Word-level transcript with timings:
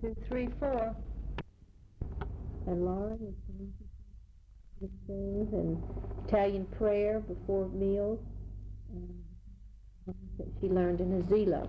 two, 0.00 0.16
three, 0.28 0.48
four. 0.58 0.94
And 2.66 2.84
Lauren 2.84 3.14
is 3.14 3.34
going 3.46 3.72
to 4.80 4.88
sing 5.06 5.48
and 5.52 6.28
Italian 6.28 6.66
prayer 6.78 7.20
before 7.20 7.68
meals 7.68 8.18
um, 8.94 10.14
that 10.38 10.46
she 10.60 10.68
learned 10.68 11.00
in 11.00 11.12
a 11.12 11.22
Zelo. 11.24 11.68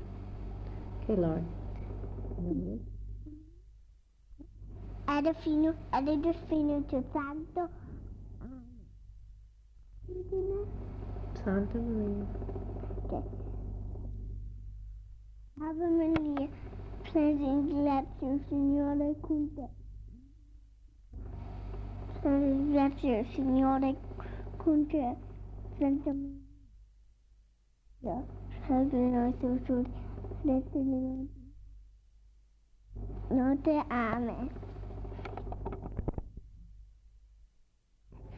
Okay, 1.03 1.15
Lauren. 1.19 1.47
Era 5.07 5.33
fino, 5.43 5.75
era 5.93 6.33
fino 6.49 6.81
to 6.89 7.03
Santo. 7.13 7.69
Santa 11.43 11.77
Maria. 11.77 12.25
Okay. 13.05 13.23
Ave 15.61 15.85
Maria, 15.89 16.47
Presentate 17.11 18.23
o 18.23 18.39
Senhor 18.47 18.95
e 19.01 19.15
cuida. 19.15 19.69
Presentate 22.21 23.07
o 23.07 23.25
Senhor 23.35 23.83
e 23.83 23.97
cuida. 24.57 25.17
Santa 25.77 26.13
Maria, 26.13 28.25
salve 28.65 28.95
nós 28.95 29.35
seus 29.41 29.59
destinados. 30.45 31.29
Não 33.29 33.57
te 33.57 33.71
ame. 33.89 34.49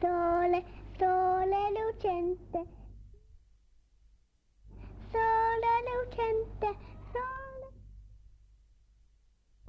Sole, 0.00 0.64
sole 0.98 1.70
lucente. 1.76 2.60
Sole 5.12 5.74
lucente, 5.86 6.70
sole. 7.12 7.43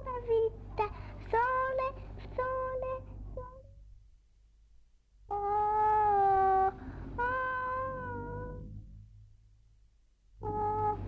Vita, 0.06 0.86
sole, 1.30 1.92
sole, 2.36 3.00
sole. 3.34 3.62
Oh, 5.30 6.72
oh, 7.18 8.60
oh. 10.44 10.98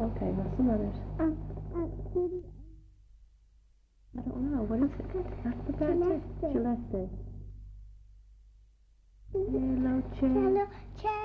Okay, 0.00 0.30
what's 0.36 0.56
some 0.56 0.70
others? 0.70 0.94
Um, 1.20 1.36
um, 1.74 1.90
I 4.16 4.20
don't 4.22 4.52
know. 4.52 4.62
What 4.64 4.80
is 4.80 4.90
it? 4.98 5.26
That's 5.44 5.56
the 5.66 5.72
back 5.72 5.88
Celeste. 6.40 7.10
Hello, 9.32 10.02
celeste. 10.20 11.21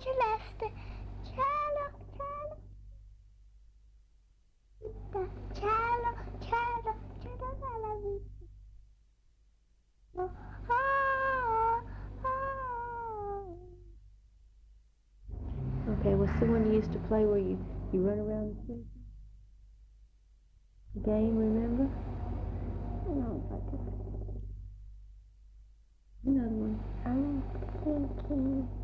Cielo 0.00 0.16
celeste. 0.16 0.72
Cielo, 1.24 1.84
cielo. 2.16 2.56
Vita, 4.80 5.22
cielo, 5.52 6.10
cielo, 6.40 6.92
cielo 7.20 7.48
della 7.60 7.92
vita. 8.00 8.40
Oh, 10.16 10.30
oh, 10.68 11.82
oh. 12.24 13.58
Okay, 15.92 16.14
what's 16.14 16.32
the 16.40 16.46
one 16.46 16.64
you 16.66 16.76
used 16.76 16.92
to 16.92 16.98
play 17.00 17.26
where 17.26 17.38
you, 17.38 17.58
you 17.92 18.00
run 18.00 18.20
around 18.20 18.56
the 18.56 18.60
city? 18.66 18.86
Game, 21.04 21.36
remember? 21.36 21.88
No, 23.06 23.44
but 23.50 23.60
Another 26.24 26.48
one. 26.48 26.80
I'm 27.04 27.42
thinking. 27.84 28.79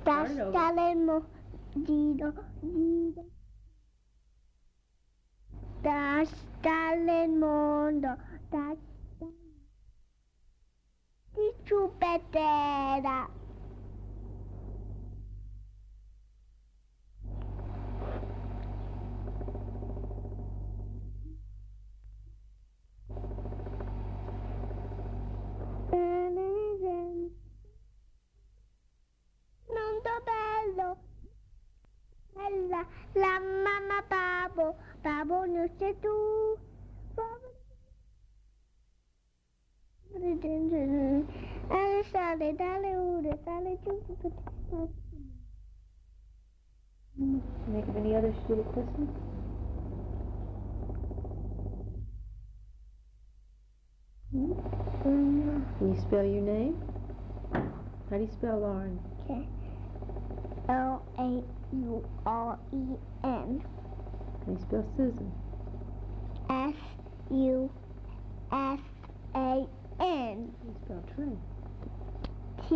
Tastaremo 0.04 1.26
giro 1.74 2.34
giro 2.62 3.26
Tastare 5.82 7.24
il 7.24 7.32
mondo 7.32 8.18
Tastare 8.50 8.80
Ti 11.34 11.54
ciupetera 11.64 13.41
bello, 30.72 30.98
bella, 32.34 32.86
la 33.14 33.40
mamma 33.40 34.02
babbo, 34.08 34.76
babbo 35.02 35.46
non 35.46 35.70
sei 35.78 36.00
tu. 36.00 36.58
Ale 41.70 42.04
sale, 42.12 42.56
dalle 42.56 42.98
ore, 42.98 43.40
dalle 43.44 43.80
giù. 43.84 44.02
Think 47.72 47.88
of 47.88 47.96
any 47.96 48.16
others 48.16 48.36
you 48.50 48.56
did 48.56 48.66
at 48.66 48.74
Christmas? 48.74 49.10
Can 55.02 55.94
you 55.94 56.02
spell 56.02 56.26
your 56.26 56.42
name? 56.42 56.76
How 58.10 58.18
do 58.18 58.24
you 58.24 58.30
spell 58.32 58.60
Lauren? 58.60 59.00
Okay. 59.24 59.61
L 60.72 61.04
A 61.20 61.44
U 61.76 62.08
R 62.26 62.58
E 62.72 62.96
N 63.26 63.62
How 64.40 64.46
do 64.46 64.52
you 64.54 64.60
spell 64.62 64.86
Susan? 64.96 65.32
S 66.50 66.76
U 67.30 67.70
S 68.54 68.80
A 69.36 69.68
N 69.68 69.68
How 70.00 70.36
do 70.40 70.68
you 70.68 70.76
spell 70.86 71.04
Trey? 71.14 71.38
T. 72.70 72.76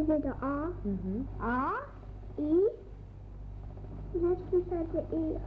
Is 0.00 0.08
it 0.08 0.22
the 0.22 0.34
R? 0.40 0.72
Mm-hmm. 0.86 1.22
R 1.40 1.88
E. 2.38 2.68
Let's 4.14 4.40
decide 4.52 4.92
the 4.92 5.02
E. 5.12 5.38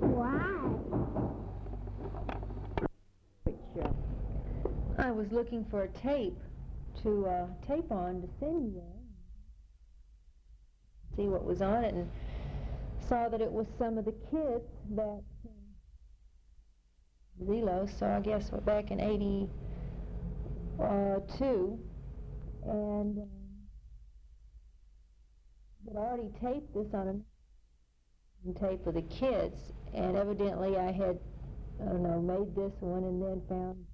Why? 0.00 0.80
I 4.98 5.12
was 5.12 5.30
looking 5.30 5.64
for 5.70 5.84
a 5.84 5.88
tape 5.88 6.38
to 7.04 7.26
uh, 7.26 7.46
tape 7.68 7.92
on 7.92 8.22
to 8.22 8.28
send 8.40 8.74
you. 8.74 8.99
See 11.16 11.28
what 11.28 11.44
was 11.44 11.60
on 11.62 11.84
it, 11.84 11.94
and 11.94 12.10
saw 13.08 13.28
that 13.28 13.40
it 13.40 13.50
was 13.50 13.66
some 13.78 13.98
of 13.98 14.04
the 14.04 14.14
kids 14.30 14.64
that 14.94 15.22
Zelo. 17.42 17.88
So 17.98 18.06
I 18.06 18.20
guess 18.20 18.52
what 18.52 18.64
back 18.64 18.90
in 18.90 19.00
'82, 19.00 19.48
and 22.64 23.18
um, 23.18 23.28
had 25.86 25.96
already 25.96 26.30
taped 26.40 26.74
this 26.74 26.94
on 26.94 27.08
a 27.08 28.58
tape 28.58 28.84
for 28.84 28.92
the 28.92 29.02
kids, 29.02 29.72
and 29.94 30.16
evidently 30.16 30.76
I 30.76 30.92
had 30.92 31.18
I 31.80 31.84
don't 31.86 32.02
know, 32.02 32.20
made 32.20 32.54
this 32.54 32.72
one 32.80 33.04
and 33.04 33.22
then 33.22 33.40
found 33.48 33.86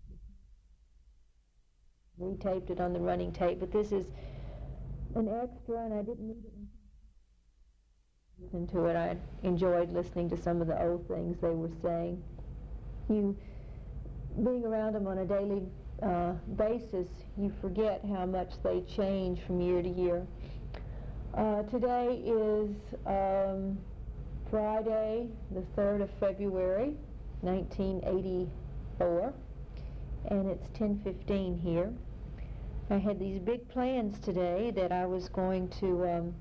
retaped 2.18 2.70
it 2.70 2.80
on 2.80 2.92
the 2.92 2.98
running 2.98 3.32
tape. 3.32 3.60
But 3.60 3.72
this 3.72 3.92
is 3.92 4.06
an 5.14 5.28
extra, 5.28 5.84
and 5.84 5.94
I 5.94 6.02
didn't 6.02 6.26
need 6.26 6.44
it. 6.44 6.55
Listen 8.42 8.66
to 8.68 8.84
it. 8.84 8.96
I 8.96 9.16
enjoyed 9.42 9.90
listening 9.92 10.28
to 10.30 10.36
some 10.36 10.60
of 10.60 10.68
the 10.68 10.80
old 10.80 11.08
things 11.08 11.36
they 11.40 11.48
were 11.48 11.70
saying. 11.82 12.22
you 13.08 13.34
being 14.44 14.64
around 14.64 14.94
them 14.94 15.06
on 15.06 15.18
a 15.18 15.24
daily 15.24 15.62
uh, 16.02 16.32
basis, 16.56 17.08
you 17.38 17.50
forget 17.62 18.04
how 18.04 18.26
much 18.26 18.52
they 18.62 18.82
change 18.82 19.40
from 19.40 19.60
year 19.60 19.82
to 19.82 19.88
year. 19.88 20.26
Uh, 21.34 21.62
today 21.64 22.22
is 22.24 22.70
um, 23.06 23.78
Friday, 24.50 25.28
the 25.52 25.62
3rd 25.74 26.02
of 26.02 26.10
February, 26.20 26.94
1984, 27.40 29.32
and 30.26 30.50
it's 30.50 30.68
10:15 30.78 31.62
here. 31.62 31.90
I 32.90 32.98
had 32.98 33.18
these 33.18 33.38
big 33.38 33.66
plans 33.68 34.20
today 34.20 34.70
that 34.72 34.92
I 34.92 35.06
was 35.06 35.28
going 35.30 35.68
to 35.80 36.08
um, 36.08 36.34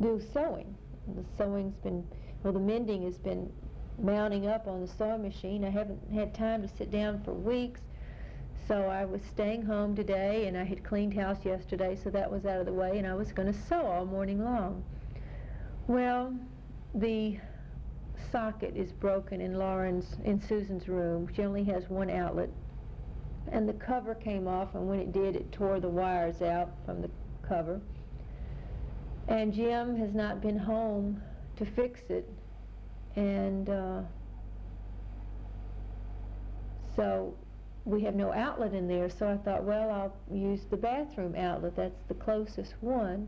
do 0.00 0.20
sewing. 0.32 0.74
The 1.14 1.24
sewing's 1.36 1.76
been, 1.76 2.06
well, 2.42 2.52
the 2.52 2.60
mending 2.60 3.02
has 3.04 3.18
been 3.18 3.52
mounting 3.98 4.46
up 4.46 4.66
on 4.66 4.80
the 4.80 4.88
sewing 4.88 5.22
machine. 5.22 5.64
I 5.64 5.70
haven't 5.70 6.00
had 6.12 6.34
time 6.34 6.62
to 6.62 6.68
sit 6.68 6.90
down 6.90 7.22
for 7.24 7.32
weeks. 7.32 7.80
So 8.68 8.86
I 8.86 9.04
was 9.04 9.20
staying 9.22 9.62
home 9.62 9.96
today 9.96 10.46
and 10.46 10.56
I 10.56 10.64
had 10.64 10.84
cleaned 10.84 11.14
house 11.14 11.44
yesterday, 11.44 11.98
so 12.02 12.10
that 12.10 12.30
was 12.30 12.46
out 12.46 12.60
of 12.60 12.66
the 12.66 12.72
way, 12.72 12.98
and 12.98 13.06
I 13.06 13.14
was 13.14 13.32
going 13.32 13.52
to 13.52 13.58
sew 13.68 13.84
all 13.84 14.06
morning 14.06 14.44
long. 14.44 14.84
Well, 15.88 16.32
the 16.94 17.38
socket 18.30 18.76
is 18.76 18.92
broken 18.92 19.40
in 19.40 19.58
Lauren's, 19.58 20.16
in 20.24 20.40
Susan's 20.40 20.88
room. 20.88 21.28
She 21.34 21.42
only 21.42 21.64
has 21.64 21.88
one 21.90 22.08
outlet. 22.08 22.50
And 23.50 23.68
the 23.68 23.74
cover 23.74 24.14
came 24.14 24.46
off, 24.46 24.74
and 24.74 24.88
when 24.88 25.00
it 25.00 25.12
did, 25.12 25.34
it 25.34 25.50
tore 25.50 25.80
the 25.80 25.88
wires 25.88 26.40
out 26.40 26.70
from 26.86 27.02
the 27.02 27.10
cover. 27.46 27.80
And 29.32 29.50
Jim 29.50 29.96
has 29.96 30.12
not 30.12 30.42
been 30.42 30.58
home 30.58 31.22
to 31.56 31.64
fix 31.64 32.02
it. 32.10 32.28
And 33.16 33.66
uh, 33.70 34.02
so 36.94 37.34
we 37.86 38.02
have 38.02 38.14
no 38.14 38.30
outlet 38.30 38.74
in 38.74 38.86
there, 38.86 39.08
so 39.08 39.26
I 39.26 39.38
thought, 39.38 39.64
well, 39.64 39.90
I'll 39.90 40.14
use 40.30 40.66
the 40.68 40.76
bathroom 40.76 41.34
outlet. 41.34 41.76
That's 41.76 42.02
the 42.08 42.14
closest 42.14 42.74
one. 42.82 43.26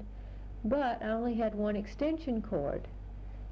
But 0.63 1.03
I 1.03 1.09
only 1.09 1.37
had 1.37 1.55
one 1.55 1.75
extension 1.75 2.43
cord, 2.43 2.87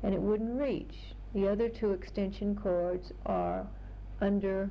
and 0.02 0.12
it 0.12 0.20
wouldn't 0.20 0.60
reach. 0.60 1.14
The 1.34 1.48
other 1.48 1.70
two 1.70 1.92
extension 1.92 2.54
cords 2.54 3.12
are 3.24 3.66
under 4.20 4.70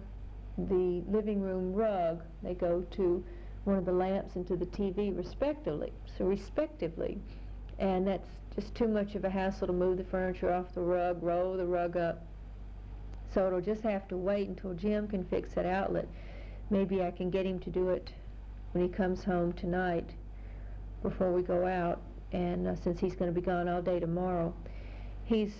the 0.56 1.02
living 1.10 1.42
room 1.42 1.74
rug. 1.74 2.22
They 2.44 2.54
go 2.54 2.86
to 2.92 3.24
one 3.64 3.78
of 3.78 3.86
the 3.86 3.92
lamps 3.92 4.36
and 4.36 4.48
to 4.50 4.56
the 4.56 4.68
TV 4.68 5.18
respectively. 5.18 5.92
So 6.16 6.26
respectively. 6.26 7.20
And 7.82 8.08
that's 8.08 8.30
just 8.56 8.76
too 8.76 8.88
much 8.88 9.16
of 9.16 9.26
a 9.26 9.30
hassle 9.30 9.66
to 9.66 9.74
move 9.74 9.98
the 9.98 10.04
furniture 10.04 10.54
off 10.54 10.74
the 10.76 10.82
rug, 10.82 11.22
roll 11.24 11.58
the 11.58 11.66
rug 11.66 11.98
up, 11.98 12.24
so 13.34 13.48
it'll 13.48 13.60
just 13.60 13.82
have 13.82 14.08
to 14.10 14.18
wait 14.18 14.48
until 14.50 14.74
Jim 14.76 15.08
can 15.08 15.26
fix 15.26 15.56
that 15.56 15.66
outlet. 15.66 16.08
Maybe 16.70 17.02
I 17.02 17.10
can 17.10 17.32
get 17.32 17.46
him 17.46 17.60
to 17.62 17.72
do 17.72 17.90
it 17.90 18.14
when 18.74 18.84
he 18.84 18.90
comes 18.90 19.24
home 19.24 19.54
tonight 19.54 20.12
before 21.02 21.34
we 21.34 21.42
go 21.42 21.66
out. 21.66 22.02
And 22.34 22.68
uh, 22.68 22.76
since 22.76 23.00
he's 23.00 23.16
going 23.16 23.34
to 23.34 23.38
be 23.38 23.46
gone 23.46 23.68
all 23.68 23.82
day 23.82 24.00
tomorrow, 24.00 24.54
he's 25.26 25.54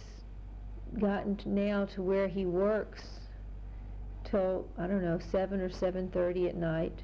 gotten 1.00 1.36
to 1.38 1.50
now 1.50 1.86
to 1.86 2.04
where 2.04 2.28
he 2.28 2.46
works 2.46 3.02
till 4.24 4.68
I 4.78 4.86
don't 4.86 5.02
know 5.02 5.20
seven 5.32 5.60
or 5.60 5.70
seven 5.72 6.10
thirty 6.12 6.48
at 6.48 6.56
night, 6.56 7.00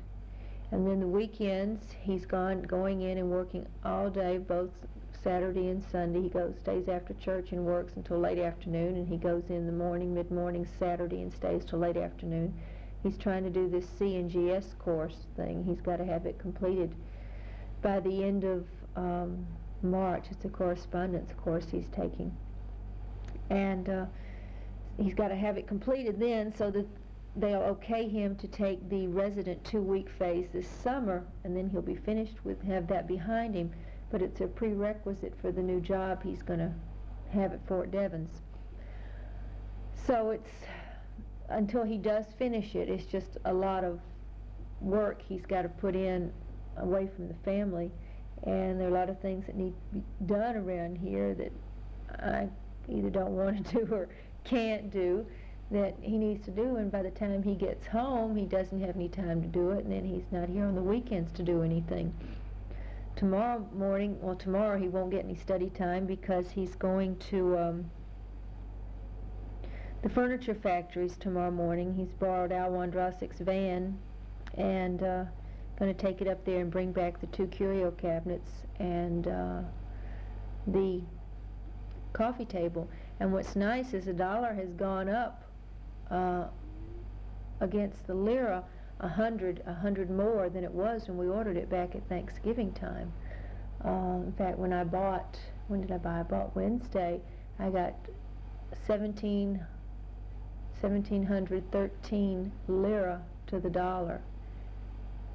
and 0.72 0.88
then 0.88 1.00
the 1.00 1.08
weekends 1.08 1.84
he's 2.02 2.26
gone 2.26 2.62
going 2.62 3.02
in 3.02 3.18
and 3.18 3.30
working 3.30 3.66
all 3.84 4.10
day, 4.10 4.38
both 4.38 4.70
Saturday 5.28 5.68
and 5.68 5.84
Sunday. 5.92 6.22
He 6.22 6.30
goes 6.30 6.54
stays 6.62 6.88
after 6.88 7.14
church 7.16 7.52
and 7.52 7.66
works 7.66 7.92
until 7.98 8.18
late 8.18 8.40
afternoon, 8.40 8.96
and 8.96 9.06
he 9.06 9.18
goes 9.18 9.44
in 9.50 9.66
the 9.66 9.74
morning, 9.74 10.14
mid 10.14 10.32
morning, 10.32 10.66
Saturday, 10.80 11.22
and 11.22 11.34
stays 11.34 11.66
till 11.66 11.80
late 11.80 11.98
afternoon. 11.98 12.54
He's 13.04 13.18
trying 13.18 13.44
to 13.44 13.50
do 13.50 13.68
this 13.68 13.86
CNGS 14.00 14.78
course 14.80 15.18
thing. 15.36 15.66
He's 15.66 15.82
got 15.82 15.98
to 15.98 16.06
have 16.06 16.26
it 16.26 16.40
completed 16.40 16.96
by 17.82 18.00
the 18.00 18.24
end 18.24 18.46
of 18.46 18.66
um, 18.96 19.46
March. 19.82 20.28
It's 20.32 20.46
a 20.46 20.50
correspondence 20.50 21.30
course 21.34 21.66
he's 21.70 21.90
taking, 21.94 22.34
and 23.50 23.90
uh, 23.90 24.06
he's 24.98 25.14
got 25.14 25.28
to 25.28 25.36
have 25.36 25.58
it 25.58 25.68
completed 25.68 26.22
then, 26.22 26.56
so 26.56 26.72
that 26.72 26.88
they'll 27.36 27.64
okay 27.64 28.08
him 28.08 28.38
to 28.38 28.48
take 28.48 28.90
the 28.90 29.08
resident 29.08 29.62
two-week 29.66 30.08
phase 30.10 30.48
this 30.54 30.70
summer, 30.70 31.26
and 31.44 31.54
then 31.54 31.70
he'll 31.70 31.82
be 31.82 31.96
finished 31.96 32.38
with 32.46 32.62
have 32.64 32.88
that 32.88 33.10
behind 33.10 33.54
him 33.54 33.74
but 34.10 34.22
it's 34.22 34.42
a 34.42 34.48
prerequisite 34.48 35.34
for 35.42 35.52
the 35.52 35.62
new 35.62 35.82
job 35.82 36.24
he's 36.24 36.42
going 36.42 36.60
to 36.60 36.72
have 37.32 37.54
at 37.54 37.66
Fort 37.68 37.92
Devens. 37.92 38.42
So 40.06 40.32
it's 40.32 40.52
until 41.50 41.84
he 41.84 41.98
does 41.98 42.26
finish 42.38 42.76
it, 42.76 42.90
it's 42.90 43.06
just 43.06 43.38
a 43.46 43.54
lot 43.54 43.84
of 43.84 44.00
work 44.82 45.22
he's 45.28 45.46
got 45.46 45.64
to 45.64 45.70
put 45.70 45.96
in 45.96 46.32
away 46.78 47.10
from 47.16 47.28
the 47.28 47.34
family. 47.46 47.92
And 48.44 48.80
there 48.80 48.88
are 48.88 48.92
a 48.92 48.94
lot 48.94 49.10
of 49.10 49.20
things 49.20 49.46
that 49.48 49.56
need 49.56 49.74
to 49.74 50.00
be 50.00 50.04
done 50.26 50.56
around 50.56 50.98
here 50.98 51.34
that 51.34 51.52
I 52.20 52.48
either 52.88 53.10
don't 53.10 53.36
want 53.36 53.66
to 53.68 53.74
do 53.86 53.94
or 53.94 54.10
can't 54.44 54.92
do 54.92 55.26
that 55.72 55.96
he 56.02 56.18
needs 56.18 56.46
to 56.46 56.52
do. 56.52 56.78
And 56.78 56.92
by 56.92 57.02
the 57.02 57.12
time 57.12 57.44
he 57.44 57.56
gets 57.56 57.88
home, 57.88 58.36
he 58.36 58.46
doesn't 58.46 58.80
have 58.80 58.96
any 58.96 59.10
time 59.10 59.42
to 59.42 59.48
do 59.48 59.72
it. 59.72 59.84
And 59.84 59.92
then 59.92 60.06
he's 60.06 60.32
not 60.32 60.48
here 60.48 60.66
on 60.66 60.76
the 60.76 60.82
weekends 60.82 61.32
to 61.34 61.44
do 61.44 61.64
anything 61.64 62.14
tomorrow 63.18 63.68
morning, 63.74 64.16
well, 64.22 64.36
tomorrow 64.36 64.78
he 64.78 64.88
won't 64.88 65.10
get 65.10 65.26
any 65.26 65.36
study 65.36 65.70
time 65.72 66.06
because 66.06 66.52
he's 66.52 66.76
going 66.76 67.18
to 67.18 67.58
um, 67.58 67.92
the 70.04 70.10
furniture 70.10 70.54
factories 70.54 71.18
tomorrow 71.18 71.52
morning. 71.52 71.94
He's 71.94 72.14
borrowed 72.14 72.52
Al 72.52 72.70
Wondrosik's 72.70 73.40
van 73.40 73.98
and 74.56 75.02
uh, 75.02 75.24
going 75.80 75.94
to 75.94 76.00
take 76.00 76.22
it 76.22 76.28
up 76.28 76.46
there 76.46 76.62
and 76.62 76.72
bring 76.72 76.92
back 76.92 77.20
the 77.20 77.28
two 77.28 77.48
curio 77.48 77.92
cabinets 77.92 78.52
and 78.80 79.28
uh, 79.28 79.62
the 80.68 81.02
coffee 82.14 82.46
table. 82.46 82.88
And 83.20 83.34
what's 83.34 83.56
nice 83.56 83.94
is 83.94 84.06
the 84.06 84.14
dollar 84.14 84.54
has 84.54 84.72
gone 84.74 85.10
up 85.10 85.44
uh, 86.12 86.46
against 87.62 88.06
the 88.06 88.14
lira 88.14 88.64
a 89.00 89.08
hundred, 89.08 89.62
a 89.68 89.74
hundred 89.74 90.10
more 90.10 90.50
than 90.50 90.64
it 90.64 90.72
was 90.72 91.08
when 91.08 91.18
we 91.18 91.28
ordered 91.28 91.58
it 91.58 91.70
back 91.70 91.96
at 91.96 92.08
Thanksgiving 92.10 92.72
time. 92.74 93.12
Uh, 93.86 94.24
in 94.26 94.34
fact, 94.38 94.58
when 94.58 94.74
I 94.74 94.84
bought, 94.84 95.38
when 95.68 95.82
did 95.82 95.92
I 95.92 95.98
buy? 95.98 96.20
I 96.20 96.24
bought 96.24 96.56
Wednesday. 96.56 97.22
I 97.60 97.70
got 97.70 97.94
17, 98.88 99.60
1713 100.82 102.52
lira 102.68 103.22
to 103.48 103.60
the 103.60 103.70
dollar. 103.70 104.22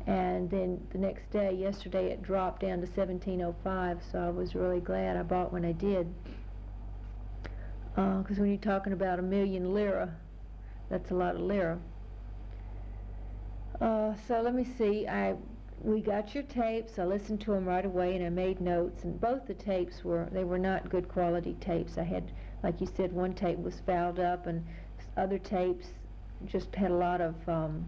And 0.06 0.50
then 0.50 0.84
the 0.90 0.98
next 0.98 1.30
day, 1.30 1.54
yesterday, 1.54 2.10
it 2.10 2.22
dropped 2.22 2.62
down 2.62 2.80
to 2.80 2.86
1705, 2.86 4.00
so 4.10 4.18
I 4.18 4.30
was 4.30 4.56
really 4.56 4.80
glad 4.80 5.16
I 5.16 5.22
bought 5.22 5.52
when 5.52 5.64
I 5.64 5.72
did. 5.72 6.12
Because 7.94 8.38
uh, 8.38 8.40
when 8.40 8.48
you're 8.48 8.58
talking 8.58 8.92
about 8.92 9.20
a 9.20 9.22
million 9.22 9.72
lira, 9.72 10.12
that's 10.88 11.12
a 11.12 11.14
lot 11.14 11.36
of 11.36 11.42
lira. 11.42 11.78
Uh, 13.82 14.14
so 14.28 14.40
let 14.40 14.54
me 14.54 14.64
see. 14.78 15.08
I 15.08 15.34
we 15.80 16.00
got 16.00 16.36
your 16.36 16.44
tapes. 16.44 17.00
I 17.00 17.04
listened 17.04 17.40
to 17.40 17.50
them 17.50 17.66
right 17.66 17.84
away, 17.84 18.14
and 18.14 18.24
I 18.24 18.28
made 18.28 18.60
notes. 18.60 19.02
And 19.02 19.20
both 19.20 19.44
the 19.46 19.54
tapes 19.54 20.04
were 20.04 20.28
they 20.30 20.44
were 20.44 20.58
not 20.58 20.88
good 20.88 21.08
quality 21.08 21.54
tapes. 21.60 21.98
I 21.98 22.04
had, 22.04 22.30
like 22.62 22.80
you 22.80 22.86
said, 22.86 23.12
one 23.12 23.34
tape 23.34 23.58
was 23.58 23.80
fouled 23.84 24.20
up, 24.20 24.46
and 24.46 24.64
other 25.16 25.36
tapes 25.36 25.88
just 26.46 26.72
had 26.76 26.92
a 26.92 26.94
lot 26.94 27.20
of. 27.20 27.34
Um, 27.48 27.84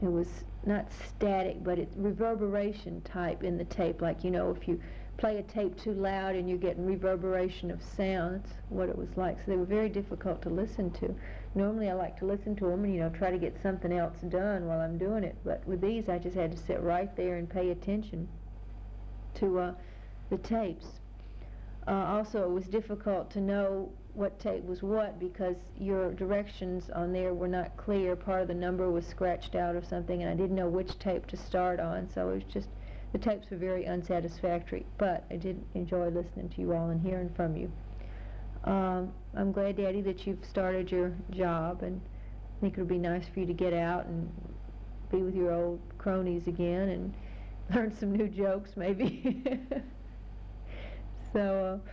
it 0.00 0.10
was 0.10 0.28
not 0.64 0.86
static, 1.06 1.62
but 1.62 1.78
it's 1.78 1.94
reverberation 1.98 3.02
type 3.02 3.44
in 3.44 3.58
the 3.58 3.64
tape. 3.66 4.00
Like 4.00 4.24
you 4.24 4.30
know, 4.30 4.50
if 4.50 4.66
you 4.66 4.80
play 5.18 5.36
a 5.36 5.42
tape 5.42 5.76
too 5.76 5.92
loud 5.92 6.36
and 6.36 6.48
you're 6.48 6.56
getting 6.56 6.86
reverberation 6.86 7.70
of 7.70 7.82
sound, 7.82 8.42
that's 8.44 8.56
what 8.70 8.88
it 8.88 8.96
was 8.96 9.14
like. 9.16 9.36
So 9.40 9.44
they 9.48 9.58
were 9.58 9.66
very 9.66 9.90
difficult 9.90 10.40
to 10.40 10.48
listen 10.48 10.90
to 10.92 11.14
normally 11.54 11.88
I 11.88 11.94
like 11.94 12.16
to 12.18 12.24
listen 12.24 12.54
to 12.56 12.66
them 12.66 12.84
and 12.84 12.94
you 12.94 13.00
know 13.00 13.10
try 13.10 13.30
to 13.30 13.38
get 13.38 13.60
something 13.62 13.92
else 13.92 14.16
done 14.28 14.66
while 14.66 14.80
I'm 14.80 14.98
doing 14.98 15.24
it. 15.24 15.36
But 15.44 15.66
with 15.66 15.80
these, 15.80 16.08
I 16.08 16.18
just 16.18 16.36
had 16.36 16.52
to 16.52 16.58
sit 16.58 16.80
right 16.82 17.14
there 17.16 17.36
and 17.36 17.48
pay 17.48 17.70
attention 17.70 18.28
to 19.34 19.58
uh, 19.58 19.74
the 20.30 20.38
tapes. 20.38 20.86
Uh, 21.86 21.92
also, 21.92 22.44
it 22.44 22.50
was 22.50 22.66
difficult 22.66 23.30
to 23.32 23.40
know 23.40 23.90
what 24.14 24.38
tape 24.40 24.64
was 24.64 24.82
what 24.82 25.18
because 25.20 25.56
your 25.78 26.12
directions 26.12 26.90
on 26.90 27.12
there 27.12 27.32
were 27.32 27.48
not 27.48 27.76
clear. 27.76 28.16
Part 28.16 28.42
of 28.42 28.48
the 28.48 28.54
number 28.54 28.90
was 28.90 29.06
scratched 29.06 29.54
out 29.54 29.74
or 29.74 29.82
something, 29.82 30.22
and 30.22 30.30
I 30.30 30.34
didn't 30.34 30.56
know 30.56 30.68
which 30.68 30.98
tape 30.98 31.26
to 31.28 31.36
start 31.36 31.80
on. 31.80 32.08
So 32.14 32.30
it 32.30 32.34
was 32.34 32.44
just 32.52 32.68
the 33.12 33.18
tapes 33.18 33.50
were 33.50 33.56
very 33.56 33.86
unsatisfactory. 33.86 34.86
But 34.98 35.24
I 35.30 35.36
did 35.36 35.62
enjoy 35.74 36.08
listening 36.08 36.48
to 36.50 36.60
you 36.60 36.72
all 36.72 36.90
and 36.90 37.00
hearing 37.00 37.30
from 37.34 37.56
you. 37.56 37.72
Um, 38.64 39.12
I'm 39.34 39.52
glad, 39.52 39.76
Daddy, 39.76 40.00
that 40.02 40.26
you've 40.26 40.44
started 40.44 40.90
your 40.90 41.12
job, 41.30 41.82
and 41.82 42.00
I 42.56 42.60
think 42.60 42.76
it 42.76 42.80
would 42.80 42.88
be 42.88 42.98
nice 42.98 43.28
for 43.28 43.40
you 43.40 43.46
to 43.46 43.52
get 43.52 43.72
out 43.72 44.06
and 44.06 44.28
be 45.10 45.22
with 45.22 45.36
your 45.36 45.52
old 45.52 45.80
cronies 45.98 46.48
again 46.48 46.88
and 46.88 47.14
learn 47.74 47.96
some 47.96 48.12
new 48.12 48.26
jokes, 48.26 48.76
maybe. 48.76 49.42
so, 51.32 51.80
uh, 51.84 51.90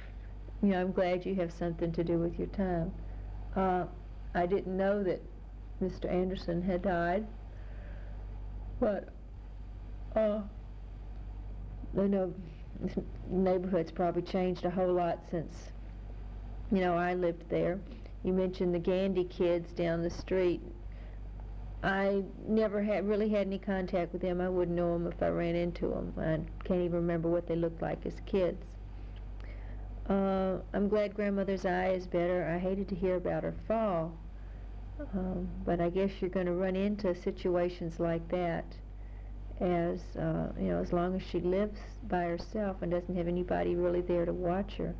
you 0.65 0.71
know, 0.71 0.81
I'm 0.81 0.91
glad 0.91 1.25
you 1.25 1.35
have 1.35 1.53
something 1.53 1.91
to 1.91 2.03
do 2.03 2.17
with 2.17 2.39
your 2.39 2.47
time. 2.47 2.91
Uh, 3.55 3.85
I 4.33 4.47
didn't 4.47 4.75
know 4.75 5.03
that 5.03 5.21
Mr. 5.81 6.11
Anderson 6.11 6.61
had 6.63 6.81
died, 6.81 7.27
but 8.79 9.09
uh, 10.15 10.41
I 11.99 12.07
know 12.07 12.33
this 12.79 12.95
neighborhood's 13.29 13.91
probably 13.91 14.23
changed 14.23 14.65
a 14.65 14.71
whole 14.71 14.93
lot 14.93 15.19
since 15.29 15.71
you 16.71 16.79
know 16.81 16.95
I 16.95 17.13
lived 17.13 17.49
there. 17.49 17.79
You 18.23 18.33
mentioned 18.33 18.73
the 18.73 18.79
Gandhi 18.79 19.23
kids 19.23 19.71
down 19.73 20.01
the 20.01 20.09
street. 20.09 20.61
I 21.83 22.23
never 22.47 22.81
had 22.81 23.07
really 23.07 23.29
had 23.29 23.47
any 23.47 23.59
contact 23.59 24.11
with 24.11 24.21
them. 24.21 24.41
I 24.41 24.49
wouldn't 24.49 24.75
know 24.75 24.93
them 24.93 25.07
if 25.07 25.21
I 25.21 25.27
ran 25.27 25.55
into 25.55 25.89
them. 25.89 26.13
I 26.17 26.67
can't 26.67 26.81
even 26.81 26.95
remember 26.95 27.29
what 27.29 27.47
they 27.47 27.55
looked 27.55 27.81
like 27.81 28.05
as 28.05 28.13
kids. 28.25 28.65
Uh, 30.09 30.57
I'm 30.73 30.87
glad 30.87 31.13
grandmother's 31.15 31.65
eye 31.65 31.89
is 31.89 32.07
better. 32.07 32.47
I 32.47 32.57
hated 32.57 32.87
to 32.89 32.95
hear 32.95 33.15
about 33.15 33.43
her 33.43 33.55
fall. 33.67 34.13
Um, 35.13 35.47
but 35.65 35.79
I 35.79 35.89
guess 35.89 36.09
you're 36.19 36.29
going 36.29 36.47
to 36.47 36.53
run 36.53 36.75
into 36.75 37.13
situations 37.21 37.99
like 37.99 38.27
that 38.29 38.65
as, 39.59 39.99
uh, 40.17 40.51
you 40.59 40.69
know, 40.69 40.79
as 40.81 40.91
long 40.91 41.15
as 41.15 41.21
she 41.21 41.39
lives 41.39 41.79
by 42.07 42.23
herself 42.23 42.77
and 42.81 42.91
doesn't 42.91 43.15
have 43.15 43.27
anybody 43.27 43.75
really 43.75 44.01
there 44.01 44.25
to 44.25 44.33
watch 44.33 44.73
her. 44.77 44.95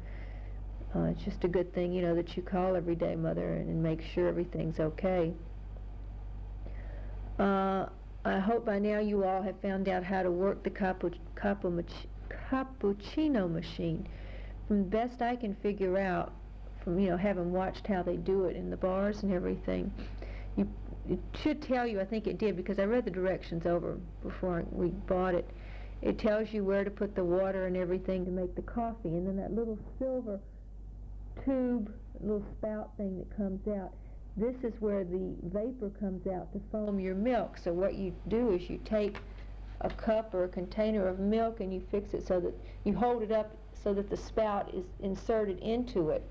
Uh, 0.95 1.03
it's 1.03 1.23
just 1.23 1.43
a 1.43 1.47
good 1.47 1.73
thing, 1.73 1.91
you 1.91 2.01
know, 2.01 2.15
that 2.15 2.37
you 2.37 2.43
call 2.43 2.75
every 2.75 2.95
day, 2.95 3.15
Mother, 3.15 3.53
and, 3.53 3.69
and 3.69 3.83
make 3.83 4.01
sure 4.01 4.27
everything's 4.27 4.79
okay. 4.79 5.33
Uh, 7.37 7.87
I 8.25 8.39
hope 8.39 8.65
by 8.65 8.79
now 8.79 8.99
you 8.99 9.23
all 9.23 9.41
have 9.41 9.59
found 9.61 9.89
out 9.89 10.03
how 10.03 10.23
to 10.23 10.31
work 10.31 10.63
the 10.63 10.69
cappuccino 10.69 11.71
machine. 13.51 14.07
From 14.67 14.77
the 14.79 14.89
best 14.89 15.21
I 15.21 15.35
can 15.35 15.55
figure 15.55 15.97
out, 15.97 16.33
from 16.83 16.99
you 16.99 17.09
know 17.09 17.17
having 17.17 17.51
watched 17.51 17.85
how 17.85 18.01
they 18.01 18.17
do 18.17 18.45
it 18.45 18.55
in 18.55 18.69
the 18.69 18.77
bars 18.77 19.23
and 19.23 19.31
everything, 19.31 19.91
you 20.55 20.67
it 21.09 21.19
should 21.41 21.61
tell 21.61 21.87
you. 21.87 22.01
I 22.01 22.05
think 22.05 22.27
it 22.27 22.37
did 22.37 22.57
because 22.57 22.79
I 22.79 22.83
read 22.83 23.05
the 23.05 23.11
directions 23.11 23.65
over 23.65 23.97
before 24.23 24.65
we 24.71 24.89
bought 24.89 25.35
it. 25.35 25.49
It 26.01 26.19
tells 26.19 26.51
you 26.51 26.63
where 26.63 26.83
to 26.83 26.91
put 26.91 27.15
the 27.15 27.23
water 27.23 27.65
and 27.67 27.77
everything 27.77 28.25
to 28.25 28.31
make 28.31 28.55
the 28.55 28.61
coffee, 28.61 29.09
and 29.09 29.25
then 29.27 29.37
that 29.37 29.53
little 29.53 29.79
silver 29.99 30.39
tube, 31.45 31.93
little 32.19 32.45
spout 32.57 32.91
thing 32.97 33.17
that 33.17 33.35
comes 33.35 33.67
out 33.67 33.93
this 34.37 34.55
is 34.63 34.79
where 34.79 35.03
the 35.03 35.33
vapor 35.45 35.89
comes 35.99 36.27
out 36.27 36.53
to 36.53 36.61
foam 36.71 36.99
your 36.99 37.15
milk. 37.15 37.57
So 37.57 37.73
what 37.73 37.95
you 37.95 38.13
do 38.27 38.51
is 38.51 38.69
you 38.69 38.79
take 38.85 39.17
a 39.81 39.89
cup 39.89 40.33
or 40.35 40.43
a 40.43 40.47
container 40.47 41.07
of 41.07 41.17
milk 41.17 41.59
and 41.59 41.73
you 41.73 41.81
fix 41.89 42.13
it 42.13 42.25
so 42.25 42.39
that 42.41 42.53
you 42.83 42.93
hold 42.93 43.23
it 43.23 43.31
up 43.31 43.55
so 43.73 43.95
that 43.95 44.11
the 44.11 44.17
spout 44.17 44.71
is 44.75 44.85
inserted 44.99 45.57
into 45.59 46.11
it. 46.11 46.23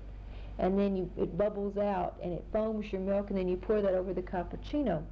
And 0.57 0.79
then 0.79 0.95
you, 0.95 1.11
it 1.17 1.37
bubbles 1.37 1.77
out 1.77 2.15
and 2.23 2.31
it 2.31 2.45
foams 2.53 2.91
your 2.93 3.01
milk 3.01 3.29
and 3.29 3.37
then 3.37 3.49
you 3.49 3.57
pour 3.57 3.81
that 3.81 3.93
over 3.93 4.13
the 4.13 4.21
cappuccino. 4.21 5.03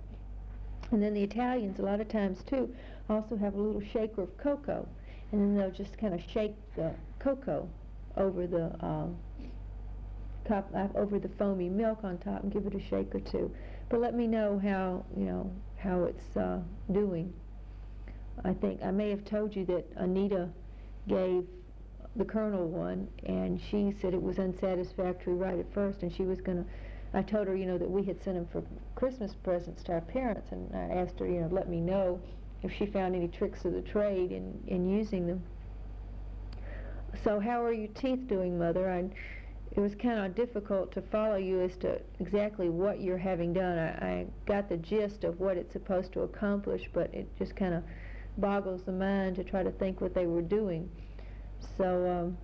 And 0.92 1.04
then 1.04 1.14
the 1.14 1.24
Italians, 1.24 1.80
a 1.80 1.82
lot 1.82 2.00
of 2.00 2.08
times 2.08 2.44
too, 2.44 2.74
also 3.10 3.36
have 3.36 3.56
a 3.56 3.62
little 3.62 3.82
shaker 3.82 4.22
of 4.22 4.38
cocoa. 4.38 4.88
And 5.34 5.42
then 5.42 5.58
they'll 5.58 5.70
just 5.70 5.98
kind 5.98 6.14
of 6.14 6.22
shake 6.32 6.56
the 6.78 6.94
cocoa 7.20 7.68
over 8.16 8.48
the 8.48 8.68
uh, 8.80 9.08
top 10.48 10.70
uh, 10.76 10.88
over 10.96 11.20
the 11.20 11.30
foamy 11.38 11.70
milk 11.70 12.00
on 12.04 12.18
top 12.20 12.44
and 12.44 12.52
give 12.52 12.66
it 12.66 12.76
a 12.76 12.80
shake 12.80 13.14
or 13.14 13.20
two. 13.20 13.52
But 13.90 14.02
let 14.02 14.16
me 14.16 14.28
know 14.28 14.60
how 14.60 15.06
you 15.18 15.26
know 15.26 15.52
how 15.78 16.04
it's 16.04 16.38
uh, 16.38 16.60
doing. 16.92 17.34
I 18.44 18.54
think 18.54 18.82
I 18.84 18.92
may 18.92 19.10
have 19.10 19.24
told 19.26 19.56
you 19.56 19.66
that 19.66 19.86
Anita 19.96 20.50
gave 21.08 21.46
the 22.16 22.26
Colonel 22.26 22.68
one, 22.68 23.08
and 23.26 23.60
she 23.60 23.94
said 24.02 24.14
it 24.14 24.22
was 24.22 24.40
unsatisfactory 24.40 25.34
right 25.34 25.60
at 25.60 25.74
first, 25.74 26.02
and 26.02 26.14
she 26.14 26.24
was 26.24 26.42
going 26.42 26.64
to. 26.64 26.66
I 27.14 27.22
told 27.22 27.48
her, 27.48 27.56
you 27.56 27.66
know, 27.66 27.78
that 27.78 27.90
we 27.90 28.04
had 28.04 28.22
sent 28.22 28.36
them 28.36 28.48
for 28.52 28.64
Christmas 28.96 29.34
presents 29.44 29.84
to 29.84 29.94
our 29.94 30.02
parents, 30.02 30.52
and 30.52 30.76
I 30.76 30.96
asked 30.96 31.20
her, 31.20 31.28
you 31.28 31.40
know, 31.42 31.48
let 31.50 31.70
me 31.70 31.80
know 31.80 32.20
if 32.62 32.74
she 32.74 32.86
found 32.86 33.16
any 33.16 33.28
tricks 33.28 33.64
of 33.64 33.74
the 33.74 33.82
trade 33.82 34.32
in 34.32 34.60
in 34.68 34.90
using 34.90 35.28
them. 35.28 35.44
So, 37.24 37.40
how 37.40 37.64
are 37.64 37.72
your 37.72 37.88
teeth 37.90 38.28
doing, 38.28 38.58
Mother? 38.58 38.90
I 38.90 39.10
it 39.76 39.82
was 39.82 39.94
kind 39.94 40.20
of 40.20 40.36
difficult 40.36 40.94
to 40.94 41.02
follow 41.02 41.36
you 41.36 41.60
as 41.62 41.76
to 41.78 42.00
exactly 42.20 42.70
what 42.70 43.02
you're 43.02 43.18
having 43.18 43.52
done. 43.52 43.78
I, 43.78 43.90
I 44.06 44.26
got 44.46 44.70
the 44.70 44.78
gist 44.78 45.26
of 45.26 45.38
what 45.40 45.58
it's 45.58 45.74
supposed 45.74 46.14
to 46.14 46.22
accomplish, 46.22 46.90
but 46.94 47.14
it 47.14 47.28
just 47.38 47.58
kind 47.58 47.74
of 47.74 47.84
boggles 48.38 48.84
the 48.84 48.94
mind 48.94 49.36
to 49.36 49.44
try 49.44 49.64
to 49.64 49.72
think 49.72 50.00
what 50.00 50.14
they 50.14 50.28
were 50.28 50.42
doing. 50.42 50.90
So 51.78 52.08
um, 52.08 52.38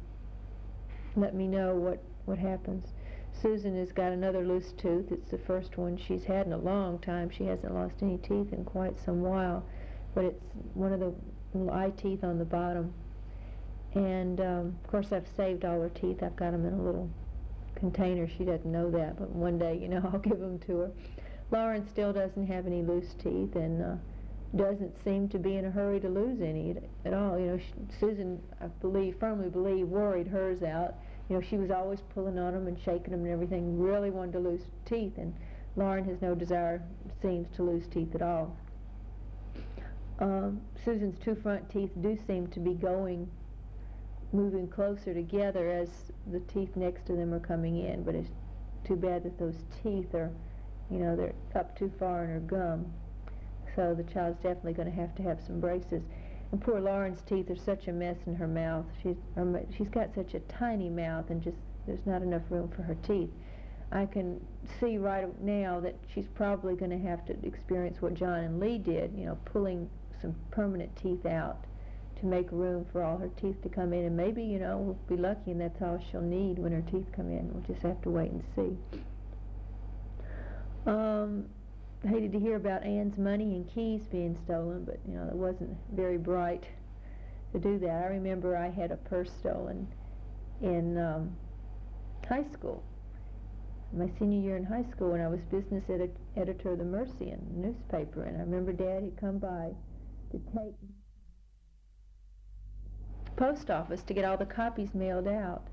let 1.16 1.34
me 1.34 1.48
know 1.48 1.74
what, 1.76 2.04
what 2.26 2.38
happens. 2.38 2.86
Susan 3.42 3.78
has 3.78 3.94
got 3.94 4.12
another 4.12 4.46
loose 4.46 4.74
tooth. 4.74 5.10
It's 5.10 5.32
the 5.32 5.38
first 5.38 5.78
one 5.78 5.98
she's 5.98 6.26
had 6.26 6.48
in 6.48 6.54
a 6.54 6.58
long 6.58 7.00
time. 7.00 7.30
She 7.30 7.46
hasn't 7.46 7.74
lost 7.74 7.96
any 8.02 8.18
teeth 8.18 8.52
in 8.52 8.66
quite 8.66 8.96
some 9.06 9.22
while, 9.22 9.66
but 10.14 10.26
it's 10.26 10.44
one 10.74 10.92
of 10.92 11.00
the 11.00 11.14
little 11.54 11.72
eye 11.72 11.92
teeth 11.92 12.26
on 12.26 12.40
the 12.40 12.46
bottom. 12.46 12.94
And 13.94 14.40
um, 14.42 14.78
of 14.84 14.92
course, 14.92 15.08
I've 15.12 15.28
saved 15.36 15.64
all 15.64 15.82
her 15.82 15.90
teeth. 15.90 16.24
I've 16.24 16.36
got 16.36 16.52
them 16.52 16.66
in 16.66 16.74
a 16.74 16.82
little 16.82 17.10
container. 17.82 18.30
She 18.38 18.46
doesn't 18.46 18.72
know 18.72 18.90
that, 18.92 19.18
but 19.20 19.30
one 19.32 19.58
day, 19.58 19.78
you 19.82 19.90
know, 19.90 20.10
I'll 20.14 20.20
give 20.20 20.40
them 20.40 20.60
to 20.68 20.78
her. 20.78 20.92
Lauren 21.52 21.86
still 21.90 22.14
doesn't 22.14 22.48
have 22.48 22.66
any 22.66 22.82
loose 22.82 23.14
teeth 23.22 23.56
and 23.56 23.84
uh, 23.84 23.96
doesn't 24.56 24.94
seem 25.04 25.28
to 25.30 25.40
be 25.40 25.58
in 25.58 25.66
a 25.66 25.72
hurry 25.72 26.00
to 26.00 26.08
lose 26.08 26.42
any 26.42 26.76
at 27.04 27.14
all. 27.14 27.38
You 27.38 27.48
know, 27.48 27.58
she, 27.58 27.74
Susan, 28.00 28.42
I 28.62 28.68
believe, 28.80 29.18
firmly 29.20 29.50
believe, 29.50 29.88
worried 29.88 30.28
hers 30.28 30.64
out. 30.64 30.96
You 31.28 31.36
know, 31.36 31.42
she 31.42 31.58
was 31.58 31.72
always 31.72 32.00
pulling 32.14 32.38
on 32.38 32.54
them 32.54 32.68
and 32.68 32.78
shaking 32.80 33.12
them 33.12 33.26
and 33.26 33.34
everything, 33.34 33.80
really 33.80 34.12
wanted 34.12 34.34
to 34.34 34.40
lose 34.40 34.62
teeth, 34.86 35.18
and 35.18 35.34
Lauren 35.76 36.06
has 36.06 36.22
no 36.22 36.36
desire, 36.36 36.82
seems, 37.22 37.48
to 37.56 37.64
lose 37.64 37.88
teeth 37.88 38.14
at 38.16 38.22
all. 38.22 38.56
Um, 40.20 40.62
Susan's 40.86 41.18
two 41.24 41.36
front 41.36 41.70
teeth 41.70 41.92
do 42.02 42.18
seem 42.28 42.48
to 42.48 42.60
be 42.60 42.74
going 42.74 43.30
moving 44.34 44.68
closer 44.68 45.14
together 45.14 45.70
as 45.70 45.90
the 46.32 46.40
teeth 46.42 46.76
next 46.76 47.06
to 47.08 47.14
them 47.14 47.34
are 47.34 47.40
coming 47.40 47.78
in, 47.78 48.04
but 48.04 48.16
it's 48.16 48.30
too 48.86 48.96
bad 48.96 49.24
that 49.24 49.38
those 49.38 49.58
teeth 49.84 50.14
are, 50.14 50.32
you 50.90 51.00
know, 51.00 51.16
they're 51.16 51.34
up 51.56 51.78
too 51.78 51.92
far 52.00 52.24
in 52.24 52.30
her 52.30 52.40
gum. 52.40 52.86
So 53.76 53.94
the 53.94 54.04
child's 54.04 54.38
definitely 54.42 54.74
going 54.74 54.90
to 54.90 54.96
have 54.96 55.16
to 55.16 55.24
have 55.24 55.40
some 55.46 55.60
braces. 55.60 56.04
And 56.52 56.62
poor 56.62 56.80
Lauren's 56.82 57.22
teeth 57.22 57.50
are 57.50 57.56
such 57.56 57.88
a 57.88 57.94
mess 57.94 58.18
in 58.26 58.36
her 58.36 58.48
mouth. 58.48 58.86
She's 59.02 59.16
she's 59.78 59.88
got 59.88 60.14
such 60.14 60.34
a 60.34 60.40
tiny 60.42 60.90
mouth, 60.90 61.30
and 61.30 61.42
just 61.42 61.58
there's 61.88 62.06
not 62.06 62.22
enough 62.22 62.42
room 62.50 62.70
for 62.70 62.82
her 62.82 62.96
teeth. 62.96 63.30
I 63.94 64.06
can 64.06 64.40
see 64.80 64.98
right 64.98 65.28
now 65.42 65.80
that 65.82 65.96
she's 66.14 66.28
probably 66.28 66.76
going 66.76 66.92
to 66.92 67.08
have 67.08 67.26
to 67.26 67.36
experience 67.46 68.02
what 68.02 68.14
John 68.14 68.40
and 68.40 68.60
Lee 68.60 68.78
did, 68.78 69.14
you 69.16 69.26
know, 69.26 69.38
pulling 69.46 69.90
some 70.22 70.36
permanent 70.52 70.96
teeth 70.96 71.26
out 71.26 71.66
to 72.22 72.26
make 72.26 72.52
room 72.52 72.86
for 72.92 73.04
all 73.04 73.18
her 73.18 73.30
teeth 73.40 73.62
to 73.64 73.70
come 73.70 73.94
in. 73.94 74.06
And 74.06 74.16
maybe, 74.16 74.44
you 74.44 74.60
know, 74.60 74.78
we'll 74.78 75.18
be 75.18 75.22
lucky 75.22 75.52
and 75.52 75.62
that's 75.62 75.82
all 75.82 76.00
she'll 76.12 76.22
need 76.22 76.58
when 76.58 76.72
her 76.72 76.84
teeth 76.90 77.08
come 77.16 77.30
in. 77.30 77.52
We'll 77.54 77.64
just 77.64 77.82
have 77.82 78.02
to 78.04 78.10
wait 78.10 78.32
and 78.32 78.44
see. 78.56 79.00
Um, 80.90 81.46
hated 82.08 82.32
to 82.32 82.40
hear 82.40 82.56
about 82.56 82.84
Anne's 82.84 83.18
money 83.18 83.56
and 83.56 83.70
keys 83.74 84.02
being 84.12 84.38
stolen, 84.46 84.84
but, 84.86 85.00
you 85.08 85.14
know, 85.14 85.28
it 85.28 85.36
wasn't 85.36 85.76
very 85.94 86.18
bright 86.18 86.64
to 87.54 87.60
do 87.60 87.78
that. 87.80 88.04
I 88.04 88.08
remember 88.08 88.58
I 88.58 88.70
had 88.70 88.92
a 88.92 88.98
purse 88.98 89.30
stolen 89.40 89.88
in 90.62 90.98
um, 90.98 91.36
high 92.28 92.46
school. 92.54 92.84
My 93.94 94.10
senior 94.18 94.40
year 94.40 94.58
in 94.58 94.64
high 94.64 94.86
school 94.92 95.12
when 95.12 95.22
I 95.22 95.28
was 95.28 95.42
business 95.52 95.84
edit- 95.90 96.16
editor 96.38 96.72
of 96.72 96.78
the 96.78 96.86
Mercian 96.86 97.42
newspaper, 97.54 98.24
and 98.24 98.38
I 98.38 98.40
remember 98.40 98.72
Dad 98.72 99.04
had 99.04 99.18
come 99.20 99.38
by 99.38 99.72
to 100.32 100.40
take 100.56 100.76
post 103.36 103.70
office 103.70 104.04
to 104.04 104.14
get 104.14 104.26
all 104.26 104.38
the 104.38 104.46
copies 104.46 104.94
mailed 104.94 105.28
out. 105.28 105.64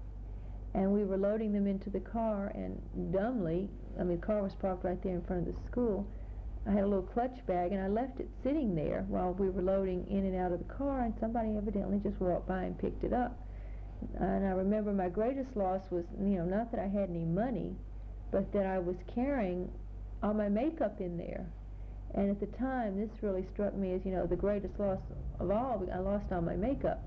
And 0.75 0.93
we 0.93 1.05
were 1.05 1.17
loading 1.17 1.53
them 1.53 1.67
into 1.67 1.91
the 1.91 2.01
car, 2.01 2.53
and 2.55 2.81
dumbly, 3.13 3.69
I 3.99 4.05
mean, 4.05 4.21
the 4.21 4.27
car 4.27 4.43
was 4.43 4.55
parked 4.55 4.85
right 4.85 5.03
there 5.03 5.15
in 5.15 5.23
front 5.23 5.49
of 5.49 5.55
the 5.55 5.71
school. 5.71 6.07
I 6.67 6.73
had 6.73 6.85
a 6.85 6.87
little 6.87 7.03
clutch 7.03 7.45
bag, 7.47 7.73
and 7.73 7.83
I 7.83 7.89
left 7.89 8.21
it 8.21 8.29
sitting 8.43 8.75
there 8.75 9.05
while 9.09 9.33
we 9.33 9.49
were 9.49 9.63
loading 9.63 10.07
in 10.11 10.27
and 10.27 10.37
out 10.37 10.53
of 10.53 10.59
the 10.59 10.73
car, 10.73 11.01
and 11.01 11.15
somebody 11.19 11.57
evidently 11.57 11.99
just 11.99 12.21
walked 12.21 12.47
by 12.47 12.65
and 12.65 12.79
picked 12.79 13.05
it 13.05 13.13
up. 13.13 13.41
And 14.21 14.47
I 14.47 14.51
remember 14.51 14.93
my 14.93 15.09
greatest 15.09 15.57
loss 15.57 15.81
was, 15.91 16.05
you 16.21 16.37
know, 16.37 16.45
not 16.45 16.71
that 16.71 16.81
I 16.81 16.87
had 16.87 17.11
any 17.11 17.25
money, 17.25 17.75
but 18.31 18.53
that 18.53 18.67
I 18.67 18.79
was 18.79 18.97
carrying 19.15 19.71
all 20.23 20.35
my 20.35 20.49
makeup 20.49 21.01
in 21.01 21.17
there. 21.17 21.47
And 22.15 22.31
at 22.31 22.41
the 22.41 22.59
time, 22.59 23.01
this 23.01 23.23
really 23.23 23.45
struck 23.53 23.75
me 23.75 23.93
as, 23.95 24.05
you 24.05 24.13
know, 24.13 24.27
the 24.27 24.37
greatest 24.37 24.79
loss 24.79 25.01
of 25.41 25.51
all. 25.51 25.87
I 25.93 25.99
lost 25.99 26.27
all 26.33 26.41
my 26.41 26.57
makeup. 26.57 27.03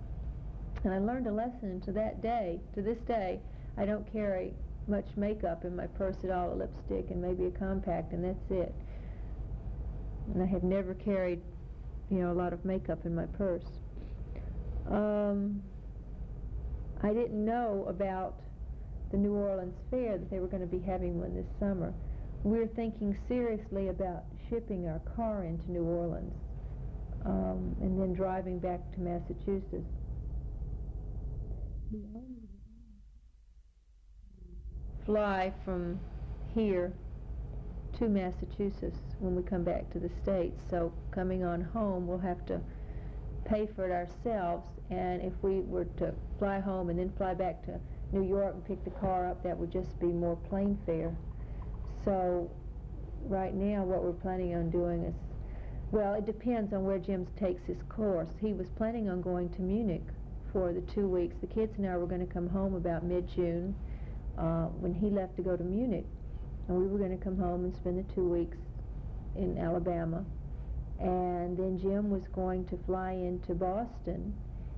And 0.84 0.94
I 0.94 0.98
learned 0.98 1.28
a 1.28 1.32
lesson 1.32 1.82
to 1.82 1.92
that 1.94 2.22
day, 2.22 2.60
to 2.76 2.82
this 2.82 2.98
day, 3.08 3.40
I 3.78 3.86
don't 3.86 4.12
carry 4.12 4.54
much 4.88 5.06
makeup 5.16 5.64
in 5.64 5.76
my 5.76 5.88
purse 5.88 6.18
at 6.24 6.32
all, 6.32 6.54
a 6.54 6.56
lipstick 6.56 7.12
and 7.12 7.22
maybe 7.22 7.46
a 7.46 7.52
compact, 7.52 8.14
and 8.14 8.24
that's 8.24 8.52
it. 8.52 8.74
And 10.34 10.42
I 10.42 10.46
have 10.48 10.64
never 10.64 10.94
carried, 10.94 11.42
you 12.10 12.20
know, 12.20 12.32
a 12.32 12.34
lot 12.34 12.54
of 12.54 12.66
makeup 12.66 13.06
in 13.06 13.14
my 13.14 13.26
purse. 13.28 13.66
Um, 14.90 15.62
I 17.04 17.14
didn't 17.14 17.44
know 17.44 17.86
about 17.88 18.42
the 19.12 19.18
New 19.18 19.34
Orleans 19.34 19.78
Fair 19.90 20.18
that 20.18 20.30
they 20.30 20.40
were 20.40 20.48
going 20.48 20.62
to 20.62 20.68
be 20.68 20.80
having 20.80 21.20
one 21.20 21.36
this 21.36 21.46
summer. 21.60 21.94
we're 22.44 22.68
thinking 22.68 23.16
seriously 23.28 23.90
about 23.90 24.24
shipping 24.50 24.88
our 24.88 25.00
car 25.16 25.44
into 25.44 25.72
New 25.72 25.84
Orleans 25.84 26.34
um, 27.26 27.76
and 27.82 28.02
then 28.02 28.14
driving 28.14 28.58
back 28.58 28.80
to 28.94 29.00
Massachusetts. 29.00 29.86
Fly 35.06 35.52
from 35.66 36.00
here 36.56 36.94
to 37.98 38.08
Massachusetts 38.08 39.00
when 39.20 39.36
we 39.36 39.44
come 39.44 39.64
back 39.64 39.92
to 39.92 40.00
the 40.00 40.10
States. 40.24 40.62
So 40.70 40.94
coming 41.12 41.44
on 41.44 41.62
home, 41.62 42.08
we'll 42.08 42.18
have 42.20 42.46
to 42.46 42.62
pay 43.44 43.68
for 43.76 43.86
it 43.86 43.92
ourselves. 43.92 44.66
And 44.90 45.22
if 45.22 45.34
we 45.42 45.60
were 45.60 45.86
to 45.98 46.14
fly 46.40 46.60
home 46.60 46.90
and 46.90 46.98
then 46.98 47.12
fly 47.18 47.34
back 47.34 47.66
to 47.66 47.80
New 48.14 48.24
York 48.24 48.54
and 48.54 48.66
pick 48.66 48.84
the 48.86 48.92
car 48.92 49.28
up, 49.28 49.44
that 49.44 49.58
would 49.58 49.72
just 49.72 50.00
be 50.00 50.08
more 50.08 50.38
plane 50.50 50.78
fare. 50.86 51.14
So 52.06 52.50
right 53.26 53.54
now 53.54 53.84
what 53.84 54.02
we're 54.02 54.14
planning 54.14 54.56
on 54.56 54.70
doing 54.70 55.04
is, 55.04 55.16
well, 55.92 56.14
it 56.14 56.26
depends 56.26 56.72
on 56.72 56.86
where 56.86 57.00
Jim 57.00 57.28
takes 57.38 57.66
his 57.66 57.82
course. 57.90 58.30
He 58.40 58.54
was 58.54 58.70
planning 58.78 59.10
on 59.10 59.22
going 59.22 59.50
to 59.50 59.62
Munich 59.62 60.04
for 60.52 60.74
the 60.74 60.82
two 60.94 61.08
weeks. 61.08 61.36
The 61.42 61.48
kids 61.48 61.74
and 61.78 61.88
I 61.88 61.98
were 61.98 62.08
going 62.08 62.26
to 62.26 62.34
come 62.34 62.50
home 62.50 62.76
about 62.76 63.04
mid-June 63.04 63.76
uh, 64.38 64.66
when 64.80 64.94
he 64.94 65.10
left 65.10 65.36
to 65.38 65.42
go 65.42 65.56
to 65.56 65.64
Munich. 65.64 66.06
And 66.68 66.78
we 66.78 66.88
were 66.88 66.98
going 66.98 67.18
to 67.18 67.24
come 67.24 67.38
home 67.38 67.66
and 67.66 67.76
spend 67.76 67.98
the 67.98 68.14
two 68.14 68.28
weeks 68.28 68.58
in 69.36 69.58
Alabama. 69.58 70.24
And 71.00 71.58
then 71.58 71.80
Jim 71.82 72.10
was 72.10 72.24
going 72.34 72.66
to 72.66 72.78
fly 72.86 73.12
into 73.12 73.54
Boston 73.54 74.34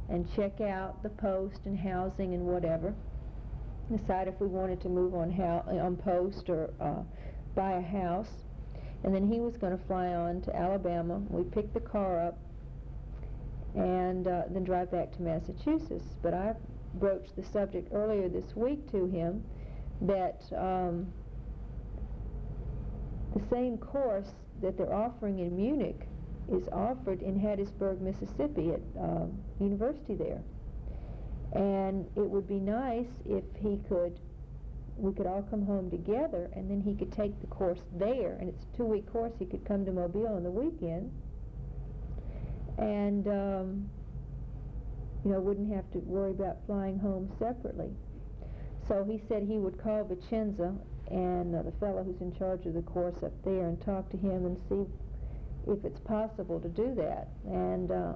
and 0.10 0.27
check 0.36 0.62
out 0.62 1.01
the 1.03 1.10
post 1.10 1.60
and 1.65 1.77
housing 1.77 2.34
and 2.34 2.46
whatever. 2.46 2.94
Decide 3.96 4.27
if 4.27 4.39
we 4.39 4.48
wanted 4.48 4.82
to 4.82 4.89
move 4.89 5.13
on, 5.13 5.32
on 5.39 5.98
post 5.98 6.50
or 6.50 6.74
uh, 6.80 7.03
buy 7.56 7.74
a 7.74 7.82
house. 7.82 8.30
And 9.03 9.13
then 9.13 9.30
he 9.30 9.39
was 9.39 9.58
going 9.58 9.77
to 9.77 9.86
fly 9.86 10.08
on 10.08 10.42
to 10.44 10.56
Alabama. 10.56 11.22
We 11.30 11.44
picked 11.44 11.74
the 11.74 11.82
car 11.82 12.25
up 12.25 12.38
and 13.75 14.27
uh, 14.27 14.44
then 14.50 14.63
drive 14.63 14.92
back 14.92 15.12
to 15.15 15.22
Massachusetts. 15.22 16.06
But 16.22 16.34
I 16.34 16.53
broached 16.96 17.36
the 17.36 17.44
subject 17.44 17.89
earlier 17.94 18.30
this 18.30 18.56
week 18.56 18.89
to 18.92 19.08
him 19.08 19.44
that 20.01 20.44
um, 20.56 21.08
the 23.36 23.42
same 23.50 23.77
course 23.77 24.30
that 24.62 24.77
they're 24.77 24.94
offering 24.94 25.39
in 25.39 25.56
Munich 25.56 26.08
is 26.51 26.68
offered 26.70 27.22
in 27.22 27.39
Hattiesburg, 27.39 28.01
Mississippi 28.01 28.72
at 28.74 28.82
uh, 29.01 29.25
university 29.60 30.15
there. 30.15 30.42
And 31.53 32.06
it 32.15 32.30
would 32.30 32.48
be 32.48 32.60
nice 32.60 33.08
if 33.25 33.44
he 33.62 33.80
could 33.88 34.20
we 34.96 35.12
could 35.12 35.25
all 35.25 35.42
come 35.50 35.65
home 35.65 35.89
together 35.89 36.51
and 36.56 36.70
then 36.70 36.80
he 36.80 36.94
could 36.94 37.12
take 37.12 37.39
the 37.42 37.48
course 37.48 37.80
there 37.98 38.38
and 38.39 38.48
it's 38.48 38.63
a 38.63 38.77
two-week 38.77 39.12
course 39.12 39.34
he 39.39 39.46
could 39.46 39.65
come 39.65 39.84
to 39.84 39.92
Mobile 39.92 40.27
on 40.27 40.44
the 40.44 40.51
weekend 40.51 41.12
and 42.77 43.27
um, 43.27 43.89
you 45.24 45.32
know 45.32 45.39
wouldn't 45.39 45.74
have 45.74 45.89
to 45.92 46.00
worry 46.00 46.32
about 46.32 46.58
flying 46.65 46.98
home 47.00 47.32
separately 47.39 47.89
so 48.88 49.03
he 49.03 49.22
said 49.27 49.44
he 49.44 49.58
would 49.58 49.82
call 49.82 50.03
Vicenza 50.03 50.75
and 51.12 51.56
uh, 51.56 51.62
the 51.62 51.72
fellow 51.80 52.03
who's 52.03 52.20
in 52.22 52.36
charge 52.38 52.65
of 52.65 52.74
the 52.74 52.82
course 52.82 53.15
up 53.24 53.34
there 53.44 53.65
and 53.65 53.82
talk 53.84 54.10
to 54.10 54.18
him 54.18 54.46
and 54.46 54.58
see 54.70 54.86
if 55.72 55.84
it's 55.86 56.00
possible 56.01 56.60
to 56.60 56.68
do 56.70 56.94
that 56.96 57.30
and 57.46 57.92
uh, 57.92 58.13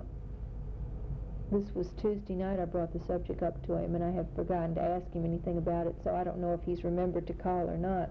this 1.52 1.74
was 1.74 1.88
Tuesday 2.02 2.34
night 2.34 2.60
I 2.60 2.66
brought 2.66 2.92
the 2.92 3.00
subject 3.08 3.42
up 3.42 3.66
to 3.68 3.76
him 3.76 3.96
and 3.96 4.04
I 4.04 4.12
have 4.12 4.28
forgotten 4.36 4.76
to 4.76 4.82
ask 4.82 5.10
him 5.14 5.24
anything 5.24 5.58
about 5.58 5.88
it 5.88 5.96
so 6.04 6.14
I 6.14 6.26
don't 6.26 6.40
know 6.40 6.54
if 6.54 6.60
he's 6.66 6.84
remembered 6.84 7.26
to 7.28 7.34
call 7.34 7.70
or 7.70 7.78
not. 7.78 8.10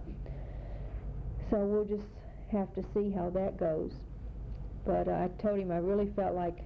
So 1.51 1.59
we'll 1.59 1.85
just 1.85 2.09
have 2.51 2.73
to 2.75 2.83
see 2.95 3.11
how 3.11 3.29
that 3.31 3.59
goes. 3.59 3.93
But 4.87 5.09
uh, 5.09 5.13
I 5.13 5.43
told 5.43 5.59
him 5.59 5.71
I 5.73 5.79
really 5.79 6.11
felt 6.15 6.35
like 6.35 6.61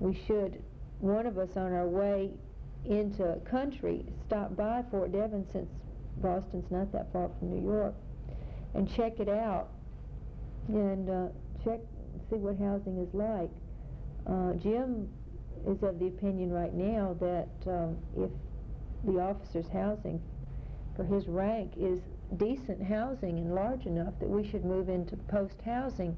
we 0.00 0.18
should, 0.26 0.62
one 0.98 1.26
of 1.26 1.38
us 1.38 1.50
on 1.56 1.72
our 1.72 1.86
way 1.86 2.30
into 2.84 3.38
country, 3.48 4.04
stop 4.26 4.56
by 4.56 4.82
Fort 4.90 5.12
Devens 5.12 5.46
since 5.52 5.70
Boston's 6.20 6.70
not 6.70 6.92
that 6.92 7.12
far 7.12 7.30
from 7.38 7.50
New 7.50 7.64
York 7.64 7.94
and 8.74 8.92
check 8.94 9.20
it 9.20 9.28
out 9.28 9.68
and 10.68 11.08
uh, 11.08 11.26
check, 11.64 11.80
see 12.28 12.36
what 12.36 12.58
housing 12.58 12.98
is 12.98 13.12
like. 13.14 13.50
Uh, 14.26 14.52
Jim 14.54 15.08
is 15.66 15.82
of 15.82 15.98
the 15.98 16.06
opinion 16.06 16.50
right 16.50 16.74
now 16.74 17.16
that 17.20 17.48
um, 17.70 17.96
if 18.16 18.30
the 19.04 19.20
officer's 19.20 19.68
housing 19.72 20.20
for 20.96 21.04
his 21.04 21.26
rank 21.26 21.72
is 21.78 22.00
decent 22.36 22.82
housing 22.82 23.38
and 23.38 23.54
large 23.54 23.86
enough 23.86 24.12
that 24.20 24.28
we 24.28 24.48
should 24.48 24.64
move 24.64 24.88
into 24.88 25.16
post 25.16 25.56
housing. 25.64 26.16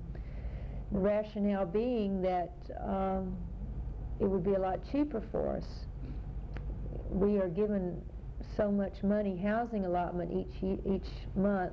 Rationale 0.93 1.65
being 1.67 2.21
that 2.23 2.53
um, 2.85 3.37
it 4.21 4.27
would 4.27 4.45
be 4.45 4.55
a 4.55 4.59
lot 4.59 4.81
cheaper 4.91 5.23
for 5.33 5.57
us. 5.57 5.65
We 7.11 7.39
are 7.39 7.49
given 7.49 8.01
so 8.57 8.71
much 8.71 9.03
money 9.03 9.37
housing 9.37 9.87
allotment 9.87 10.31
each 10.33 10.63
each 10.87 11.09
month, 11.35 11.73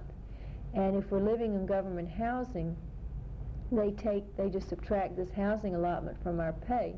and 0.73 0.95
if 0.95 1.11
we're 1.11 1.21
living 1.21 1.53
in 1.53 1.65
government 1.65 2.09
housing, 2.09 2.75
they 3.71 3.91
take 3.91 4.23
they 4.37 4.49
just 4.49 4.69
subtract 4.69 5.17
this 5.17 5.29
housing 5.35 5.75
allotment 5.75 6.21
from 6.23 6.39
our 6.39 6.53
pay. 6.53 6.95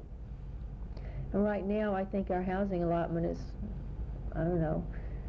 And 1.33 1.43
right 1.43 1.65
now, 1.65 1.95
I 1.95 2.03
think 2.03 2.29
our 2.29 2.43
housing 2.43 2.83
allotment 2.83 3.25
is, 3.25 3.37
I 4.35 4.39
don't 4.39 4.61
know, 4.61 4.85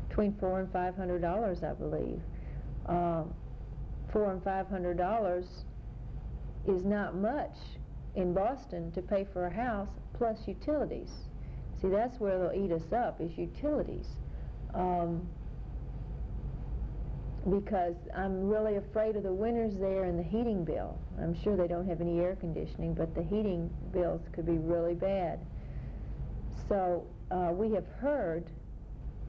between 0.08 0.34
four 0.34 0.60
and 0.60 0.70
five 0.72 0.94
hundred 0.96 1.22
dollars, 1.22 1.62
I 1.62 1.72
believe. 1.72 2.20
Um, 2.86 3.32
four 4.12 4.30
and 4.30 4.42
five 4.44 4.68
hundred 4.68 4.98
dollars 4.98 5.46
is 6.66 6.84
not 6.84 7.16
much 7.16 7.56
in 8.14 8.32
Boston 8.34 8.92
to 8.92 9.02
pay 9.02 9.26
for 9.32 9.46
a 9.46 9.54
house 9.54 9.88
plus 10.14 10.38
utilities. 10.46 11.10
See, 11.80 11.88
that's 11.88 12.20
where 12.20 12.38
they'll 12.38 12.64
eat 12.64 12.70
us 12.70 12.92
up 12.92 13.20
is 13.20 13.36
utilities. 13.36 14.06
Um, 14.74 15.28
because 17.50 17.96
I'm 18.16 18.48
really 18.48 18.76
afraid 18.76 19.16
of 19.16 19.24
the 19.24 19.32
winters 19.32 19.76
there 19.76 20.04
and 20.04 20.16
the 20.16 20.22
heating 20.22 20.64
bill. 20.64 20.96
I'm 21.20 21.34
sure 21.42 21.56
they 21.56 21.66
don't 21.66 21.88
have 21.88 22.00
any 22.00 22.20
air 22.20 22.36
conditioning, 22.36 22.94
but 22.94 23.14
the 23.14 23.22
heating 23.22 23.68
bills 23.92 24.20
could 24.32 24.46
be 24.46 24.58
really 24.58 24.94
bad. 24.94 25.40
So 26.68 27.04
uh, 27.32 27.50
we 27.52 27.72
have 27.74 27.86
heard, 27.98 28.44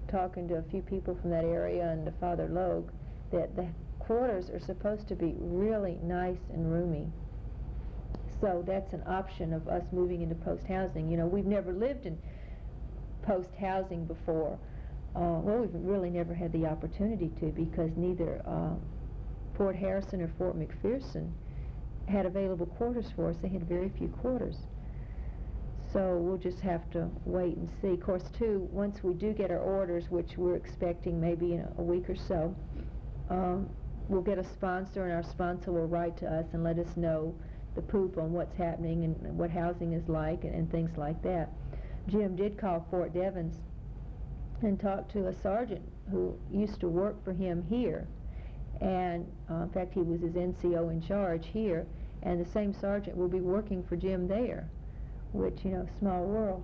talking 0.07 0.47
to 0.49 0.55
a 0.55 0.63
few 0.63 0.81
people 0.83 1.17
from 1.19 1.31
that 1.31 1.43
area 1.43 1.89
and 1.89 2.05
to 2.05 2.11
Father 2.19 2.47
Logue, 2.47 2.91
that 3.31 3.55
the 3.55 3.67
quarters 3.97 4.49
are 4.51 4.59
supposed 4.59 5.07
to 5.07 5.15
be 5.15 5.33
really 5.39 5.97
nice 6.03 6.37
and 6.53 6.71
roomy. 6.71 7.11
So 8.43 8.61
that's 8.67 8.91
an 8.91 9.03
option 9.07 9.53
of 9.53 9.69
us 9.69 9.83
moving 9.93 10.21
into 10.21 10.35
post-housing. 10.35 11.09
You 11.09 11.15
know, 11.15 11.25
we've 11.25 11.45
never 11.45 11.71
lived 11.71 12.05
in 12.05 12.17
post-housing 13.25 14.03
before. 14.03 14.59
Uh, 15.15 15.39
well, 15.39 15.59
we've 15.59 15.69
really 15.73 16.09
never 16.09 16.33
had 16.33 16.51
the 16.51 16.65
opportunity 16.65 17.31
to 17.39 17.45
because 17.53 17.91
neither 17.95 18.41
uh, 18.45 18.75
Fort 19.55 19.77
Harrison 19.77 20.21
or 20.21 20.29
Fort 20.37 20.59
McPherson 20.59 21.31
had 22.09 22.25
available 22.25 22.65
quarters 22.65 23.05
for 23.15 23.29
us. 23.29 23.37
They 23.41 23.47
had 23.47 23.63
very 23.65 23.87
few 23.97 24.09
quarters. 24.09 24.57
So 25.93 26.17
we'll 26.17 26.37
just 26.37 26.59
have 26.59 26.91
to 26.91 27.07
wait 27.23 27.55
and 27.55 27.69
see. 27.81 27.91
Of 27.91 28.01
course, 28.01 28.23
too, 28.37 28.67
once 28.73 29.03
we 29.03 29.13
do 29.13 29.31
get 29.31 29.51
our 29.51 29.59
orders, 29.59 30.09
which 30.09 30.31
we're 30.35 30.57
expecting 30.57 31.21
maybe 31.21 31.53
in 31.53 31.61
a, 31.61 31.71
a 31.77 31.81
week 31.81 32.09
or 32.09 32.17
so, 32.17 32.53
um, 33.29 33.69
we'll 34.09 34.21
get 34.21 34.37
a 34.37 34.43
sponsor, 34.43 35.05
and 35.05 35.13
our 35.13 35.23
sponsor 35.23 35.71
will 35.71 35.87
write 35.87 36.17
to 36.17 36.25
us 36.25 36.47
and 36.51 36.61
let 36.61 36.77
us 36.77 36.97
know 36.97 37.33
the 37.75 37.81
poop 37.81 38.17
on 38.17 38.33
what's 38.33 38.55
happening 38.55 39.03
and 39.03 39.37
what 39.37 39.49
housing 39.49 39.93
is 39.93 40.07
like 40.07 40.43
and, 40.43 40.53
and 40.53 40.71
things 40.71 40.95
like 40.97 41.21
that. 41.23 41.49
Jim 42.07 42.35
did 42.35 42.57
call 42.57 42.85
Fort 42.89 43.13
Devens 43.13 43.55
and 44.61 44.79
talk 44.79 45.11
to 45.13 45.27
a 45.27 45.33
sergeant 45.41 45.81
who 46.11 46.37
used 46.51 46.79
to 46.79 46.87
work 46.87 47.23
for 47.23 47.33
him 47.33 47.65
here. 47.69 48.07
And 48.81 49.25
uh, 49.49 49.63
in 49.63 49.69
fact, 49.69 49.93
he 49.93 50.01
was 50.01 50.21
his 50.21 50.33
NCO 50.33 50.91
in 50.91 51.01
charge 51.01 51.47
here, 51.47 51.85
and 52.23 52.43
the 52.43 52.49
same 52.49 52.73
sergeant 52.73 53.15
will 53.15 53.27
be 53.27 53.41
working 53.41 53.83
for 53.83 53.95
Jim 53.95 54.27
there 54.27 54.69
which, 55.33 55.65
you 55.65 55.71
know, 55.71 55.85
small 55.99 56.23
world, 56.23 56.63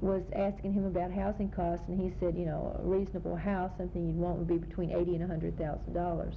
was 0.00 0.22
asking 0.34 0.72
him 0.72 0.86
about 0.86 1.12
housing 1.12 1.50
costs, 1.50 1.84
and 1.88 2.00
he 2.00 2.12
said, 2.18 2.36
you 2.36 2.46
know, 2.46 2.76
a 2.78 2.86
reasonable 2.86 3.36
house, 3.36 3.70
something 3.76 4.06
you'd 4.06 4.16
want 4.16 4.38
would 4.38 4.48
be 4.48 4.58
between 4.58 4.90
eighty 4.90 5.14
and 5.14 5.24
a 5.24 5.26
hundred 5.26 5.56
thousand 5.58 5.92
dollars. 5.92 6.34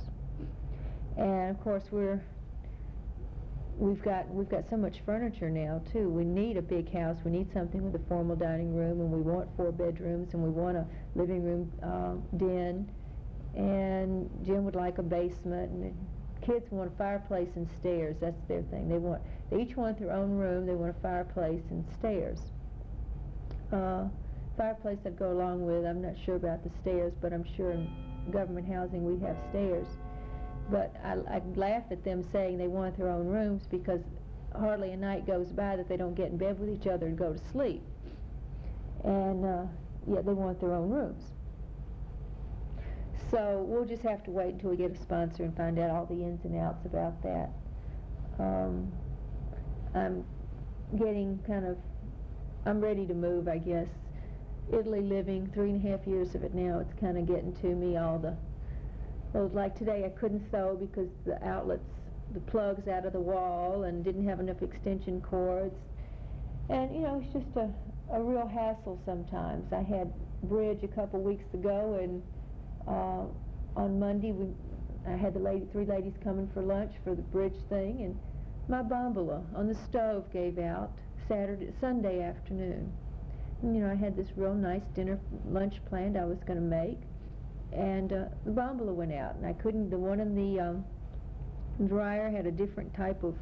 And 1.17 1.49
of 1.49 1.59
course, 1.61 1.83
we're 1.91 2.21
we've 3.77 4.01
got 4.01 4.27
we've 4.29 4.49
got 4.49 4.69
so 4.69 4.77
much 4.77 5.01
furniture 5.05 5.49
now 5.49 5.81
too. 5.91 6.09
We 6.09 6.23
need 6.23 6.57
a 6.57 6.61
big 6.61 6.91
house. 6.91 7.17
We 7.23 7.31
need 7.31 7.51
something 7.53 7.83
with 7.83 7.99
a 8.01 8.05
formal 8.07 8.35
dining 8.35 8.75
room, 8.75 8.99
and 8.99 9.11
we 9.11 9.21
want 9.21 9.49
four 9.55 9.71
bedrooms, 9.71 10.33
and 10.33 10.43
we 10.43 10.49
want 10.49 10.77
a 10.77 10.85
living 11.15 11.43
room 11.43 11.71
uh, 11.83 12.37
den. 12.37 12.89
And 13.55 14.29
Jim 14.45 14.65
would 14.65 14.75
like 14.75 14.97
a 14.97 15.03
basement, 15.03 15.71
and 15.71 16.07
kids 16.41 16.65
want 16.71 16.91
a 16.91 16.97
fireplace 16.97 17.49
and 17.55 17.67
stairs. 17.79 18.15
That's 18.19 18.41
their 18.47 18.63
thing. 18.63 18.89
They 18.89 18.97
want 18.97 19.21
they 19.51 19.61
each 19.61 19.75
want 19.75 19.99
their 19.99 20.11
own 20.11 20.31
room. 20.31 20.65
They 20.65 20.75
want 20.75 20.95
a 20.95 21.01
fireplace 21.01 21.63
and 21.69 21.85
stairs. 21.99 22.39
Uh, 23.71 24.05
fireplace 24.57 24.97
I'd 25.05 25.19
go 25.19 25.31
along 25.31 25.65
with. 25.65 25.85
I'm 25.85 26.01
not 26.01 26.15
sure 26.25 26.35
about 26.35 26.63
the 26.63 26.71
stairs, 26.81 27.13
but 27.21 27.31
I'm 27.31 27.45
sure 27.55 27.71
in 27.71 27.87
government 28.31 28.67
housing 28.67 29.03
we 29.05 29.23
have 29.25 29.37
stairs. 29.49 29.87
But 30.69 30.95
I, 31.03 31.13
I 31.35 31.41
laugh 31.55 31.83
at 31.91 32.03
them 32.03 32.23
saying 32.31 32.57
they 32.57 32.67
want 32.67 32.97
their 32.97 33.09
own 33.09 33.27
rooms 33.27 33.63
because 33.69 34.01
hardly 34.57 34.91
a 34.91 34.97
night 34.97 35.25
goes 35.25 35.47
by 35.47 35.75
that 35.75 35.87
they 35.87 35.97
don't 35.97 36.15
get 36.15 36.27
in 36.27 36.37
bed 36.37 36.59
with 36.59 36.69
each 36.69 36.87
other 36.87 37.05
and 37.05 37.17
go 37.17 37.33
to 37.33 37.39
sleep. 37.51 37.83
And 39.03 39.45
uh, 39.45 39.63
yet 40.07 40.25
they 40.25 40.33
want 40.33 40.59
their 40.59 40.73
own 40.73 40.89
rooms. 40.89 41.23
So 43.29 43.65
we'll 43.67 43.85
just 43.85 44.03
have 44.03 44.23
to 44.23 44.31
wait 44.31 44.53
until 44.53 44.69
we 44.69 44.77
get 44.77 44.91
a 44.91 45.01
sponsor 45.01 45.43
and 45.43 45.55
find 45.55 45.77
out 45.79 45.89
all 45.89 46.05
the 46.05 46.15
ins 46.15 46.43
and 46.45 46.57
outs 46.57 46.85
about 46.85 47.21
that. 47.23 47.49
Um, 48.39 48.91
I'm 49.93 50.23
getting 50.97 51.39
kind 51.45 51.65
of, 51.65 51.77
I'm 52.65 52.79
ready 52.79 53.05
to 53.05 53.13
move, 53.13 53.47
I 53.47 53.57
guess. 53.57 53.87
Italy 54.71 55.01
living, 55.01 55.49
three 55.53 55.71
and 55.71 55.85
a 55.85 55.89
half 55.89 56.05
years 56.07 56.35
of 56.35 56.43
it 56.43 56.53
now, 56.53 56.79
it's 56.79 56.93
kind 56.99 57.17
of 57.17 57.25
getting 57.25 57.53
to 57.61 57.67
me, 57.67 57.97
all 57.97 58.19
the, 58.19 58.35
well, 59.33 59.49
like 59.53 59.77
today 59.77 60.03
I 60.05 60.09
couldn't 60.09 60.49
sew 60.51 60.77
because 60.79 61.09
the 61.25 61.43
outlets, 61.45 61.83
the 62.33 62.39
plugs 62.41 62.87
out 62.87 63.05
of 63.05 63.13
the 63.13 63.19
wall 63.19 63.83
and 63.83 64.03
didn't 64.03 64.27
have 64.27 64.39
enough 64.39 64.61
extension 64.61 65.21
cords. 65.21 65.75
And, 66.69 66.93
you 66.93 67.01
know, 67.01 67.23
it's 67.23 67.33
just 67.33 67.55
a, 67.55 67.69
a 68.13 68.21
real 68.21 68.47
hassle 68.47 68.99
sometimes. 69.05 69.71
I 69.71 69.81
had 69.81 70.11
bridge 70.43 70.83
a 70.83 70.87
couple 70.87 71.19
weeks 71.21 71.45
ago 71.53 71.99
and 72.01 72.21
uh, 72.87 73.25
on 73.79 73.99
Monday 73.99 74.31
we 74.31 74.47
I 75.07 75.15
had 75.15 75.33
the 75.33 75.39
lady, 75.39 75.65
three 75.71 75.85
ladies 75.85 76.13
coming 76.21 76.49
for 76.53 76.61
lunch 76.61 76.91
for 77.03 77.15
the 77.15 77.21
bridge 77.21 77.55
thing, 77.69 78.03
and 78.03 78.19
my 78.67 78.81
bombola 78.81 79.41
on 79.55 79.67
the 79.67 79.75
stove 79.75 80.25
gave 80.33 80.59
out 80.59 80.91
Saturday, 81.29 81.71
Sunday 81.79 82.21
afternoon. 82.21 82.91
And, 83.61 83.73
you 83.75 83.81
know, 83.81 83.89
I 83.89 83.95
had 83.95 84.17
this 84.17 84.27
real 84.35 84.53
nice 84.53 84.81
dinner 84.95 85.17
lunch 85.49 85.75
planned 85.87 86.17
I 86.17 86.25
was 86.25 86.39
going 86.45 86.59
to 86.59 86.65
make, 86.65 86.99
and 87.77 88.11
uh, 88.11 88.25
the 88.45 88.51
bombola 88.51 88.93
went 88.93 89.13
out, 89.13 89.35
and 89.35 89.45
I 89.45 89.53
couldn't. 89.53 89.89
The 89.89 89.97
one 89.97 90.19
in 90.19 90.35
the 90.35 90.59
um, 90.59 90.85
dryer 91.87 92.29
had 92.29 92.47
a 92.47 92.51
different 92.51 92.93
type 92.95 93.23
of 93.23 93.35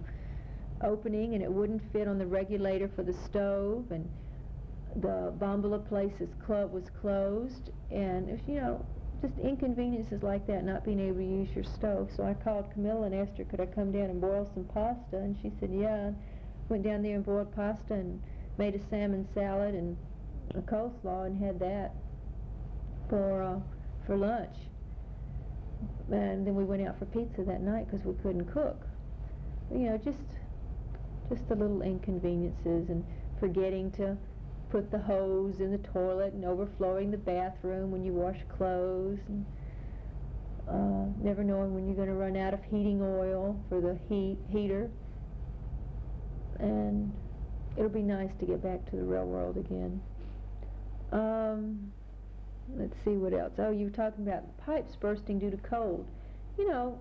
opening, 0.83 1.33
and 1.33 1.43
it 1.43 1.51
wouldn't 1.51 1.81
fit 1.93 2.07
on 2.07 2.17
the 2.17 2.25
regulator 2.27 2.89
for 2.95 3.03
the 3.03 3.13
stove, 3.13 3.91
and 3.91 4.07
the 5.01 5.33
bombola 5.39 5.79
place 5.79 6.13
is 6.19 6.29
was 6.47 6.83
closed, 7.01 7.71
and 7.91 8.29
if 8.29 8.41
you 8.47 8.55
know 8.55 8.85
just 9.21 9.39
inconveniences 9.39 10.21
like 10.23 10.45
that, 10.47 10.63
not 10.63 10.83
being 10.83 10.99
able 10.99 11.17
to 11.17 11.23
use 11.23 11.49
your 11.55 11.63
stove. 11.63 12.09
So 12.15 12.23
I 12.23 12.33
called 12.33 12.71
Camilla 12.73 13.05
and 13.05 13.15
asked 13.15 13.37
her, 13.37 13.45
could 13.45 13.61
I 13.61 13.65
come 13.65 13.91
down 13.91 14.09
and 14.09 14.19
boil 14.19 14.49
some 14.53 14.65
pasta? 14.65 15.17
And 15.17 15.37
she 15.41 15.51
said, 15.59 15.71
yeah. 15.73 16.11
Went 16.67 16.83
down 16.83 17.01
there 17.01 17.15
and 17.15 17.25
boiled 17.25 17.55
pasta 17.55 17.93
and 17.93 18.21
made 18.57 18.75
a 18.75 18.89
salmon 18.89 19.27
salad 19.33 19.75
and 19.75 19.95
a 20.55 20.61
coleslaw 20.61 21.27
and 21.27 21.43
had 21.43 21.59
that 21.59 21.93
for 23.09 23.41
uh, 23.41 23.59
for 24.05 24.15
lunch. 24.15 24.55
And 26.11 26.45
then 26.45 26.55
we 26.55 26.63
went 26.63 26.87
out 26.87 26.99
for 26.99 27.05
pizza 27.05 27.43
that 27.43 27.61
night 27.61 27.89
because 27.89 28.05
we 28.05 28.13
couldn't 28.21 28.45
cook. 28.45 28.85
You 29.71 29.89
know, 29.89 29.97
just 29.97 30.19
just 31.29 31.47
the 31.49 31.55
little 31.55 31.81
inconveniences 31.81 32.89
and 32.89 33.03
forgetting 33.39 33.91
to 33.91 34.15
put 34.69 34.91
the 34.91 34.99
hose 34.99 35.59
in 35.59 35.71
the 35.71 35.77
toilet 35.79 36.33
and 36.33 36.45
overflowing 36.45 37.11
the 37.11 37.17
bathroom 37.17 37.91
when 37.91 38.03
you 38.03 38.13
wash 38.13 38.37
clothes 38.57 39.19
and 39.27 39.45
uh, 40.67 41.05
never 41.23 41.43
knowing 41.43 41.73
when 41.73 41.85
you're 41.85 41.95
going 41.95 42.07
to 42.07 42.13
run 42.13 42.35
out 42.35 42.53
of 42.53 42.63
heating 42.65 43.01
oil 43.01 43.59
for 43.69 43.79
the 43.81 43.97
heat 44.09 44.37
heater 44.49 44.89
and 46.59 47.13
it'll 47.77 47.89
be 47.89 48.01
nice 48.01 48.31
to 48.39 48.45
get 48.45 48.61
back 48.63 48.83
to 48.89 48.95
the 48.95 49.03
real 49.03 49.25
world 49.25 49.57
again 49.57 50.01
um, 51.11 51.91
let's 52.75 52.95
see 53.03 53.11
what 53.11 53.33
else 53.33 53.53
oh 53.59 53.71
you 53.71 53.85
were 53.85 53.91
talking 53.91 54.27
about 54.27 54.57
pipes 54.57 54.95
bursting 54.95 55.39
due 55.39 55.51
to 55.51 55.57
cold 55.57 56.07
you 56.57 56.69
know 56.69 56.99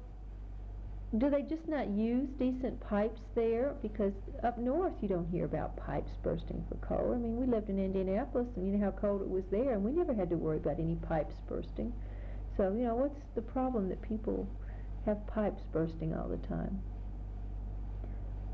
do 1.18 1.31
they 1.31 1.42
just 1.42 1.68
not 1.68 1.88
use 1.90 2.29
decent 2.38 2.81
pipes 2.81 3.20
there? 3.37 3.74
Because 3.83 4.14
up 4.42 4.59
north 4.59 4.94
you 5.00 5.09
don't 5.09 5.29
hear 5.31 5.44
about 5.44 5.77
pipes 5.77 6.11
bursting 6.22 6.64
for 6.68 6.74
cold. 6.77 7.14
I 7.14 7.18
mean, 7.18 7.37
we 7.37 7.46
lived 7.46 7.68
in 7.68 7.79
Indianapolis 7.79 8.48
and 8.57 8.66
you 8.66 8.72
know 8.77 8.85
how 8.85 8.90
cold 8.90 9.22
it 9.22 9.29
was 9.29 9.44
there, 9.50 9.74
and 9.74 9.85
we 9.85 9.92
never 9.92 10.12
had 10.12 10.29
to 10.31 10.37
worry 10.37 10.57
about 10.57 10.81
any 10.81 10.96
pipes 10.96 11.37
bursting. 11.48 11.92
So, 12.57 12.72
you 12.72 12.85
know, 12.85 12.96
what's 12.96 13.20
the 13.35 13.42
problem 13.42 13.88
that 13.90 14.03
people 14.03 14.48
have 15.07 15.24
pipes 15.27 15.62
bursting 15.72 16.14
all 16.14 16.29
the 16.29 16.37
time? 16.48 16.83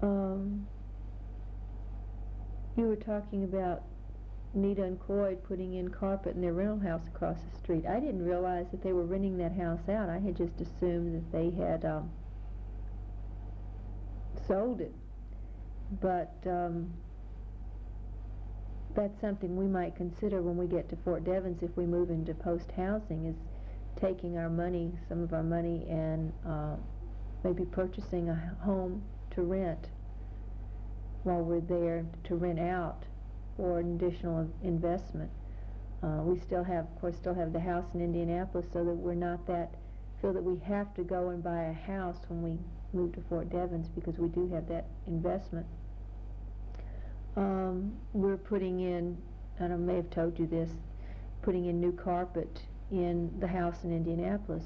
Um, 0.02 0.66
you 2.76 2.84
were 2.84 2.96
talking 2.96 3.44
about 3.44 3.84
Nita 4.52 4.82
and 4.82 4.98
Coyd 5.00 5.44
putting 5.44 5.74
in 5.74 5.88
carpet 5.90 6.34
in 6.34 6.40
their 6.40 6.52
rental 6.52 6.80
house 6.80 7.06
across 7.06 7.36
the 7.38 7.58
street. 7.58 7.86
I 7.86 8.00
didn't 8.00 8.24
realize 8.24 8.66
that 8.72 8.82
they 8.82 8.92
were 8.92 9.04
renting 9.04 9.38
that 9.38 9.52
house 9.52 9.88
out. 9.88 10.08
I 10.08 10.18
had 10.18 10.36
just 10.36 10.60
assumed 10.60 11.14
that 11.14 11.32
they 11.32 11.50
had 11.50 11.84
um, 11.84 12.10
sold 14.48 14.80
it. 14.80 14.92
But 16.00 16.34
um, 16.46 16.92
that's 18.94 19.20
something 19.20 19.56
we 19.56 19.66
might 19.66 19.94
consider 19.96 20.42
when 20.42 20.56
we 20.56 20.66
get 20.66 20.88
to 20.90 20.96
Fort 20.96 21.24
Devens 21.24 21.62
if 21.62 21.76
we 21.76 21.86
move 21.86 22.10
into 22.10 22.34
post 22.34 22.70
housing 22.76 23.26
is 23.26 23.36
taking 24.00 24.36
our 24.36 24.50
money, 24.50 24.92
some 25.08 25.22
of 25.22 25.32
our 25.32 25.42
money, 25.42 25.86
and 25.88 26.32
uh, 26.46 26.74
maybe 27.44 27.64
purchasing 27.64 28.28
a 28.28 28.56
home 28.62 29.02
to 29.34 29.42
rent 29.42 29.86
while 31.22 31.42
we're 31.42 31.60
there 31.60 32.04
to 32.24 32.34
rent 32.34 32.58
out 32.58 33.04
for 33.60 33.78
an 33.78 33.94
additional 33.94 34.48
investment. 34.62 35.30
Uh, 36.02 36.22
we 36.22 36.40
still 36.40 36.64
have, 36.64 36.84
of 36.84 37.00
course, 37.00 37.14
still 37.14 37.34
have 37.34 37.52
the 37.52 37.60
house 37.60 37.84
in 37.92 38.00
Indianapolis 38.00 38.64
so 38.72 38.82
that 38.82 38.94
we're 38.94 39.12
not 39.12 39.46
that, 39.46 39.74
feel 40.22 40.32
that 40.32 40.42
we 40.42 40.58
have 40.60 40.94
to 40.94 41.02
go 41.02 41.28
and 41.28 41.44
buy 41.44 41.64
a 41.64 41.72
house 41.74 42.16
when 42.28 42.40
we 42.42 42.58
move 42.98 43.12
to 43.12 43.20
Fort 43.28 43.50
Devens 43.50 43.86
because 43.88 44.16
we 44.16 44.28
do 44.28 44.48
have 44.48 44.66
that 44.68 44.86
investment. 45.06 45.66
Um, 47.36 47.92
we're 48.14 48.38
putting 48.38 48.80
in, 48.80 49.18
I 49.60 49.68
may 49.68 49.96
have 49.96 50.08
told 50.08 50.38
you 50.38 50.46
this, 50.46 50.70
putting 51.42 51.66
in 51.66 51.78
new 51.78 51.92
carpet 51.92 52.62
in 52.90 53.30
the 53.40 53.46
house 53.46 53.84
in 53.84 53.92
Indianapolis. 53.92 54.64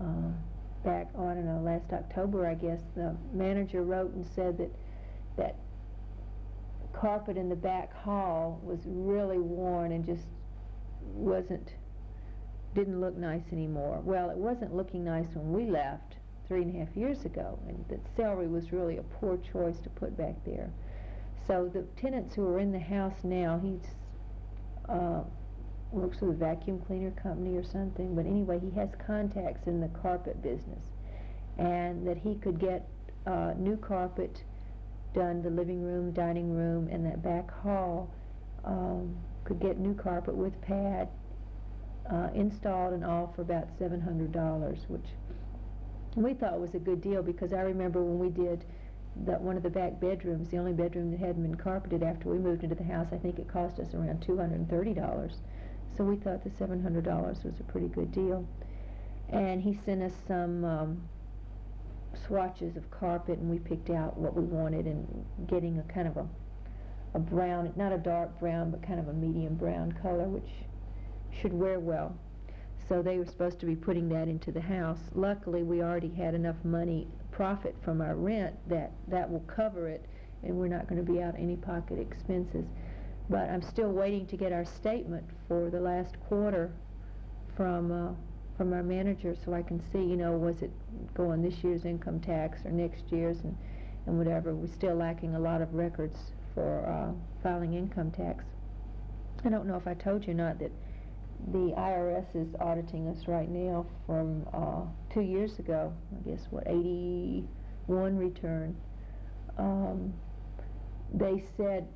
Uh, 0.00 0.32
back, 0.84 1.06
oh, 1.16 1.28
I 1.28 1.34
don't 1.34 1.46
know, 1.46 1.60
last 1.60 1.92
October, 1.92 2.48
I 2.48 2.54
guess, 2.54 2.80
the 2.96 3.16
manager 3.32 3.84
wrote 3.84 4.12
and 4.12 4.26
said 4.34 4.58
that 4.58 4.70
that 5.36 5.54
carpet 7.00 7.36
in 7.36 7.48
the 7.48 7.56
back 7.56 7.94
hall 7.94 8.60
was 8.62 8.80
really 8.84 9.38
worn 9.38 9.92
and 9.92 10.04
just 10.04 10.26
wasn't, 11.02 11.68
didn't 12.74 13.00
look 13.00 13.16
nice 13.16 13.44
anymore. 13.52 14.00
Well, 14.04 14.30
it 14.30 14.36
wasn't 14.36 14.74
looking 14.74 15.04
nice 15.04 15.26
when 15.34 15.52
we 15.52 15.70
left, 15.70 16.16
three 16.46 16.62
and 16.62 16.74
a 16.74 16.78
half 16.78 16.96
years 16.96 17.24
ago, 17.24 17.58
and 17.68 17.84
that 17.88 18.00
celery 18.16 18.48
was 18.48 18.72
really 18.72 18.96
a 18.96 19.02
poor 19.02 19.38
choice 19.52 19.78
to 19.80 19.90
put 19.90 20.16
back 20.16 20.34
there. 20.44 20.70
So 21.46 21.70
the 21.72 21.82
tenants 22.00 22.34
who 22.34 22.46
are 22.46 22.58
in 22.58 22.72
the 22.72 22.80
house 22.80 23.16
now, 23.22 23.60
he's 23.62 23.80
uh, 24.88 25.22
works 25.92 26.20
with 26.20 26.30
a 26.30 26.34
vacuum 26.34 26.80
cleaner 26.86 27.10
company 27.10 27.56
or 27.56 27.64
something, 27.64 28.14
but 28.14 28.26
anyway, 28.26 28.58
he 28.58 28.70
has 28.78 28.88
contacts 29.06 29.66
in 29.66 29.80
the 29.80 29.88
carpet 29.88 30.42
business, 30.42 30.84
and 31.58 32.06
that 32.06 32.16
he 32.16 32.34
could 32.36 32.58
get 32.58 32.88
uh, 33.26 33.52
new 33.56 33.76
carpet 33.76 34.42
done, 35.18 35.42
the 35.42 35.50
living 35.50 35.82
room, 35.82 36.12
dining 36.12 36.54
room, 36.54 36.88
and 36.92 37.04
that 37.04 37.20
back 37.22 37.50
hall 37.62 38.08
um, 38.64 39.16
could 39.44 39.58
get 39.58 39.78
new 39.78 39.94
carpet 39.94 40.34
with 40.34 40.60
pad 40.62 41.08
uh, 42.08 42.28
installed 42.34 42.94
and 42.94 43.04
all 43.04 43.32
for 43.34 43.42
about 43.42 43.66
$700, 43.80 44.88
which 44.88 45.06
we 46.14 46.34
thought 46.34 46.60
was 46.60 46.74
a 46.74 46.78
good 46.78 47.00
deal 47.00 47.22
because 47.22 47.52
I 47.52 47.60
remember 47.62 48.02
when 48.02 48.18
we 48.18 48.30
did 48.30 48.64
that 49.26 49.40
one 49.40 49.56
of 49.56 49.64
the 49.64 49.70
back 49.70 50.00
bedrooms, 50.00 50.48
the 50.50 50.58
only 50.58 50.72
bedroom 50.72 51.10
that 51.10 51.18
hadn't 51.18 51.42
been 51.42 51.56
carpeted 51.56 52.04
after 52.04 52.28
we 52.28 52.38
moved 52.38 52.62
into 52.62 52.76
the 52.76 52.84
house, 52.84 53.08
I 53.10 53.16
think 53.16 53.40
it 53.40 53.48
cost 53.48 53.80
us 53.80 53.94
around 53.94 54.24
$230. 54.24 55.34
So 55.96 56.04
we 56.04 56.14
thought 56.16 56.44
the 56.44 56.50
$700 56.50 57.44
was 57.44 57.58
a 57.58 57.64
pretty 57.64 57.88
good 57.88 58.12
deal. 58.12 58.46
And 59.30 59.60
he 59.60 59.78
sent 59.84 60.02
us 60.02 60.12
some 60.28 60.64
um, 60.64 61.08
swatches 62.26 62.76
of 62.76 62.90
carpet 62.90 63.38
and 63.38 63.50
we 63.50 63.58
picked 63.58 63.90
out 63.90 64.16
what 64.16 64.34
we 64.34 64.44
wanted 64.44 64.86
and 64.86 65.06
getting 65.46 65.78
a 65.78 65.92
kind 65.92 66.08
of 66.08 66.16
a, 66.16 66.26
a 67.14 67.18
brown, 67.18 67.72
not 67.76 67.92
a 67.92 67.98
dark 67.98 68.38
brown, 68.40 68.70
but 68.70 68.82
kind 68.82 69.00
of 69.00 69.08
a 69.08 69.12
medium 69.12 69.54
brown 69.54 69.92
color, 69.92 70.24
which 70.24 70.50
should 71.40 71.52
wear 71.52 71.78
well 71.78 72.14
so 72.88 73.02
they 73.02 73.18
were 73.18 73.26
supposed 73.26 73.60
to 73.60 73.66
be 73.66 73.76
putting 73.76 74.08
that 74.08 74.28
into 74.28 74.50
the 74.50 74.60
house. 74.60 74.98
Luckily, 75.14 75.62
we 75.62 75.82
already 75.82 76.08
had 76.08 76.34
enough 76.34 76.56
money 76.64 77.06
profit 77.30 77.76
from 77.84 78.00
our 78.00 78.16
rent 78.16 78.56
that 78.68 78.92
that 79.08 79.30
will 79.30 79.40
cover 79.40 79.88
it, 79.88 80.06
and 80.42 80.56
we're 80.56 80.68
not 80.68 80.88
going 80.88 81.04
to 81.04 81.12
be 81.12 81.20
out 81.20 81.34
any 81.38 81.56
pocket 81.56 81.98
expenses. 81.98 82.64
But 83.28 83.50
I'm 83.50 83.60
still 83.62 83.90
waiting 83.90 84.26
to 84.28 84.36
get 84.36 84.52
our 84.52 84.64
statement 84.64 85.24
for 85.48 85.68
the 85.68 85.80
last 85.80 86.18
quarter 86.28 86.72
from 87.56 87.92
uh, 87.92 88.12
from 88.58 88.74
our 88.74 88.82
manager, 88.82 89.34
so 89.44 89.54
I 89.54 89.62
can 89.62 89.80
see, 89.92 90.00
you 90.00 90.16
know, 90.16 90.32
was 90.32 90.60
it 90.60 90.70
going 91.14 91.40
this 91.42 91.62
year's 91.62 91.86
income 91.86 92.20
tax 92.20 92.58
or 92.66 92.70
next 92.72 93.04
year's, 93.10 93.38
and 93.38 93.56
and 94.08 94.18
whatever. 94.18 94.54
We're 94.54 94.74
still 94.74 94.96
lacking 94.96 95.36
a 95.36 95.38
lot 95.38 95.62
of 95.62 95.72
records 95.74 96.16
for 96.54 96.84
uh, 96.86 97.12
filing 97.42 97.74
income 97.74 98.10
tax. 98.10 98.44
I 99.44 99.50
don't 99.50 99.66
know 99.66 99.76
if 99.76 99.86
I 99.86 99.94
told 99.94 100.26
you 100.26 100.34
not 100.34 100.58
that 100.58 100.72
the 101.52 101.72
IRS 101.78 102.26
is 102.34 102.48
auditing 102.58 103.06
us 103.08 103.28
right 103.28 103.48
now 103.48 103.86
from 104.06 104.44
uh, 104.52 104.80
two 105.14 105.20
years 105.20 105.58
ago. 105.60 105.92
I 106.12 106.28
guess 106.28 106.40
what 106.50 106.66
81 106.66 108.16
return. 108.16 108.76
Um, 109.56 110.14
they 111.14 111.44
said 111.56 111.86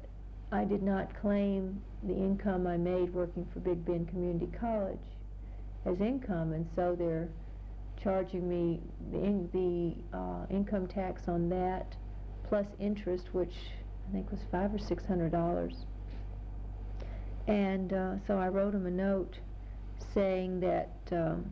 I 0.52 0.64
did 0.64 0.82
not 0.82 1.18
claim 1.20 1.82
the 2.02 2.14
income 2.14 2.66
I 2.66 2.76
made 2.76 3.12
working 3.12 3.48
for 3.52 3.60
Big 3.60 3.84
Bend 3.84 4.08
Community 4.08 4.48
College 4.60 4.98
as 5.84 6.00
income, 6.00 6.52
and 6.52 6.66
so 6.76 6.94
they're 6.96 7.28
charging 8.02 8.48
me 8.48 8.80
the, 9.10 9.18
in, 9.18 9.48
the 9.52 10.16
uh, 10.16 10.46
income 10.50 10.86
tax 10.86 11.28
on 11.28 11.48
that 11.48 11.94
plus 12.48 12.66
interest, 12.78 13.32
which 13.32 13.54
I 14.08 14.12
think 14.12 14.30
was 14.30 14.40
five 14.50 14.74
or 14.74 14.78
six 14.78 15.04
hundred 15.04 15.32
dollars. 15.32 15.74
And 17.46 17.92
uh, 17.92 18.14
so 18.26 18.38
I 18.38 18.48
wrote 18.48 18.74
him 18.74 18.86
a 18.86 18.90
note 18.90 19.38
saying 20.14 20.60
that 20.60 20.90
um, 21.10 21.50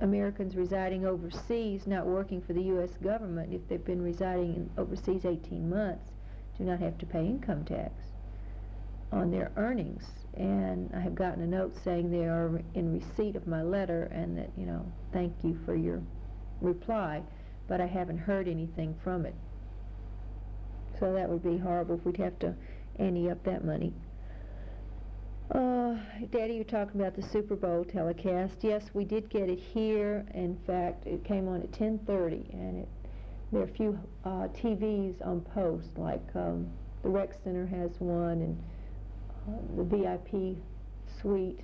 Americans 0.00 0.56
residing 0.56 1.06
overseas, 1.06 1.86
not 1.86 2.06
working 2.06 2.40
for 2.42 2.52
the 2.52 2.62
U.S. 2.62 2.90
government, 3.02 3.52
if 3.52 3.66
they've 3.68 3.84
been 3.84 4.02
residing 4.02 4.54
in 4.54 4.70
overseas 4.76 5.24
18 5.24 5.68
months, 5.68 6.10
do 6.58 6.64
not 6.64 6.80
have 6.80 6.98
to 6.98 7.06
pay 7.06 7.24
income 7.24 7.64
tax 7.64 7.92
on 9.12 9.30
their 9.30 9.52
earnings. 9.56 10.04
And 10.36 10.90
I 10.94 11.00
have 11.00 11.14
gotten 11.14 11.42
a 11.42 11.46
note 11.46 11.74
saying 11.82 12.10
they 12.10 12.26
are 12.26 12.60
in 12.74 12.92
receipt 12.92 13.36
of 13.36 13.46
my 13.46 13.62
letter 13.62 14.04
and 14.12 14.36
that, 14.36 14.50
you 14.56 14.66
know, 14.66 14.84
thank 15.12 15.32
you 15.42 15.58
for 15.64 15.74
your 15.74 16.02
reply, 16.60 17.22
but 17.68 17.80
I 17.80 17.86
haven't 17.86 18.18
heard 18.18 18.46
anything 18.46 18.94
from 19.02 19.24
it. 19.24 19.34
So 21.00 21.12
that 21.14 21.28
would 21.28 21.42
be 21.42 21.56
horrible 21.56 21.96
if 21.96 22.04
we'd 22.04 22.16
have 22.18 22.38
to 22.40 22.54
ante 22.98 23.30
up 23.30 23.42
that 23.44 23.64
money. 23.64 23.92
Uh, 25.50 25.96
Daddy, 26.32 26.54
you're 26.54 26.64
talking 26.64 27.00
about 27.00 27.14
the 27.14 27.22
Super 27.22 27.54
Bowl 27.54 27.84
telecast. 27.84 28.56
Yes, 28.62 28.90
we 28.94 29.04
did 29.04 29.30
get 29.30 29.48
it 29.48 29.60
here. 29.60 30.26
In 30.34 30.58
fact, 30.66 31.06
it 31.06 31.22
came 31.24 31.46
on 31.48 31.62
at 31.62 31.70
10:30, 31.70 32.52
and 32.52 32.78
it, 32.78 32.88
there 33.52 33.60
are 33.60 33.64
a 33.64 33.68
few 33.68 33.98
uh, 34.24 34.48
TVs 34.48 35.24
on 35.24 35.40
post, 35.42 35.96
like 35.96 36.24
um, 36.34 36.66
the 37.02 37.08
Rec 37.08 37.32
Center 37.44 37.64
has 37.66 38.00
one, 38.00 38.42
and 38.42 38.62
the 39.76 39.84
VIP 39.84 40.56
suite 41.20 41.60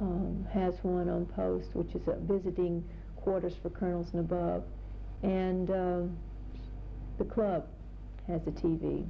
um, 0.00 0.46
has 0.52 0.74
one 0.82 1.08
on 1.08 1.26
post, 1.26 1.68
which 1.74 1.94
is 1.94 2.06
a 2.08 2.16
visiting 2.20 2.82
quarters 3.16 3.54
for 3.62 3.70
colonels 3.70 4.08
and 4.12 4.20
above, 4.20 4.64
and 5.22 5.70
um, 5.70 6.16
the 7.18 7.24
club 7.24 7.66
has 8.26 8.46
a 8.46 8.50
TV. 8.50 9.06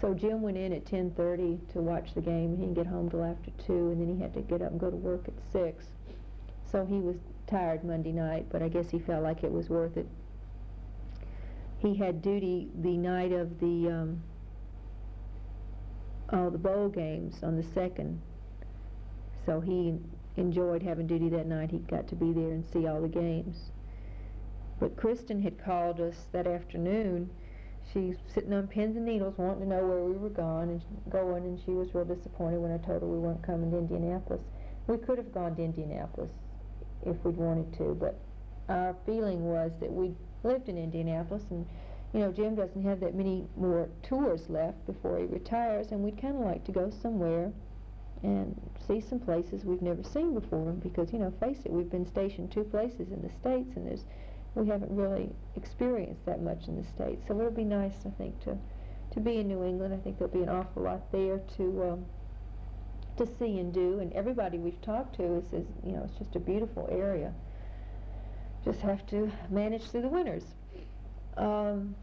So 0.00 0.14
Jim 0.14 0.42
went 0.42 0.56
in 0.56 0.72
at 0.72 0.84
10:30 0.84 1.72
to 1.72 1.80
watch 1.80 2.14
the 2.14 2.20
game. 2.20 2.56
He 2.56 2.62
didn't 2.62 2.74
get 2.74 2.86
home 2.86 3.10
till 3.10 3.22
after 3.22 3.50
two, 3.66 3.90
and 3.90 4.00
then 4.00 4.16
he 4.16 4.20
had 4.20 4.34
to 4.34 4.40
get 4.40 4.62
up 4.62 4.72
and 4.72 4.80
go 4.80 4.90
to 4.90 4.96
work 4.96 5.28
at 5.28 5.34
six. 5.52 5.86
So 6.70 6.86
he 6.86 6.98
was 6.98 7.16
tired 7.46 7.84
Monday 7.84 8.12
night, 8.12 8.46
but 8.50 8.62
I 8.62 8.68
guess 8.68 8.90
he 8.90 8.98
felt 8.98 9.22
like 9.22 9.44
it 9.44 9.52
was 9.52 9.68
worth 9.68 9.96
it. 9.96 10.06
He 11.80 11.94
had 11.94 12.22
duty 12.22 12.70
the 12.80 12.96
night 12.96 13.32
of 13.32 13.60
the 13.60 13.90
um, 13.90 14.22
all 16.32 16.50
the 16.50 16.58
bowl 16.58 16.88
games 16.88 17.42
on 17.42 17.56
the 17.56 17.62
second, 17.74 18.20
so 19.44 19.60
he 19.60 19.98
enjoyed 20.36 20.82
having 20.82 21.06
duty 21.06 21.28
that 21.28 21.46
night. 21.46 21.70
He 21.70 21.78
got 21.78 22.08
to 22.08 22.14
be 22.14 22.32
there 22.32 22.50
and 22.52 22.64
see 22.72 22.86
all 22.86 23.00
the 23.00 23.08
games. 23.08 23.70
But 24.80 24.96
Kristen 24.96 25.42
had 25.42 25.62
called 25.62 26.00
us 26.00 26.26
that 26.32 26.46
afternoon 26.46 27.30
she's 27.92 28.16
sitting 28.32 28.52
on 28.52 28.66
pins 28.68 28.96
and 28.96 29.04
needles 29.04 29.34
wanting 29.36 29.60
to 29.60 29.68
know 29.68 29.86
where 29.86 30.00
we 30.00 30.16
were 30.16 30.30
gone 30.30 30.68
and 30.70 30.82
going 31.10 31.44
and 31.44 31.60
she 31.64 31.72
was 31.72 31.94
real 31.94 32.04
disappointed 32.04 32.58
when 32.58 32.72
I 32.72 32.78
told 32.78 33.02
her 33.02 33.08
we 33.08 33.18
weren't 33.18 33.42
coming 33.42 33.70
to 33.70 33.78
Indianapolis. 33.78 34.40
We 34.86 34.96
could 34.96 35.18
have 35.18 35.32
gone 35.32 35.54
to 35.56 35.62
Indianapolis 35.62 36.30
if 37.04 37.16
we'd 37.24 37.36
wanted 37.36 37.76
to, 37.78 37.96
but 37.98 38.18
our 38.68 38.96
feeling 39.04 39.44
was 39.44 39.72
that 39.80 39.92
we 39.92 40.14
lived 40.42 40.68
in 40.68 40.78
Indianapolis 40.78 41.42
and 41.50 41.66
you 42.12 42.20
know 42.20 42.32
Jim 42.32 42.54
doesn't 42.54 42.82
have 42.82 43.00
that 43.00 43.14
many 43.14 43.46
more 43.56 43.88
tours 44.02 44.48
left 44.48 44.84
before 44.86 45.18
he 45.18 45.24
retires 45.24 45.92
and 45.92 46.02
we'd 46.02 46.20
kind 46.20 46.36
of 46.36 46.42
like 46.42 46.64
to 46.64 46.72
go 46.72 46.90
somewhere 47.02 47.52
and 48.22 48.54
see 48.86 49.00
some 49.00 49.18
places 49.18 49.64
we've 49.64 49.82
never 49.82 50.02
seen 50.02 50.34
before 50.34 50.72
because 50.72 51.12
you 51.12 51.18
know 51.18 51.32
face 51.40 51.58
it 51.64 51.72
we've 51.72 51.90
been 51.90 52.06
stationed 52.06 52.50
two 52.52 52.64
places 52.64 53.10
in 53.10 53.22
the 53.22 53.30
states 53.40 53.76
and 53.76 53.86
there's 53.86 54.04
we 54.54 54.68
haven't 54.68 54.94
really 54.94 55.30
experienced 55.56 56.24
that 56.26 56.42
much 56.42 56.68
in 56.68 56.76
the 56.76 56.86
States. 56.88 57.24
So 57.26 57.38
it'll 57.38 57.50
be 57.50 57.64
nice, 57.64 57.94
I 58.04 58.10
think, 58.10 58.38
to, 58.44 58.56
to 59.12 59.20
be 59.20 59.38
in 59.38 59.48
New 59.48 59.64
England. 59.64 59.94
I 59.94 59.96
think 59.98 60.18
there'll 60.18 60.32
be 60.32 60.42
an 60.42 60.50
awful 60.50 60.82
lot 60.82 61.10
there 61.10 61.40
to 61.56 61.82
um, 61.90 62.06
to 63.16 63.26
see 63.38 63.58
and 63.58 63.72
do. 63.72 64.00
And 64.00 64.12
everybody 64.12 64.58
we've 64.58 64.80
talked 64.82 65.16
to 65.16 65.42
says, 65.50 65.64
you 65.84 65.92
know, 65.92 66.02
it's 66.04 66.18
just 66.18 66.36
a 66.36 66.40
beautiful 66.40 66.88
area. 66.90 67.32
Just 68.64 68.80
have 68.80 69.06
to 69.06 69.30
manage 69.50 69.90
through 69.90 70.02
the 70.02 70.08
winters. 70.08 70.44
Um, 71.36 71.94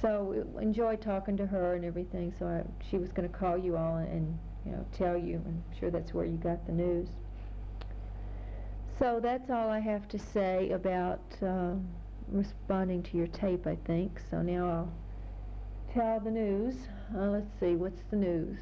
so 0.00 0.44
enjoyed 0.60 1.00
talking 1.00 1.36
to 1.36 1.46
her 1.46 1.74
and 1.74 1.84
everything. 1.84 2.32
So 2.38 2.46
I, 2.46 2.62
she 2.90 2.98
was 2.98 3.10
going 3.10 3.28
to 3.28 3.34
call 3.34 3.56
you 3.56 3.76
all 3.76 3.96
and, 3.96 4.08
and 4.08 4.38
you 4.66 4.72
know 4.72 4.86
tell 4.92 5.16
you. 5.16 5.36
I'm 5.44 5.62
sure 5.78 5.90
that's 5.90 6.12
where 6.12 6.24
you 6.24 6.36
got 6.36 6.66
the 6.66 6.72
news. 6.72 7.08
So 8.98 9.18
that's 9.20 9.50
all 9.50 9.68
I 9.70 9.80
have 9.80 10.06
to 10.08 10.18
say 10.18 10.70
about 10.70 11.20
uh, 11.42 11.72
responding 12.28 13.02
to 13.04 13.16
your 13.16 13.26
tape, 13.26 13.66
I 13.66 13.76
think. 13.86 14.20
So 14.30 14.40
now 14.40 14.68
I'll 14.68 14.92
tell 15.92 16.20
the 16.20 16.30
news. 16.30 16.74
Uh, 17.14 17.30
let's 17.30 17.50
see, 17.58 17.74
what's 17.74 18.02
the 18.10 18.16
news? 18.16 18.58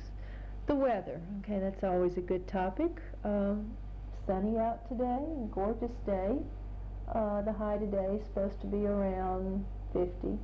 The 0.66 0.74
weather. 0.74 1.20
Okay, 1.40 1.58
that's 1.58 1.84
always 1.84 2.16
a 2.16 2.20
good 2.20 2.46
topic. 2.48 3.00
Um, 3.24 3.72
sunny 4.26 4.58
out 4.58 4.88
today, 4.88 5.20
gorgeous 5.50 5.92
day. 6.06 6.36
Uh, 7.14 7.42
the 7.42 7.52
high 7.52 7.76
today 7.76 8.16
is 8.18 8.24
supposed 8.24 8.58
to 8.62 8.66
be 8.66 8.86
around 8.86 9.62
50. 9.92 10.38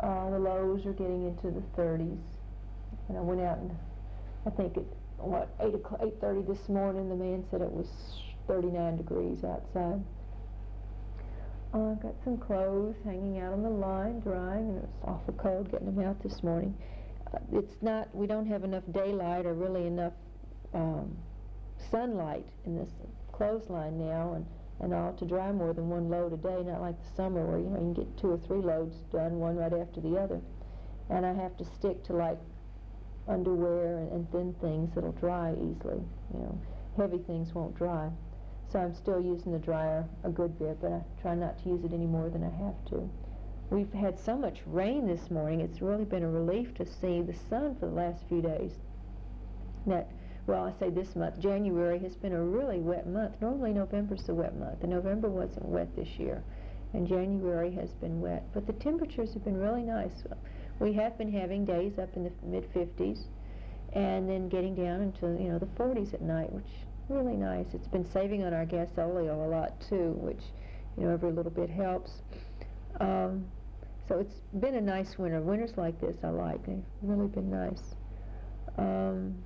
Uh, 0.00 0.30
the 0.30 0.38
lows 0.38 0.84
are 0.84 0.92
getting 0.92 1.24
into 1.26 1.52
the 1.52 1.62
30s. 1.80 2.18
And 3.08 3.16
I 3.16 3.20
went 3.20 3.40
out 3.40 3.58
and 3.58 3.70
I 4.44 4.50
think 4.50 4.76
at 4.76 4.82
what 5.18 5.48
8 5.60 5.74
o'clock, 5.74 6.00
8:30 6.00 6.48
this 6.48 6.68
morning, 6.68 7.08
the 7.08 7.14
man 7.14 7.44
said 7.50 7.60
it 7.60 7.70
was 7.70 7.86
39 8.48 8.96
degrees 8.96 9.44
outside. 9.44 10.02
Uh, 11.72 11.92
I've 11.92 12.02
got 12.02 12.14
some 12.24 12.38
clothes 12.38 12.96
hanging 13.04 13.38
out 13.38 13.52
on 13.52 13.62
the 13.62 13.70
line, 13.70 14.18
drying, 14.20 14.68
and 14.68 14.78
it 14.78 14.82
was 14.82 14.90
awful 15.04 15.34
cold 15.34 15.70
getting 15.70 15.94
them 15.94 16.04
out 16.04 16.20
this 16.24 16.42
morning. 16.42 16.76
Uh, 17.32 17.38
it's 17.52 17.82
not, 17.82 18.12
we 18.14 18.26
don't 18.26 18.46
have 18.46 18.64
enough 18.64 18.84
daylight 18.90 19.46
or 19.46 19.54
really 19.54 19.86
enough 19.86 20.14
um, 20.74 21.16
sunlight 21.90 22.46
in 22.64 22.76
this 22.76 22.90
clothesline 23.32 23.98
now 23.98 24.34
and, 24.34 24.46
and 24.80 24.92
all 24.92 25.12
to 25.14 25.24
dry 25.24 25.50
more 25.52 25.72
than 25.72 25.88
one 25.88 26.10
load 26.10 26.32
a 26.32 26.36
day, 26.36 26.62
not 26.62 26.80
like 26.80 26.96
the 27.02 27.16
summer 27.16 27.44
where, 27.46 27.58
you 27.58 27.70
know, 27.70 27.80
you 27.80 27.94
can 27.94 28.04
get 28.04 28.18
two 28.18 28.30
or 28.30 28.38
three 28.46 28.60
loads 28.60 28.96
done, 29.12 29.38
one 29.38 29.56
right 29.56 29.72
after 29.72 30.00
the 30.00 30.16
other. 30.16 30.40
And 31.08 31.24
I 31.24 31.32
have 31.32 31.56
to 31.56 31.64
stick 31.64 32.04
to 32.04 32.12
like 32.12 32.38
underwear 33.28 33.98
and, 33.98 34.12
and 34.12 34.30
thin 34.32 34.54
things 34.60 34.94
that'll 34.94 35.12
dry 35.12 35.52
easily, 35.52 36.02
you 36.32 36.40
know. 36.40 36.60
Heavy 36.96 37.18
things 37.18 37.54
won't 37.54 37.76
dry. 37.76 38.10
So 38.72 38.80
I'm 38.80 38.94
still 38.94 39.20
using 39.20 39.52
the 39.52 39.58
dryer 39.58 40.06
a 40.24 40.30
good 40.30 40.58
bit, 40.58 40.80
but 40.80 40.92
I 40.92 41.02
try 41.22 41.34
not 41.34 41.62
to 41.62 41.68
use 41.68 41.84
it 41.84 41.92
any 41.92 42.06
more 42.06 42.28
than 42.30 42.42
I 42.42 42.50
have 42.64 42.84
to. 42.90 43.08
We've 43.70 43.92
had 43.92 44.18
so 44.18 44.36
much 44.36 44.60
rain 44.66 45.06
this 45.06 45.30
morning, 45.30 45.60
it's 45.60 45.82
really 45.82 46.04
been 46.04 46.22
a 46.22 46.30
relief 46.30 46.74
to 46.74 46.86
see 46.86 47.22
the 47.22 47.34
sun 47.48 47.76
for 47.78 47.86
the 47.86 47.92
last 47.92 48.24
few 48.28 48.40
days. 48.40 48.72
That, 49.86 50.10
well, 50.46 50.64
I 50.64 50.78
say 50.78 50.90
this 50.90 51.16
month, 51.16 51.40
January 51.40 51.98
has 52.00 52.16
been 52.16 52.32
a 52.32 52.42
really 52.42 52.78
wet 52.78 53.08
month. 53.08 53.34
Normally 53.40 53.72
November's 53.72 54.28
a 54.28 54.34
wet 54.34 54.56
month, 54.56 54.82
and 54.82 54.90
November 54.90 55.28
wasn't 55.28 55.66
wet 55.66 55.94
this 55.96 56.18
year, 56.18 56.44
and 56.92 57.06
January 57.06 57.72
has 57.72 57.90
been 57.94 58.20
wet. 58.20 58.44
But 58.54 58.66
the 58.66 58.72
temperatures 58.74 59.34
have 59.34 59.44
been 59.44 59.56
really 59.56 59.82
nice. 59.82 60.24
We 60.78 60.92
have 60.94 61.18
been 61.18 61.32
having 61.32 61.64
days 61.64 61.98
up 61.98 62.14
in 62.16 62.24
the 62.24 62.32
mid-50s, 62.44 63.24
and 63.92 64.28
then 64.28 64.48
getting 64.48 64.74
down 64.74 65.00
into, 65.00 65.42
you 65.42 65.48
know, 65.48 65.58
the 65.58 65.66
40s 65.66 66.14
at 66.14 66.22
night, 66.22 66.52
which 66.52 66.66
really 67.08 67.36
nice. 67.36 67.66
It's 67.72 67.88
been 67.88 68.04
saving 68.04 68.44
on 68.44 68.52
our 68.52 68.66
gasolio 68.66 69.46
a 69.46 69.48
lot 69.48 69.80
too, 69.88 70.16
which 70.20 70.42
you 70.96 71.04
know 71.04 71.10
every 71.10 71.32
little 71.32 71.52
bit 71.52 71.70
helps. 71.70 72.10
Um, 73.00 73.46
so 74.08 74.18
it's 74.18 74.40
been 74.60 74.74
a 74.74 74.80
nice 74.80 75.18
winter. 75.18 75.40
Winters 75.40 75.76
like 75.76 76.00
this 76.00 76.16
I 76.22 76.28
like. 76.28 76.64
They've 76.66 76.82
really 77.02 77.28
been 77.28 77.50
nice. 77.50 77.94
Um, 78.78 79.36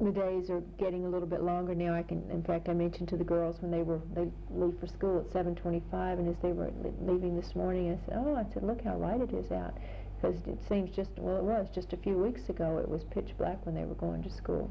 the 0.00 0.10
days 0.10 0.50
are 0.50 0.60
getting 0.78 1.06
a 1.06 1.08
little 1.08 1.28
bit 1.28 1.42
longer 1.42 1.74
now. 1.74 1.94
I 1.94 2.02
can, 2.02 2.22
in 2.30 2.42
fact, 2.42 2.68
I 2.68 2.74
mentioned 2.74 3.08
to 3.08 3.16
the 3.16 3.24
girls 3.24 3.56
when 3.60 3.70
they 3.70 3.82
were 3.82 4.00
they 4.14 4.28
leave 4.50 4.78
for 4.78 4.86
school 4.86 5.20
at 5.20 5.32
7:25, 5.32 6.18
and 6.18 6.28
as 6.28 6.36
they 6.42 6.52
were 6.52 6.70
leaving 7.00 7.34
this 7.34 7.54
morning, 7.54 7.92
I 7.92 8.06
said, 8.06 8.22
"Oh, 8.24 8.34
I 8.34 8.44
said, 8.52 8.62
look 8.62 8.82
how 8.82 8.96
light 8.98 9.22
it 9.22 9.32
is 9.32 9.50
out," 9.50 9.74
because 10.20 10.36
it 10.46 10.58
seems 10.68 10.90
just 10.90 11.10
well, 11.18 11.38
it 11.38 11.44
was 11.44 11.68
just 11.74 11.94
a 11.94 11.96
few 11.96 12.18
weeks 12.18 12.48
ago. 12.50 12.78
It 12.78 12.88
was 12.88 13.04
pitch 13.04 13.32
black 13.38 13.64
when 13.64 13.74
they 13.74 13.84
were 13.84 13.94
going 13.94 14.22
to 14.22 14.30
school. 14.30 14.70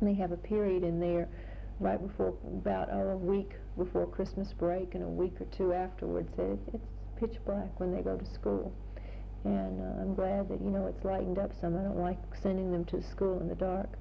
And 0.00 0.08
they 0.08 0.14
have 0.14 0.30
a 0.30 0.36
period 0.36 0.84
in 0.84 1.00
there 1.00 1.28
right 1.80 2.00
before, 2.00 2.34
about 2.46 2.88
oh, 2.92 3.08
a 3.08 3.16
week 3.16 3.54
before 3.76 4.06
Christmas 4.06 4.52
break 4.52 4.94
and 4.94 5.02
a 5.02 5.08
week 5.08 5.40
or 5.40 5.46
two 5.46 5.72
afterwards. 5.72 6.30
It, 6.38 6.58
it's 6.72 6.86
pitch 7.16 7.38
black 7.44 7.78
when 7.80 7.92
they 7.92 8.02
go 8.02 8.16
to 8.16 8.26
school. 8.26 8.72
And 9.44 9.80
uh, 9.80 10.02
I'm 10.02 10.14
glad 10.14 10.48
that, 10.48 10.60
you 10.60 10.70
know, 10.70 10.86
it's 10.86 11.04
lightened 11.04 11.38
up 11.38 11.52
some. 11.60 11.76
I 11.76 11.82
don't 11.82 11.98
like 11.98 12.18
sending 12.42 12.72
them 12.72 12.84
to 12.86 13.02
school 13.02 13.40
in 13.40 13.48
the 13.48 13.54
dark. 13.54 13.98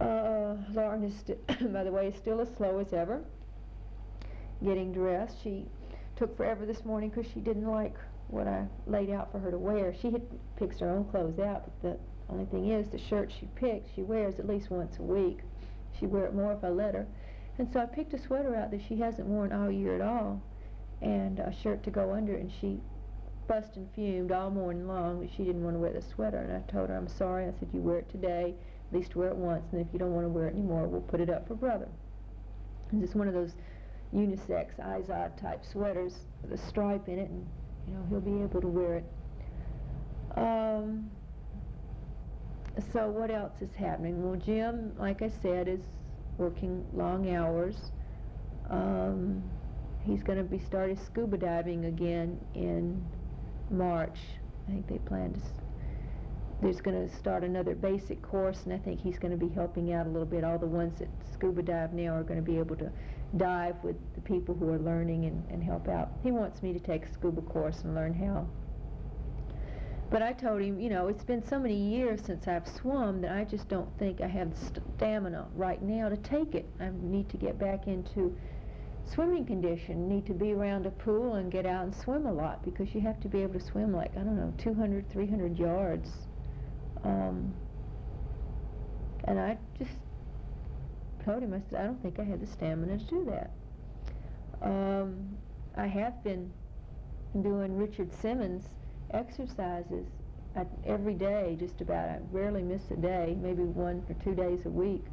Uh, 0.00 0.56
Lauren 0.72 1.04
is, 1.04 1.14
by 1.72 1.84
the 1.84 1.92
way, 1.92 2.08
is 2.08 2.16
still 2.16 2.40
as 2.40 2.48
slow 2.56 2.78
as 2.78 2.92
ever 2.92 3.22
getting 4.64 4.92
dressed. 4.92 5.36
She 5.42 5.66
took 6.16 6.36
forever 6.36 6.66
this 6.66 6.84
morning 6.84 7.10
because 7.10 7.30
she 7.32 7.40
didn't 7.40 7.66
like 7.66 7.96
what 8.28 8.46
I 8.46 8.66
laid 8.86 9.10
out 9.10 9.32
for 9.32 9.38
her 9.38 9.50
to 9.50 9.58
wear. 9.58 9.94
She 10.00 10.10
had 10.10 10.22
picks 10.56 10.78
her 10.80 10.90
own 10.90 11.04
clothes 11.06 11.38
out, 11.38 11.64
but 11.64 11.82
the 11.82 11.98
only 12.32 12.44
thing 12.46 12.70
is 12.70 12.88
the 12.88 12.98
shirt 12.98 13.32
she 13.38 13.46
picks, 13.56 13.90
she 13.94 14.02
wears 14.02 14.38
at 14.38 14.46
least 14.46 14.70
once 14.70 14.98
a 14.98 15.02
week. 15.02 15.40
She'd 15.98 16.10
wear 16.10 16.26
it 16.26 16.34
more 16.34 16.52
if 16.52 16.62
I 16.62 16.68
let 16.68 16.94
her. 16.94 17.06
And 17.58 17.70
so 17.72 17.80
I 17.80 17.86
picked 17.86 18.14
a 18.14 18.18
sweater 18.18 18.54
out 18.54 18.70
that 18.70 18.80
she 18.86 18.96
hasn't 18.96 19.26
worn 19.26 19.52
all 19.52 19.70
year 19.70 19.94
at 19.94 20.00
all, 20.00 20.40
and 21.02 21.38
a 21.38 21.52
shirt 21.62 21.82
to 21.84 21.90
go 21.90 22.14
under 22.14 22.36
and 22.36 22.50
she 22.60 22.80
fussed 23.48 23.76
and 23.76 23.88
fumed 23.94 24.30
all 24.30 24.50
morning 24.50 24.86
long 24.86 25.20
that 25.20 25.30
she 25.36 25.42
didn't 25.42 25.64
want 25.64 25.74
to 25.74 25.80
wear 25.80 25.92
the 25.92 26.02
sweater. 26.02 26.38
And 26.38 26.52
I 26.52 26.60
told 26.70 26.88
her, 26.88 26.96
I'm 26.96 27.08
sorry. 27.08 27.46
I 27.46 27.52
said, 27.58 27.68
you 27.72 27.80
wear 27.80 27.98
it 27.98 28.08
today, 28.10 28.54
at 28.90 28.96
least 28.98 29.14
wear 29.14 29.28
it 29.28 29.36
once, 29.36 29.64
and 29.72 29.80
if 29.80 29.86
you 29.92 29.98
don't 29.98 30.12
want 30.12 30.24
to 30.24 30.28
wear 30.28 30.48
it 30.48 30.54
anymore, 30.54 30.86
we'll 30.86 31.00
put 31.00 31.20
it 31.20 31.30
up 31.30 31.46
for 31.46 31.54
brother. 31.54 31.88
And 32.90 33.00
it's 33.00 33.10
just 33.10 33.16
one 33.16 33.28
of 33.28 33.34
those 33.34 33.54
unisex 34.12 34.74
Izod 34.80 35.40
type 35.40 35.64
sweaters 35.64 36.14
with 36.42 36.52
a 36.52 36.68
stripe 36.68 37.08
in 37.08 37.18
it, 37.18 37.30
and 37.30 37.46
you 37.86 37.94
know 37.94 38.04
he'll 38.08 38.20
be 38.20 38.42
able 38.42 38.60
to 38.60 38.66
wear 38.66 38.96
it. 38.96 39.04
Um, 40.36 41.10
so 42.92 43.08
what 43.08 43.30
else 43.30 43.52
is 43.60 43.74
happening? 43.76 44.22
Well, 44.22 44.38
Jim, 44.38 44.92
like 44.98 45.22
I 45.22 45.30
said, 45.42 45.68
is 45.68 45.80
working 46.38 46.84
long 46.92 47.34
hours. 47.34 47.76
Um, 48.70 49.42
he's 50.04 50.22
going 50.22 50.38
to 50.38 50.44
be 50.44 50.58
starting 50.58 50.98
scuba 51.04 51.36
diving 51.36 51.84
again 51.84 52.40
in 52.54 53.04
March. 53.70 54.18
I 54.66 54.72
think 54.72 54.88
they 54.88 54.98
plan 54.98 55.34
to. 55.34 55.40
There's 56.62 56.80
going 56.82 57.08
to 57.08 57.16
start 57.16 57.42
another 57.42 57.74
basic 57.74 58.20
course, 58.20 58.64
and 58.64 58.74
I 58.74 58.78
think 58.78 59.00
he's 59.00 59.18
going 59.18 59.30
to 59.30 59.46
be 59.46 59.52
helping 59.52 59.94
out 59.94 60.06
a 60.06 60.10
little 60.10 60.26
bit. 60.26 60.44
All 60.44 60.58
the 60.58 60.66
ones 60.66 60.98
that 60.98 61.08
scuba 61.32 61.62
dive 61.62 61.94
now 61.94 62.14
are 62.14 62.22
going 62.22 62.36
to 62.36 62.44
be 62.44 62.58
able 62.58 62.76
to 62.76 62.92
dive 63.38 63.76
with 63.82 63.96
the 64.14 64.20
people 64.20 64.54
who 64.54 64.68
are 64.68 64.78
learning 64.78 65.24
and, 65.24 65.42
and 65.50 65.64
help 65.64 65.88
out. 65.88 66.10
He 66.22 66.30
wants 66.30 66.62
me 66.62 66.74
to 66.74 66.78
take 66.78 67.06
a 67.06 67.12
scuba 67.14 67.40
course 67.40 67.80
and 67.82 67.94
learn 67.94 68.12
how. 68.12 68.46
But 70.10 70.22
I 70.22 70.32
told 70.32 70.60
him, 70.60 70.80
you 70.80 70.90
know, 70.90 71.06
it's 71.06 71.24
been 71.24 71.46
so 71.46 71.58
many 71.58 71.76
years 71.76 72.20
since 72.26 72.46
I've 72.46 72.66
swum 72.66 73.22
that 73.22 73.30
I 73.30 73.44
just 73.44 73.68
don't 73.68 73.88
think 73.98 74.20
I 74.20 74.26
have 74.26 74.50
the 74.50 74.82
stamina 74.96 75.46
right 75.54 75.80
now 75.80 76.08
to 76.08 76.16
take 76.16 76.54
it. 76.54 76.66
I 76.80 76.90
need 77.00 77.30
to 77.30 77.36
get 77.36 77.58
back 77.58 77.86
into 77.86 78.36
swimming 79.06 79.46
condition, 79.46 80.08
need 80.08 80.26
to 80.26 80.34
be 80.34 80.52
around 80.52 80.84
a 80.84 80.90
pool 80.90 81.34
and 81.34 81.50
get 81.50 81.64
out 81.64 81.84
and 81.84 81.94
swim 81.94 82.26
a 82.26 82.32
lot 82.32 82.62
because 82.64 82.92
you 82.94 83.00
have 83.00 83.20
to 83.20 83.28
be 83.28 83.40
able 83.42 83.58
to 83.58 83.64
swim 83.64 83.92
like, 83.92 84.10
I 84.16 84.20
don't 84.20 84.36
know, 84.36 84.52
200, 84.58 85.10
300 85.10 85.58
yards. 85.58 86.10
Um, 87.04 87.54
and 89.24 89.38
I 89.38 89.56
just 89.78 89.92
told 91.24 91.42
him, 91.42 91.54
I 91.54 91.60
said, 91.70 91.80
I 91.80 91.84
don't 91.84 92.02
think 92.02 92.18
I 92.18 92.24
had 92.24 92.40
the 92.40 92.46
stamina 92.46 92.98
to 92.98 93.04
do 93.04 93.24
that. 93.30 93.50
Um, 94.62 95.36
I 95.76 95.86
have 95.86 96.22
been 96.24 96.52
doing 97.42 97.76
Richard 97.76 98.12
Simmons 98.12 98.64
exercises 99.12 100.06
every 100.84 101.14
day, 101.14 101.56
just 101.58 101.80
about. 101.80 102.08
I 102.08 102.18
rarely 102.32 102.62
miss 102.62 102.90
a 102.90 102.96
day, 102.96 103.36
maybe 103.40 103.62
one 103.62 104.04
or 104.08 104.14
two 104.22 104.34
days 104.34 104.66
a 104.66 104.68
week, 104.68 105.04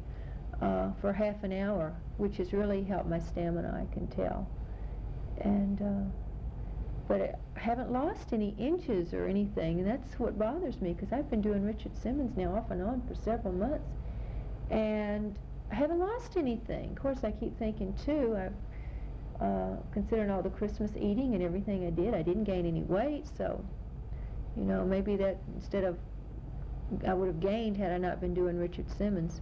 uh, 0.60 0.90
for 1.00 1.12
half 1.12 1.44
an 1.44 1.52
hour, 1.52 1.94
which 2.16 2.38
has 2.38 2.52
really 2.52 2.82
helped 2.82 3.08
my 3.08 3.20
stamina, 3.20 3.86
I 3.88 3.92
can 3.94 4.08
tell. 4.08 4.48
And, 5.40 5.80
uh, 5.80 6.27
but 7.08 7.20
I 7.56 7.58
haven't 7.58 7.90
lost 7.90 8.32
any 8.32 8.54
inches 8.58 9.14
or 9.14 9.26
anything, 9.26 9.80
and 9.80 9.88
that's 9.88 10.18
what 10.18 10.38
bothers 10.38 10.80
me, 10.80 10.92
because 10.92 11.12
I've 11.12 11.30
been 11.30 11.40
doing 11.40 11.64
Richard 11.64 11.96
Simmons 11.96 12.36
now 12.36 12.54
off 12.54 12.70
and 12.70 12.82
on 12.82 13.02
for 13.08 13.14
several 13.14 13.54
months. 13.54 13.88
And 14.70 15.36
I 15.72 15.74
haven't 15.74 15.98
lost 15.98 16.36
anything. 16.36 16.90
Of 16.90 16.96
course, 16.96 17.24
I 17.24 17.30
keep 17.32 17.58
thinking 17.58 17.94
too. 18.04 18.36
I've 18.36 18.52
uh, 19.40 19.76
considering 19.92 20.30
all 20.30 20.42
the 20.42 20.50
Christmas 20.50 20.90
eating 20.96 21.34
and 21.34 21.42
everything 21.42 21.86
I 21.86 21.90
did, 21.90 22.12
I 22.12 22.22
didn't 22.22 22.44
gain 22.44 22.66
any 22.66 22.82
weight. 22.82 23.24
So, 23.36 23.64
you 24.56 24.64
know, 24.64 24.84
maybe 24.84 25.16
that 25.16 25.38
instead 25.54 25.84
of 25.84 25.96
I 27.06 27.14
would 27.14 27.28
have 27.28 27.40
gained 27.40 27.76
had 27.76 27.92
I 27.92 27.98
not 27.98 28.20
been 28.20 28.34
doing 28.34 28.58
Richard 28.58 28.86
Simmons. 28.90 29.40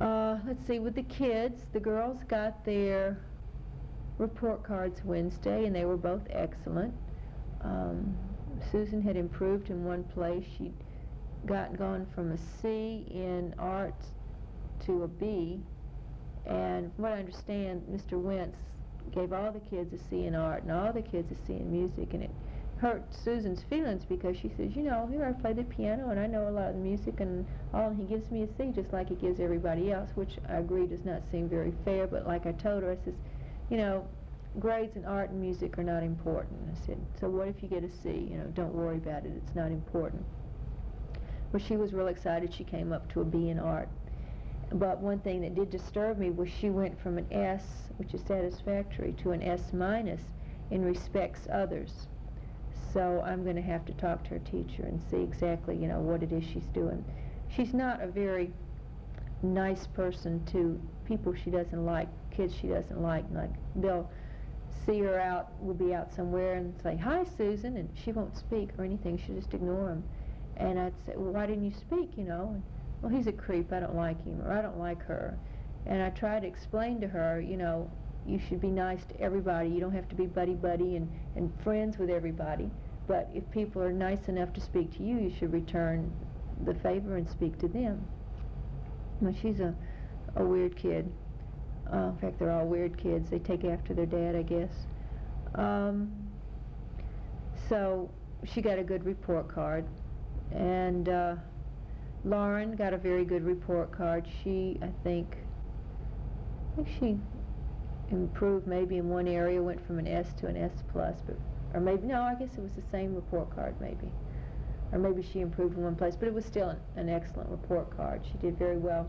Uh, 0.00 0.38
let's 0.46 0.66
see, 0.66 0.78
with 0.78 0.94
the 0.94 1.02
kids, 1.02 1.62
the 1.72 1.80
girls 1.80 2.22
got 2.28 2.64
their 2.64 3.18
report 4.18 4.62
cards 4.62 5.00
Wednesday, 5.04 5.66
and 5.66 5.74
they 5.74 5.84
were 5.84 5.96
both 5.96 6.22
excellent. 6.30 6.94
Um, 7.62 8.16
Susan 8.70 9.02
had 9.02 9.16
improved 9.16 9.70
in 9.70 9.84
one 9.84 10.04
place. 10.04 10.44
She'd 10.56 10.74
got 11.46 11.76
gone 11.78 12.06
from 12.14 12.32
a 12.32 12.38
C 12.60 13.06
in 13.10 13.54
arts 13.58 14.06
to 14.86 15.02
a 15.04 15.08
B, 15.08 15.60
and 16.46 16.92
from 16.94 17.02
what 17.02 17.12
I 17.12 17.18
understand, 17.18 17.82
Mr. 17.90 18.20
Wentz 18.20 18.58
gave 19.14 19.32
all 19.32 19.52
the 19.52 19.60
kids 19.60 19.92
a 19.92 19.98
C 20.10 20.24
in 20.24 20.34
art 20.34 20.62
and 20.62 20.72
all 20.72 20.92
the 20.92 21.02
kids 21.02 21.30
a 21.30 21.46
C 21.46 21.54
in 21.54 21.70
music, 21.70 22.14
and 22.14 22.24
it 22.24 22.30
hurt 22.78 23.02
Susan's 23.24 23.62
feelings 23.70 24.04
because 24.04 24.36
she 24.36 24.50
says, 24.56 24.76
you 24.76 24.82
know, 24.82 25.08
here 25.10 25.24
I 25.24 25.32
play 25.32 25.52
the 25.52 25.64
piano 25.64 26.10
and 26.10 26.20
I 26.20 26.26
know 26.26 26.48
a 26.48 26.50
lot 26.50 26.68
of 26.68 26.74
the 26.74 26.80
music 26.80 27.20
and 27.20 27.46
all, 27.72 27.88
and 27.88 27.96
he 27.96 28.04
gives 28.04 28.30
me 28.30 28.42
a 28.42 28.48
C 28.58 28.70
just 28.74 28.92
like 28.92 29.08
he 29.08 29.14
gives 29.14 29.40
everybody 29.40 29.92
else, 29.92 30.10
which 30.14 30.36
I 30.48 30.56
agree 30.56 30.86
does 30.86 31.04
not 31.04 31.22
seem 31.30 31.48
very 31.48 31.72
fair, 31.84 32.06
but 32.06 32.26
like 32.26 32.44
I 32.46 32.52
told 32.52 32.82
her, 32.82 32.92
I 32.92 33.04
says, 33.04 33.14
you 33.70 33.76
know, 33.76 34.06
grades 34.58 34.96
in 34.96 35.04
art 35.04 35.30
and 35.30 35.40
music 35.40 35.78
are 35.78 35.84
not 35.84 36.02
important. 36.02 36.58
I 36.70 36.86
said, 36.86 36.98
so 37.20 37.28
what 37.28 37.48
if 37.48 37.62
you 37.62 37.68
get 37.68 37.84
a 37.84 37.90
C? 37.90 38.28
You 38.30 38.38
know, 38.38 38.46
don't 38.54 38.74
worry 38.74 38.96
about 38.96 39.24
it, 39.24 39.32
it's 39.36 39.54
not 39.54 39.70
important. 39.70 40.24
Well, 41.52 41.62
she 41.62 41.76
was 41.76 41.92
real 41.92 42.08
excited. 42.08 42.52
She 42.52 42.64
came 42.64 42.92
up 42.92 43.10
to 43.12 43.20
a 43.20 43.24
B 43.24 43.50
in 43.50 43.58
art. 43.58 43.88
But 44.72 44.98
one 44.98 45.20
thing 45.20 45.40
that 45.42 45.54
did 45.54 45.70
disturb 45.70 46.18
me 46.18 46.30
was 46.30 46.48
she 46.48 46.70
went 46.70 47.00
from 47.00 47.18
an 47.18 47.26
S, 47.30 47.62
which 47.98 48.14
is 48.14 48.20
satisfactory, 48.22 49.12
to 49.22 49.30
an 49.30 49.42
S 49.42 49.72
minus 49.72 50.20
in 50.70 50.84
respects 50.84 51.46
others. 51.52 52.08
So 52.92 53.22
I'm 53.24 53.44
going 53.44 53.56
to 53.56 53.62
have 53.62 53.84
to 53.86 53.92
talk 53.92 54.24
to 54.24 54.30
her 54.30 54.38
teacher 54.40 54.82
and 54.82 55.00
see 55.10 55.18
exactly, 55.18 55.76
you 55.76 55.86
know, 55.86 56.00
what 56.00 56.22
it 56.22 56.32
is 56.32 56.42
she's 56.44 56.66
doing. 56.74 57.04
She's 57.48 57.74
not 57.74 58.02
a 58.02 58.06
very 58.06 58.50
nice 59.42 59.86
person 59.86 60.44
to 60.46 60.80
people 61.04 61.32
she 61.34 61.50
doesn't 61.50 61.84
like, 61.84 62.08
kids 62.36 62.54
she 62.54 62.68
doesn't 62.68 63.00
like. 63.00 63.24
Like 63.32 63.50
they'll 63.74 64.10
see 64.84 65.00
her 65.00 65.18
out, 65.18 65.52
we'll 65.60 65.74
be 65.74 65.94
out 65.94 66.12
somewhere 66.14 66.54
and 66.54 66.74
say, 66.82 66.96
"Hi, 66.96 67.24
Susan," 67.36 67.76
and 67.76 67.88
she 68.04 68.12
won't 68.12 68.36
speak 68.36 68.70
or 68.78 68.84
anything. 68.84 69.18
She'll 69.18 69.36
just 69.36 69.54
ignore 69.54 69.88
them. 69.88 70.04
And 70.56 70.78
I'd 70.78 70.94
say, 71.04 71.12
"Well, 71.16 71.32
why 71.32 71.46
didn't 71.46 71.64
you 71.64 71.72
speak?" 71.72 72.16
You 72.16 72.24
know. 72.24 72.50
And, 72.54 72.62
well, 73.02 73.12
he's 73.12 73.26
a 73.26 73.32
creep, 73.32 73.72
I 73.72 73.80
don't 73.80 73.94
like 73.94 74.22
him, 74.24 74.40
or 74.42 74.52
I 74.52 74.62
don't 74.62 74.78
like 74.78 75.02
her. 75.02 75.38
And 75.84 76.02
I 76.02 76.10
try 76.10 76.40
to 76.40 76.46
explain 76.46 77.00
to 77.02 77.08
her, 77.08 77.40
you 77.40 77.56
know, 77.56 77.90
you 78.26 78.38
should 78.38 78.60
be 78.60 78.70
nice 78.70 79.04
to 79.06 79.20
everybody. 79.20 79.68
You 79.68 79.80
don't 79.80 79.92
have 79.92 80.08
to 80.08 80.16
be 80.16 80.26
buddy-buddy 80.26 80.96
and, 80.96 81.08
and 81.36 81.52
friends 81.62 81.98
with 81.98 82.10
everybody. 82.10 82.70
But 83.06 83.28
if 83.34 83.48
people 83.50 83.82
are 83.82 83.92
nice 83.92 84.28
enough 84.28 84.52
to 84.54 84.60
speak 84.60 84.96
to 84.96 85.02
you, 85.02 85.18
you 85.18 85.30
should 85.38 85.52
return 85.52 86.10
the 86.64 86.74
favor 86.74 87.16
and 87.16 87.28
speak 87.28 87.58
to 87.58 87.68
them. 87.68 88.04
Well, 89.20 89.34
she's 89.40 89.60
a, 89.60 89.74
a 90.34 90.44
weird 90.44 90.76
kid. 90.76 91.12
Uh, 91.92 92.10
in 92.10 92.18
fact, 92.18 92.38
they're 92.38 92.50
all 92.50 92.66
weird 92.66 92.96
kids. 92.98 93.30
They 93.30 93.38
take 93.38 93.64
after 93.64 93.94
their 93.94 94.06
dad, 94.06 94.36
I 94.36 94.42
guess. 94.42 94.72
Um, 95.54 96.12
so 97.68 98.10
she 98.44 98.60
got 98.60 98.78
a 98.78 98.84
good 98.84 99.04
report 99.04 99.48
card. 99.48 99.86
And... 100.52 101.08
Uh, 101.08 101.36
Lauren 102.26 102.74
got 102.74 102.92
a 102.92 102.98
very 102.98 103.24
good 103.24 103.44
report 103.44 103.92
card. 103.92 104.26
She, 104.42 104.78
I 104.82 104.88
think, 105.04 105.36
I 106.72 106.76
think 106.76 106.88
she 106.98 107.18
improved 108.10 108.66
maybe 108.66 108.96
in 108.96 109.08
one 109.08 109.28
area, 109.28 109.62
went 109.62 109.84
from 109.86 110.00
an 110.00 110.08
S 110.08 110.32
to 110.40 110.48
an 110.48 110.56
S 110.56 110.72
plus, 110.92 111.20
but 111.24 111.36
or 111.72 111.80
maybe 111.80 112.06
no, 112.06 112.22
I 112.22 112.34
guess 112.34 112.48
it 112.56 112.60
was 112.60 112.72
the 112.72 112.82
same 112.90 113.14
report 113.14 113.54
card 113.54 113.76
maybe, 113.80 114.10
or 114.90 114.98
maybe 114.98 115.22
she 115.22 115.40
improved 115.40 115.76
in 115.76 115.84
one 115.84 115.94
place, 115.94 116.16
but 116.16 116.26
it 116.26 116.34
was 116.34 116.44
still 116.44 116.70
an, 116.70 116.78
an 116.96 117.08
excellent 117.08 117.48
report 117.48 117.96
card. 117.96 118.22
She 118.30 118.38
did 118.38 118.58
very 118.58 118.76
well. 118.76 119.08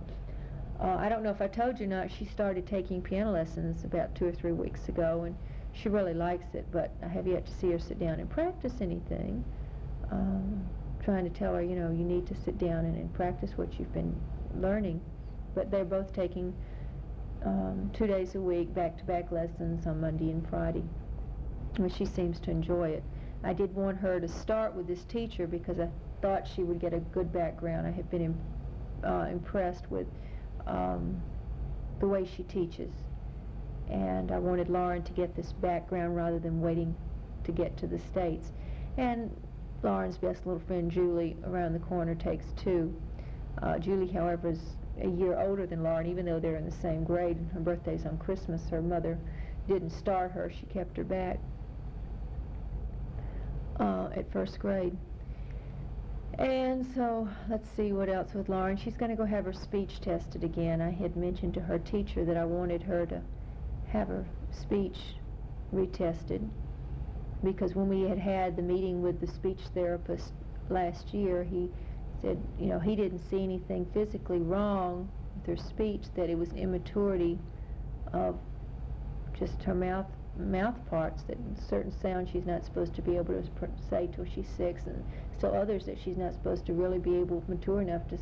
Uh, 0.79 0.95
I 0.95 1.09
don't 1.09 1.23
know 1.23 1.31
if 1.31 1.41
I 1.41 1.47
told 1.47 1.79
you 1.79 1.85
or 1.85 1.89
not. 1.89 2.11
She 2.11 2.25
started 2.25 2.67
taking 2.67 3.01
piano 3.01 3.31
lessons 3.31 3.83
about 3.83 4.13
two 4.13 4.27
or 4.27 4.31
three 4.31 4.51
weeks 4.51 4.87
ago, 4.89 5.23
and 5.23 5.35
she 5.73 5.89
really 5.89 6.13
likes 6.13 6.53
it. 6.53 6.65
But 6.71 6.91
I 7.03 7.07
have 7.07 7.25
yet 7.25 7.45
to 7.47 7.51
see 7.51 7.71
her 7.71 7.79
sit 7.79 7.99
down 7.99 8.19
and 8.19 8.29
practice 8.29 8.73
anything. 8.79 9.43
Um, 10.11 10.63
trying 11.03 11.23
to 11.23 11.31
tell 11.31 11.55
her, 11.55 11.63
you 11.63 11.75
know, 11.75 11.89
you 11.89 12.03
need 12.03 12.27
to 12.27 12.35
sit 12.35 12.57
down 12.57 12.85
and, 12.85 12.95
and 12.95 13.13
practice 13.13 13.51
what 13.55 13.79
you've 13.79 13.93
been 13.93 14.15
learning. 14.55 15.01
But 15.55 15.71
they're 15.71 15.85
both 15.85 16.13
taking 16.13 16.53
um, 17.43 17.89
two 17.93 18.05
days 18.05 18.35
a 18.35 18.41
week, 18.41 18.73
back-to-back 18.75 19.31
lessons 19.31 19.87
on 19.87 19.99
Monday 19.99 20.29
and 20.29 20.47
Friday. 20.47 20.83
And 21.77 21.91
she 21.91 22.05
seems 22.05 22.39
to 22.41 22.51
enjoy 22.51 22.89
it. 22.89 23.03
I 23.43 23.53
did 23.53 23.73
want 23.73 23.97
her 23.97 24.19
to 24.19 24.27
start 24.27 24.75
with 24.75 24.87
this 24.87 25.03
teacher 25.05 25.47
because 25.47 25.79
I 25.79 25.89
thought 26.21 26.47
she 26.47 26.63
would 26.63 26.79
get 26.79 26.93
a 26.93 26.99
good 26.99 27.31
background. 27.31 27.87
I 27.87 27.91
have 27.91 28.09
been 28.11 28.35
uh, 29.03 29.27
impressed 29.29 29.89
with 29.89 30.07
um, 30.67 31.21
the 31.99 32.07
way 32.07 32.25
she 32.35 32.43
teaches. 32.43 32.91
And 33.89 34.31
I 34.31 34.39
wanted 34.39 34.69
Lauren 34.69 35.03
to 35.03 35.13
get 35.13 35.35
this 35.35 35.53
background 35.53 36.15
rather 36.15 36.39
than 36.39 36.61
waiting 36.61 36.95
to 37.45 37.51
get 37.51 37.77
to 37.77 37.87
the 37.87 37.99
States. 37.99 38.51
And 38.97 39.31
Lauren's 39.83 40.17
best 40.17 40.45
little 40.45 40.61
friend, 40.67 40.91
Julie, 40.91 41.37
around 41.45 41.73
the 41.73 41.79
corner 41.79 42.15
takes 42.15 42.45
two. 42.61 42.93
Uh, 43.61 43.79
Julie, 43.79 44.11
however, 44.11 44.49
is 44.49 44.59
a 45.01 45.07
year 45.07 45.39
older 45.39 45.65
than 45.65 45.83
Lauren, 45.83 46.07
even 46.07 46.25
though 46.25 46.39
they're 46.39 46.55
in 46.57 46.65
the 46.65 46.75
same 46.81 47.03
grade. 47.03 47.37
Her 47.53 47.59
birthday's 47.59 48.05
on 48.05 48.17
Christmas. 48.17 48.61
Her 48.69 48.81
mother 48.81 49.17
didn't 49.67 49.91
start 49.91 50.31
her. 50.31 50.51
She 50.51 50.65
kept 50.67 50.97
her 50.97 51.03
back 51.03 51.39
uh, 53.79 54.09
at 54.15 54.31
first 54.31 54.59
grade. 54.59 54.97
And 56.35 56.85
so 56.93 57.27
let's 57.49 57.67
see 57.75 57.93
what 57.93 58.09
else 58.09 58.33
with 58.33 58.49
Lauren. 58.49 58.77
She's 58.77 58.97
going 58.97 59.11
to 59.11 59.17
go 59.17 59.25
have 59.25 59.45
her 59.45 59.53
speech 59.53 59.99
tested 60.01 60.43
again. 60.43 60.81
I 60.81 60.91
had 60.91 61.15
mentioned 61.15 61.53
to 61.55 61.61
her 61.61 61.79
teacher 61.79 62.25
that 62.25 62.37
I 62.37 62.45
wanted 62.45 62.83
her 62.83 63.05
to 63.07 63.21
have 63.87 64.07
her 64.09 64.25
speech 64.51 64.97
retested 65.73 66.47
because 67.43 67.75
when 67.75 67.87
we 67.87 68.01
had 68.01 68.17
had 68.19 68.55
the 68.55 68.61
meeting 68.61 69.01
with 69.01 69.19
the 69.19 69.27
speech 69.27 69.59
therapist 69.73 70.33
last 70.69 71.13
year, 71.13 71.43
he 71.43 71.69
said, 72.21 72.41
you 72.59 72.67
know, 72.67 72.79
he 72.79 72.95
didn't 72.95 73.19
see 73.29 73.43
anything 73.43 73.85
physically 73.93 74.39
wrong 74.39 75.09
with 75.35 75.57
her 75.57 75.63
speech, 75.69 76.03
that 76.15 76.29
it 76.29 76.37
was 76.37 76.51
immaturity 76.53 77.39
of 78.13 78.39
just 79.37 79.61
her 79.63 79.75
mouth 79.75 80.07
mouth 80.39 80.75
parts 80.89 81.23
that 81.23 81.37
certain 81.69 81.91
sounds 81.91 82.29
she's 82.29 82.45
not 82.45 82.63
supposed 82.63 82.93
to 82.95 83.01
be 83.01 83.17
able 83.17 83.33
to 83.33 83.43
say 83.89 84.09
till 84.13 84.25
she's 84.25 84.47
six 84.57 84.85
and 84.85 85.03
still 85.37 85.53
others 85.55 85.85
that 85.85 85.97
she's 86.03 86.17
not 86.17 86.33
supposed 86.33 86.65
to 86.65 86.73
really 86.73 86.99
be 86.99 87.15
able 87.15 87.43
mature 87.47 87.81
enough 87.81 88.07
to 88.07 88.17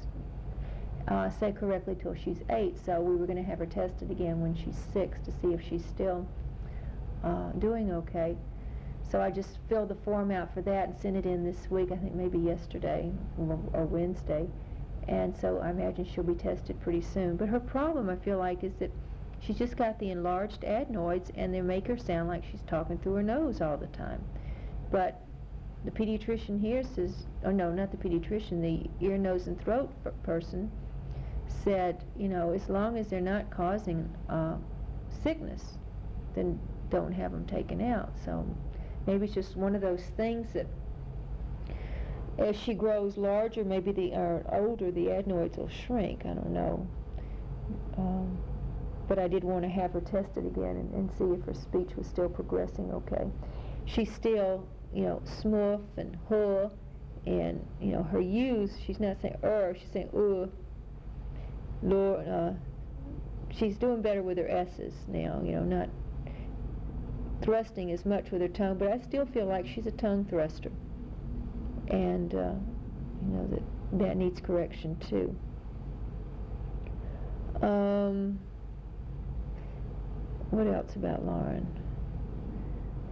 uh, 1.08 1.30
say 1.30 1.52
correctly 1.52 1.96
till 2.02 2.16
she's 2.16 2.40
eight. 2.50 2.78
So 2.84 3.00
we 3.00 3.16
were 3.16 3.26
going 3.26 3.38
to 3.38 3.50
have 3.50 3.60
her 3.60 3.66
tested 3.66 4.10
again 4.12 4.42
when 4.42 4.56
she's 4.56 4.78
six 4.92 5.20
to 5.26 5.32
see 5.32 5.54
if 5.54 5.62
she's 5.62 5.86
still 5.86 6.28
uh, 7.24 7.52
doing 7.60 7.92
okay. 7.92 8.36
So 9.10 9.22
I 9.22 9.30
just 9.30 9.60
filled 9.70 9.90
the 9.90 9.96
form 9.96 10.32
out 10.32 10.54
for 10.54 10.62
that 10.62 10.90
and 10.90 10.98
sent 10.98 11.16
it 11.16 11.26
in 11.26 11.44
this 11.44 11.70
week 11.70 11.92
I 11.92 11.98
think 11.98 12.16
maybe 12.16 12.40
yesterday 12.40 13.12
or, 13.38 13.60
or 13.74 13.86
Wednesday. 13.86 14.48
And 15.08 15.36
so 15.36 15.60
I 15.60 15.70
imagine 15.70 16.06
she'll 16.06 16.24
be 16.24 16.34
tested 16.34 16.82
pretty 16.82 17.02
soon. 17.02 17.36
But 17.36 17.50
her 17.50 17.60
problem 17.60 18.10
I 18.10 18.16
feel 18.16 18.40
like 18.40 18.64
is 18.64 18.74
that 18.80 18.92
She's 19.46 19.58
just 19.58 19.78
got 19.78 20.00
the 20.00 20.10
enlarged 20.10 20.64
adenoids 20.64 21.32
and 21.36 21.54
they 21.54 21.62
make 21.62 21.88
her 21.88 21.98
sound 21.98 22.28
like 22.28 22.44
she's 22.50 22.64
talking 22.68 22.98
through 22.98 23.14
her 23.16 23.24
nose 23.24 23.62
all 23.62 23.78
the 23.78 23.88
time. 23.88 24.24
But 24.92 25.22
the 25.84 25.92
pediatrician 25.92 26.60
here 26.60 26.84
says, 26.84 27.28
oh 27.44 27.52
no, 27.52 27.72
not 27.72 27.92
the 27.92 27.98
pediatrician, 27.98 28.62
the 28.62 28.90
ear, 29.06 29.18
nose, 29.18 29.46
and 29.46 29.60
throat 29.62 29.92
person 30.24 30.72
said, 31.64 32.04
you 32.18 32.28
know, 32.28 32.54
as 32.54 32.70
long 32.70 32.98
as 32.98 33.08
they're 33.08 33.22
not 33.22 33.52
causing 33.52 34.10
uh, 34.30 34.56
sickness, 35.24 35.78
then 36.34 36.60
don't 36.90 37.12
have 37.12 37.32
them 37.32 37.46
taken 37.46 37.82
out. 37.82 38.12
So 38.24 38.48
maybe 39.06 39.26
it's 39.26 39.36
just 39.36 39.56
one 39.56 39.76
of 39.76 39.82
those 39.82 40.04
things 40.18 40.54
that 40.54 40.66
as 42.40 42.56
she 42.56 42.74
grows 42.74 43.16
larger, 43.16 43.64
maybe 43.64 43.92
the 43.92 44.14
or 44.14 44.44
older, 44.52 44.92
the 44.92 45.10
adenoids 45.12 45.58
will 45.58 45.70
shrink. 45.70 46.26
I 46.26 46.34
don't 46.34 46.52
know. 46.52 46.88
Um, 47.98 48.25
but 49.08 49.20
I 49.20 49.28
did 49.28 49.44
want 49.44 49.64
to 49.64 49.70
have 49.70 49.92
her 49.92 50.02
tested 50.02 50.46
again 50.46 50.78
and, 50.78 50.94
and 50.94 51.12
see 51.18 51.26
if 51.26 51.46
her 51.46 51.54
speech 51.54 51.96
was 51.96 52.08
still 52.08 52.30
progressing 52.30 52.92
okay. 52.92 53.26
She's 53.86 54.12
still, 54.14 54.68
you 54.94 55.04
know, 55.04 55.22
smooth 55.42 55.82
and 55.98 56.18
huh, 56.28 56.70
and, 57.26 57.66
you 57.82 57.92
know, 57.92 58.04
her 58.04 58.22
U's, 58.22 58.72
she's 58.86 59.00
not 59.00 59.22
saying 59.22 59.38
er, 59.44 59.76
she's 59.80 59.92
saying 59.92 60.10
uh. 60.16 60.48
Lord, 61.84 62.28
uh, 62.28 62.52
she's 63.52 63.78
doing 63.78 64.02
better 64.02 64.24
with 64.24 64.38
her 64.38 64.50
S's 64.50 64.94
now, 65.08 65.42
you 65.44 65.52
know, 65.52 65.64
not 65.64 65.90
thrusting 67.42 67.92
as 67.92 68.06
much 68.06 68.32
with 68.32 68.42
her 68.42 68.48
tongue, 68.48 68.78
but 68.78 68.88
I 68.88 69.00
still 69.00 69.26
feel 69.26 69.46
like 69.46 69.68
she's 69.68 69.86
a 69.86 69.92
tongue 69.92 70.26
thruster. 70.26 70.72
And, 71.90 72.34
uh, 72.34 72.54
you 73.22 73.34
know, 73.34 73.48
that, 73.52 74.00
that 74.00 74.18
needs 74.18 74.40
correction 74.40 74.98
too. 74.98 75.36
Um, 77.62 78.40
what 80.56 80.68
else 80.68 80.96
about 80.96 81.26
Lauren? 81.26 81.68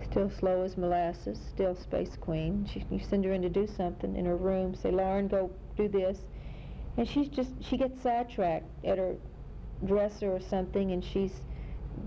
Still 0.09 0.29
slow 0.29 0.61
as 0.61 0.77
molasses, 0.77 1.39
still 1.53 1.75
space 1.75 2.15
queen. 2.15 2.69
She, 2.71 2.85
you 2.89 2.99
send 2.99 3.25
her 3.25 3.33
in 3.33 3.41
to 3.41 3.49
do 3.49 3.67
something 3.67 4.15
in 4.15 4.25
her 4.25 4.37
room, 4.37 4.75
say, 4.75 4.91
Lauren, 4.91 5.27
go 5.27 5.51
do 5.75 5.87
this. 5.87 6.19
And 6.97 7.07
she's 7.07 7.27
just, 7.27 7.51
she 7.61 7.77
gets 7.77 8.01
sidetracked 8.01 8.69
at 8.85 8.97
her 8.97 9.15
dresser 9.85 10.31
or 10.31 10.39
something, 10.39 10.91
and 10.91 11.03
she's 11.03 11.41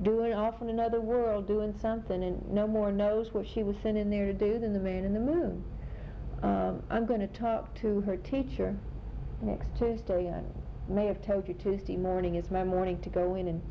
doing 0.02 0.32
off 0.32 0.62
in 0.62 0.70
another 0.70 1.00
world, 1.00 1.46
doing 1.46 1.74
something, 1.80 2.22
and 2.22 2.48
no 2.48 2.66
more 2.66 2.92
knows 2.92 3.34
what 3.34 3.46
she 3.46 3.62
was 3.62 3.76
sent 3.82 3.98
in 3.98 4.08
there 4.08 4.26
to 4.26 4.32
do 4.32 4.58
than 4.58 4.72
the 4.72 4.78
man 4.78 5.04
in 5.04 5.12
the 5.12 5.20
moon. 5.20 5.64
Um, 6.42 6.82
I'm 6.90 7.06
going 7.06 7.20
to 7.20 7.26
talk 7.26 7.74
to 7.80 8.00
her 8.02 8.16
teacher 8.16 8.74
next 9.42 9.68
Tuesday. 9.76 10.30
I 10.30 10.42
may 10.88 11.06
have 11.06 11.20
told 11.22 11.48
you 11.48 11.54
Tuesday 11.54 11.96
morning 11.96 12.36
is 12.36 12.50
my 12.50 12.62
morning 12.62 13.00
to 13.00 13.08
go 13.08 13.34
in 13.34 13.48
and 13.48 13.62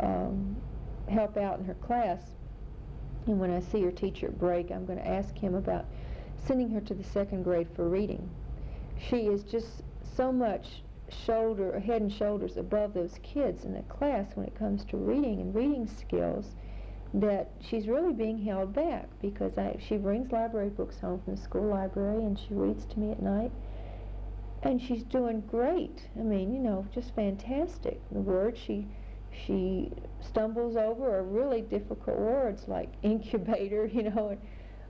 um, 0.00 0.56
help 1.08 1.36
out 1.36 1.58
in 1.58 1.64
her 1.64 1.74
class. 1.74 2.22
And 3.26 3.40
when 3.40 3.50
I 3.50 3.60
see 3.60 3.82
her 3.82 3.90
teacher 3.90 4.26
at 4.26 4.38
break, 4.38 4.70
I'm 4.70 4.86
going 4.86 4.98
to 4.98 5.08
ask 5.08 5.36
him 5.36 5.54
about 5.54 5.86
sending 6.46 6.70
her 6.70 6.80
to 6.80 6.94
the 6.94 7.04
second 7.04 7.42
grade 7.42 7.68
for 7.74 7.88
reading. 7.88 8.28
She 8.98 9.26
is 9.26 9.42
just 9.42 9.82
so 10.16 10.32
much 10.32 10.82
shoulder, 11.08 11.78
head 11.78 12.02
and 12.02 12.12
shoulders 12.12 12.56
above 12.56 12.94
those 12.94 13.18
kids 13.22 13.64
in 13.64 13.74
the 13.74 13.82
class 13.82 14.26
when 14.34 14.46
it 14.46 14.54
comes 14.54 14.84
to 14.86 14.96
reading 14.96 15.40
and 15.40 15.54
reading 15.54 15.86
skills 15.86 16.54
that 17.14 17.50
she's 17.60 17.88
really 17.88 18.12
being 18.12 18.44
held 18.44 18.74
back 18.74 19.08
because 19.22 19.56
I, 19.56 19.76
she 19.80 19.96
brings 19.96 20.32
library 20.32 20.68
books 20.68 20.98
home 21.00 21.20
from 21.24 21.36
the 21.36 21.40
school 21.40 21.68
library 21.68 22.24
and 22.24 22.38
she 22.38 22.52
reads 22.54 22.84
to 22.86 22.98
me 22.98 23.12
at 23.12 23.22
night 23.22 23.52
and 24.62 24.80
she's 24.80 25.04
doing 25.04 25.40
great. 25.42 26.08
I 26.18 26.22
mean, 26.22 26.52
you 26.52 26.60
know, 26.60 26.86
just 26.92 27.14
fantastic. 27.14 28.00
The 28.10 28.20
words 28.20 28.58
she 28.58 28.86
she 29.44 29.90
stumbles 30.20 30.76
over 30.76 31.18
a 31.18 31.22
really 31.22 31.62
difficult 31.62 32.18
words 32.18 32.68
like 32.68 32.88
incubator, 33.02 33.86
you 33.92 34.04
know, 34.04 34.38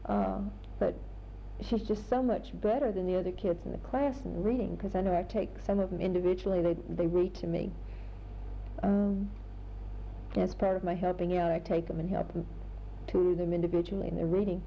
uh, 0.06 0.38
but 0.78 0.94
she's 1.62 1.82
just 1.82 2.08
so 2.08 2.22
much 2.22 2.58
better 2.60 2.92
than 2.92 3.06
the 3.06 3.18
other 3.18 3.32
kids 3.32 3.64
in 3.64 3.72
the 3.72 3.78
class 3.78 4.20
in 4.24 4.42
reading 4.42 4.76
because 4.76 4.94
I 4.94 5.00
know 5.00 5.16
I 5.16 5.22
take 5.22 5.50
some 5.64 5.78
of 5.80 5.90
them 5.90 6.00
individually, 6.00 6.62
they, 6.62 6.76
they 6.90 7.06
read 7.06 7.34
to 7.36 7.46
me. 7.46 7.72
Um, 8.82 9.30
as 10.36 10.54
part 10.54 10.76
of 10.76 10.84
my 10.84 10.94
helping 10.94 11.36
out, 11.38 11.50
I 11.50 11.58
take 11.58 11.86
them 11.86 11.98
and 11.98 12.10
help 12.10 12.32
them, 12.32 12.46
tutor 13.06 13.34
them 13.34 13.54
individually 13.54 14.08
in 14.08 14.16
their 14.16 14.26
reading. 14.26 14.62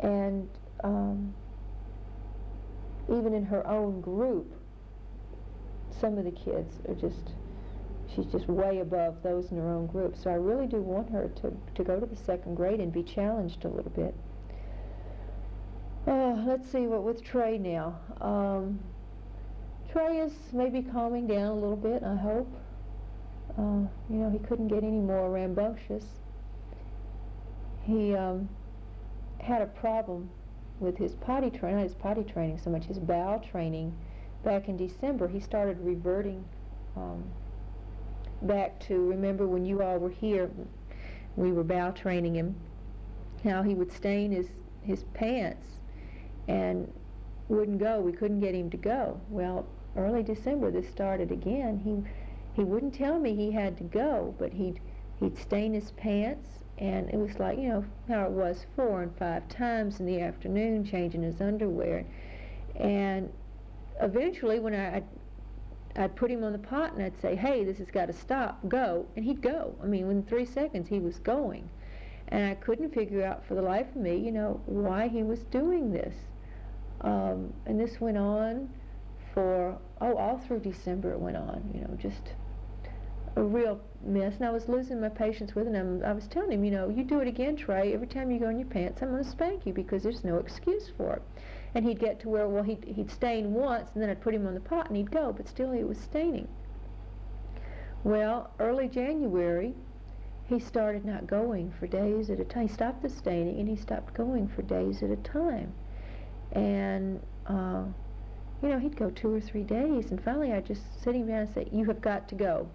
And 0.00 0.48
um, 0.82 1.32
even 3.08 3.32
in 3.32 3.44
her 3.44 3.64
own 3.66 4.00
group, 4.00 4.52
some 6.00 6.18
of 6.18 6.24
the 6.24 6.32
kids 6.32 6.74
are 6.88 6.94
just 6.94 7.32
she's 8.14 8.26
just 8.26 8.48
way 8.48 8.80
above 8.80 9.22
those 9.22 9.50
in 9.50 9.56
her 9.58 9.68
own 9.68 9.86
group. 9.86 10.16
So 10.16 10.30
I 10.30 10.34
really 10.34 10.66
do 10.66 10.78
want 10.78 11.10
her 11.10 11.28
to, 11.42 11.52
to 11.74 11.84
go 11.84 11.98
to 11.98 12.06
the 12.06 12.16
second 12.16 12.54
grade 12.54 12.80
and 12.80 12.92
be 12.92 13.02
challenged 13.02 13.64
a 13.64 13.68
little 13.68 13.90
bit. 13.90 14.14
Uh, 16.06 16.34
let's 16.46 16.70
see 16.70 16.86
what 16.86 17.02
with 17.02 17.22
Trey 17.24 17.58
now. 17.58 17.98
Um, 18.20 18.78
Trey 19.90 20.18
is 20.18 20.32
maybe 20.52 20.82
calming 20.82 21.26
down 21.26 21.46
a 21.46 21.54
little 21.54 21.76
bit, 21.76 22.02
I 22.02 22.14
hope. 22.14 22.48
Uh, 23.58 23.88
you 24.10 24.16
know, 24.16 24.30
he 24.30 24.38
couldn't 24.38 24.68
get 24.68 24.84
any 24.84 25.00
more 25.00 25.30
rambunctious. 25.30 26.04
He 27.82 28.14
um, 28.14 28.48
had 29.40 29.62
a 29.62 29.66
problem 29.66 30.28
with 30.80 30.96
his 30.98 31.14
potty 31.14 31.50
training, 31.50 31.78
not 31.78 31.84
his 31.84 31.94
potty 31.94 32.22
training 32.22 32.58
so 32.62 32.70
much, 32.70 32.84
his 32.84 32.98
bowel 32.98 33.40
training. 33.40 33.96
Back 34.44 34.68
in 34.68 34.76
December, 34.76 35.26
he 35.26 35.40
started 35.40 35.78
reverting 35.80 36.44
um, 36.96 37.24
back 38.42 38.78
to 38.80 39.08
remember 39.08 39.46
when 39.46 39.64
you 39.64 39.82
all 39.82 39.98
were 39.98 40.10
here, 40.10 40.50
we 41.36 41.52
were 41.52 41.64
bow 41.64 41.90
training 41.90 42.34
him, 42.34 42.54
how 43.44 43.62
he 43.62 43.74
would 43.74 43.92
stain 43.92 44.32
his, 44.32 44.48
his 44.82 45.04
pants 45.14 45.66
and 46.48 46.90
wouldn't 47.48 47.78
go. 47.78 48.00
We 48.00 48.12
couldn't 48.12 48.40
get 48.40 48.54
him 48.54 48.70
to 48.70 48.76
go. 48.76 49.20
Well, 49.28 49.66
early 49.96 50.22
December 50.22 50.70
this 50.70 50.88
started 50.88 51.30
again. 51.30 51.80
He 51.84 52.02
he 52.54 52.64
wouldn't 52.64 52.94
tell 52.94 53.18
me 53.18 53.34
he 53.34 53.50
had 53.50 53.76
to 53.78 53.84
go, 53.84 54.34
but 54.38 54.52
he'd 54.52 54.80
he'd 55.20 55.36
stain 55.38 55.74
his 55.74 55.90
pants 55.92 56.48
and 56.78 57.08
it 57.10 57.16
was 57.16 57.38
like, 57.38 57.58
you 57.58 57.68
know, 57.68 57.84
how 58.08 58.24
it 58.24 58.30
was 58.30 58.66
four 58.74 59.02
and 59.02 59.16
five 59.16 59.48
times 59.48 59.98
in 60.00 60.06
the 60.06 60.20
afternoon 60.20 60.84
changing 60.84 61.22
his 61.22 61.40
underwear. 61.40 62.04
And 62.74 63.32
eventually 64.00 64.58
when 64.60 64.74
I, 64.74 65.02
I'd 65.96 66.14
put 66.14 66.30
him 66.30 66.44
on 66.44 66.52
the 66.52 66.58
pot 66.58 66.92
and 66.92 67.02
I'd 67.02 67.20
say, 67.20 67.34
hey, 67.34 67.64
this 67.64 67.78
has 67.78 67.90
got 67.90 68.06
to 68.06 68.12
stop, 68.12 68.60
go, 68.68 69.06
and 69.16 69.24
he'd 69.24 69.40
go. 69.40 69.74
I 69.82 69.86
mean, 69.86 70.06
within 70.06 70.22
three 70.24 70.44
seconds 70.44 70.88
he 70.88 70.98
was 70.98 71.18
going. 71.18 71.68
And 72.28 72.44
I 72.44 72.54
couldn't 72.54 72.92
figure 72.92 73.24
out 73.24 73.46
for 73.46 73.54
the 73.54 73.62
life 73.62 73.88
of 73.88 73.96
me, 73.96 74.16
you 74.16 74.32
know, 74.32 74.60
why 74.66 75.08
he 75.08 75.22
was 75.22 75.44
doing 75.44 75.92
this. 75.92 76.14
Um, 77.02 77.52
and 77.66 77.78
this 77.78 78.00
went 78.00 78.18
on 78.18 78.68
for, 79.32 79.78
oh, 80.00 80.16
all 80.16 80.38
through 80.38 80.60
December 80.60 81.12
it 81.12 81.20
went 81.20 81.36
on, 81.36 81.70
you 81.72 81.80
know, 81.80 81.96
just 81.96 82.34
a 83.36 83.42
real 83.42 83.80
mess, 84.02 84.34
and 84.36 84.46
I 84.46 84.50
was 84.50 84.68
losing 84.68 85.00
my 85.00 85.10
patience 85.10 85.54
with 85.54 85.66
him. 85.66 86.02
I 86.04 86.12
was 86.12 86.26
telling 86.26 86.52
him, 86.52 86.64
you 86.64 86.70
know, 86.70 86.88
you 86.88 87.04
do 87.04 87.20
it 87.20 87.28
again, 87.28 87.54
Trey. 87.54 87.92
Every 87.92 88.06
time 88.06 88.30
you 88.30 88.38
go 88.38 88.48
in 88.48 88.58
your 88.58 88.68
pants, 88.68 89.02
I'm 89.02 89.10
going 89.10 89.22
to 89.22 89.30
spank 89.30 89.66
you 89.66 89.72
because 89.72 90.02
there's 90.02 90.24
no 90.24 90.38
excuse 90.38 90.90
for 90.96 91.16
it. 91.16 91.22
And 91.76 91.84
he'd 91.84 92.00
get 92.00 92.18
to 92.20 92.28
where, 92.28 92.48
well, 92.48 92.62
he'd, 92.62 92.82
he'd 92.84 93.10
stain 93.10 93.52
once, 93.52 93.90
and 93.92 94.02
then 94.02 94.10
I'd 94.10 94.20
put 94.20 94.34
him 94.34 94.46
on 94.46 94.54
the 94.54 94.60
pot, 94.60 94.88
and 94.88 94.96
he'd 94.96 95.10
go, 95.10 95.32
but 95.32 95.46
still 95.46 95.72
he 95.72 95.84
was 95.84 95.98
staining. 95.98 96.48
Well, 98.02 98.50
early 98.58 98.88
January, 98.88 99.74
he 100.48 100.58
started 100.58 101.04
not 101.04 101.26
going 101.26 101.72
for 101.78 101.86
days 101.86 102.30
at 102.30 102.40
a 102.40 102.44
time. 102.44 102.66
He 102.66 102.74
stopped 102.74 103.02
the 103.02 103.10
staining, 103.10 103.60
and 103.60 103.68
he 103.68 103.76
stopped 103.76 104.14
going 104.14 104.48
for 104.48 104.62
days 104.62 105.02
at 105.02 105.10
a 105.10 105.16
time. 105.16 105.72
And, 106.52 107.20
uh, 107.46 107.84
you 108.62 108.68
know, 108.70 108.78
he'd 108.78 108.96
go 108.96 109.10
two 109.10 109.34
or 109.34 109.40
three 109.40 109.64
days, 109.64 110.10
and 110.10 110.22
finally 110.24 110.52
I'd 110.52 110.66
just 110.66 111.02
sit 111.02 111.14
him 111.14 111.28
down 111.28 111.40
and 111.40 111.54
say, 111.54 111.68
you 111.70 111.84
have 111.84 112.00
got 112.00 112.26
to 112.30 112.34
go 112.34 112.68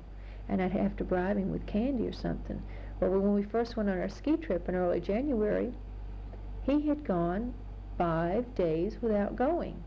and 0.51 0.61
I'd 0.61 0.73
have 0.73 0.97
to 0.97 1.03
bribe 1.03 1.37
him 1.37 1.51
with 1.51 1.65
candy 1.65 2.05
or 2.05 2.11
something. 2.11 2.61
Well, 2.99 3.11
when 3.11 3.33
we 3.33 3.43
first 3.43 3.77
went 3.77 3.89
on 3.89 3.97
our 3.97 4.09
ski 4.09 4.37
trip 4.37 4.67
in 4.67 4.75
early 4.75 4.99
January, 4.99 5.73
he 6.63 6.87
had 6.87 7.03
gone 7.05 7.53
five 8.01 8.55
days 8.55 8.97
without 9.01 9.35
going. 9.35 9.83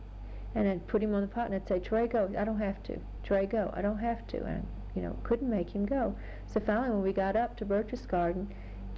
And 0.55 0.69
I'd 0.69 0.87
put 0.87 1.03
him 1.03 1.15
on 1.15 1.23
the 1.23 1.27
pot 1.27 1.47
and 1.47 1.55
I'd 1.57 1.67
say, 1.67 1.81
Trey, 1.81 2.07
go. 2.07 2.31
I 2.39 2.45
don't 2.45 2.61
have 2.61 2.81
to. 2.85 2.97
Trey, 3.25 3.47
go. 3.47 3.73
I 3.75 3.83
don't 3.83 3.99
have 3.99 4.25
to. 4.29 4.45
And, 4.45 4.65
you 4.95 5.03
know, 5.03 5.17
couldn't 5.25 5.51
make 5.51 5.71
him 5.71 5.85
go. 5.85 6.15
So 6.47 6.61
finally, 6.61 6.91
when 6.91 7.03
we 7.03 7.13
got 7.13 7.35
up 7.35 7.57
to 7.57 7.65
Berchtesgaden, 7.65 8.47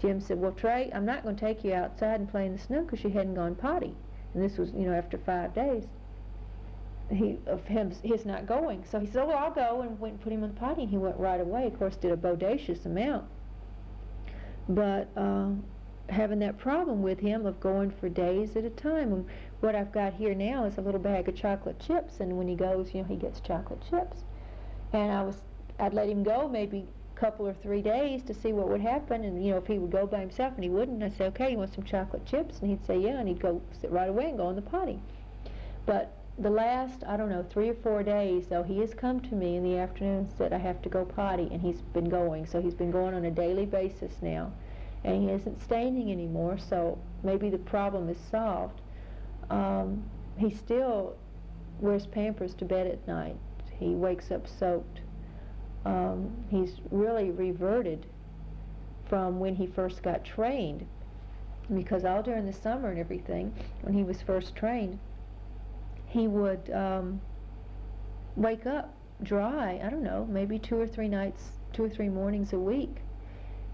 Jim 0.03 0.21
said, 0.21 0.39
well, 0.39 0.53
Trey, 0.53 0.91
I'm 0.95 1.07
not 1.07 1.23
going 1.23 1.35
to 1.35 1.41
take 1.41 1.65
you 1.65 1.73
outside 1.73 2.21
and 2.21 2.29
play 2.29 2.45
in 2.45 2.53
the 2.53 2.59
snow 2.59 2.83
because 2.83 3.03
you 3.03 3.09
hadn't 3.09 3.35
gone 3.35 3.55
potty. 3.55 3.95
And 4.35 4.43
this 4.43 4.59
was, 4.59 4.71
you 4.73 4.87
know, 4.87 4.93
after 4.93 5.17
five 5.17 5.55
days 5.55 5.85
he 7.11 7.39
of 7.47 7.65
him 7.65 7.93
his 8.03 8.27
not 8.27 8.47
going. 8.47 8.85
So 8.91 8.99
he 8.99 9.07
said, 9.07 9.23
"Oh, 9.23 9.27
well, 9.27 9.39
I'll 9.39 9.53
go," 9.53 9.83
and 9.83 9.99
went 10.01 10.15
and 10.15 10.21
put 10.21 10.33
him 10.33 10.43
in 10.43 10.53
the 10.53 10.61
potty. 10.61 10.83
And 10.83 10.91
he 10.91 10.99
went 10.99 11.17
right 11.19 11.41
away. 11.41 11.67
Of 11.67 11.79
course, 11.79 11.95
did 11.97 12.11
a 12.11 12.17
bodacious 12.17 12.85
amount, 12.85 13.25
but 14.69 15.09
uh, 15.17 15.51
having 16.09 16.39
that 16.41 16.59
problem 16.59 17.03
with 17.03 17.19
him 17.19 17.47
of 17.47 17.61
going 17.61 17.91
for 17.91 18.09
days 18.09 18.57
at 18.57 18.65
a 18.65 18.71
time. 18.71 19.13
And 19.13 19.27
what 19.61 19.75
I've 19.75 19.93
got 19.93 20.15
here 20.15 20.35
now 20.35 20.65
is 20.65 20.79
a 20.79 20.81
little 20.81 21.01
bag 21.01 21.29
of 21.29 21.35
chocolate 21.35 21.79
chips, 21.81 22.21
and 22.21 22.37
when 22.37 22.49
he 22.49 22.55
goes, 22.55 22.95
you 22.95 23.03
know, 23.03 23.09
he 23.09 23.17
gets 23.17 23.41
chocolate 23.41 23.83
chips. 23.89 24.25
And 24.93 25.11
I 25.13 25.23
was, 25.23 25.43
I'd 25.79 25.95
let 25.95 26.09
him 26.09 26.23
go 26.23 26.49
maybe 26.49 26.87
a 27.17 27.19
couple 27.19 27.47
or 27.47 27.55
three 27.55 27.83
days 27.83 28.23
to 28.25 28.35
see 28.35 28.53
what 28.53 28.69
would 28.69 28.81
happen, 28.81 29.25
and 29.25 29.45
you 29.45 29.53
know, 29.53 29.59
if 29.59 29.67
he 29.67 29.79
would 29.79 29.91
go 29.91 30.07
by 30.07 30.21
himself, 30.21 30.55
and 30.55 30.65
he 30.65 30.71
wouldn't, 30.71 31.03
I'd 31.03 31.17
say, 31.17 31.27
"Okay, 31.27 31.53
you 31.53 31.59
want 31.59 31.75
some 31.75 31.85
chocolate 31.85 32.25
chips?" 32.27 32.61
And 32.61 32.71
he'd 32.71 32.85
say, 32.87 32.99
"Yeah," 32.99 33.19
and 33.19 33.29
he'd 33.29 33.41
go 33.41 33.61
sit 33.73 33.91
right 33.91 34.09
away 34.09 34.29
and 34.29 34.39
go 34.39 34.51
in 34.51 34.57
the 34.57 34.63
potty. 34.63 35.01
But 35.87 36.13
the 36.39 36.51
last, 36.51 37.03
I 37.07 37.17
don't 37.17 37.31
know, 37.31 37.45
three 37.49 37.71
or 37.71 37.75
four 37.75 38.03
days, 38.03 38.47
though, 38.49 38.63
he 38.63 38.79
has 38.81 38.93
come 38.93 39.21
to 39.21 39.35
me 39.35 39.57
in 39.57 39.63
the 39.63 39.79
afternoon 39.79 40.19
and 40.19 40.29
said, 40.37 40.53
I 40.53 40.59
have 40.59 40.83
to 40.83 40.89
go 40.89 41.05
potty, 41.05 41.49
and 41.51 41.63
he's 41.63 41.81
been 41.81 42.09
going. 42.09 42.47
So 42.47 42.61
he's 42.61 42.75
been 42.75 42.91
going 42.91 43.15
on 43.15 43.25
a 43.25 43.31
daily 43.31 43.65
basis 43.65 44.13
now. 44.21 44.53
And 45.07 45.23
he 45.23 45.31
isn't 45.31 45.63
staining 45.63 46.11
anymore, 46.11 46.59
so 46.59 46.99
maybe 47.23 47.49
the 47.49 47.59
problem 47.59 48.09
is 48.09 48.19
solved. 48.29 48.81
Um, 49.51 50.03
he 50.37 50.51
still 50.51 51.15
wears 51.81 52.07
Pampers 52.07 52.55
to 52.55 52.65
bed 52.65 52.89
at 52.89 53.07
night. 53.07 53.37
He 53.79 53.95
wakes 53.95 54.33
up 54.33 54.49
soaked. 54.49 55.01
Um, 55.85 56.33
he's 56.51 56.81
really 56.91 57.31
reverted 57.31 58.07
from 59.09 59.39
when 59.39 59.55
he 59.55 59.69
first 59.69 60.03
got 60.03 60.25
trained 60.25 60.85
because 61.73 62.05
all 62.05 62.23
during 62.23 62.45
the 62.45 62.53
summer 62.53 62.91
and 62.91 62.99
everything, 62.99 63.55
when 63.83 63.95
he 63.95 64.03
was 64.03 64.21
first 64.23 64.57
trained, 64.57 64.99
he 66.07 66.27
would 66.27 66.69
um, 66.73 67.21
wake 68.35 68.67
up 68.67 68.93
dry, 69.23 69.81
I 69.85 69.89
don't 69.89 70.03
know, 70.03 70.27
maybe 70.29 70.59
two 70.59 70.81
or 70.81 70.89
three 70.89 71.09
nights, 71.09 71.53
two 71.73 71.85
or 71.85 71.89
three 71.89 72.09
mornings 72.09 72.53
a 72.53 72.59
week. 72.59 72.97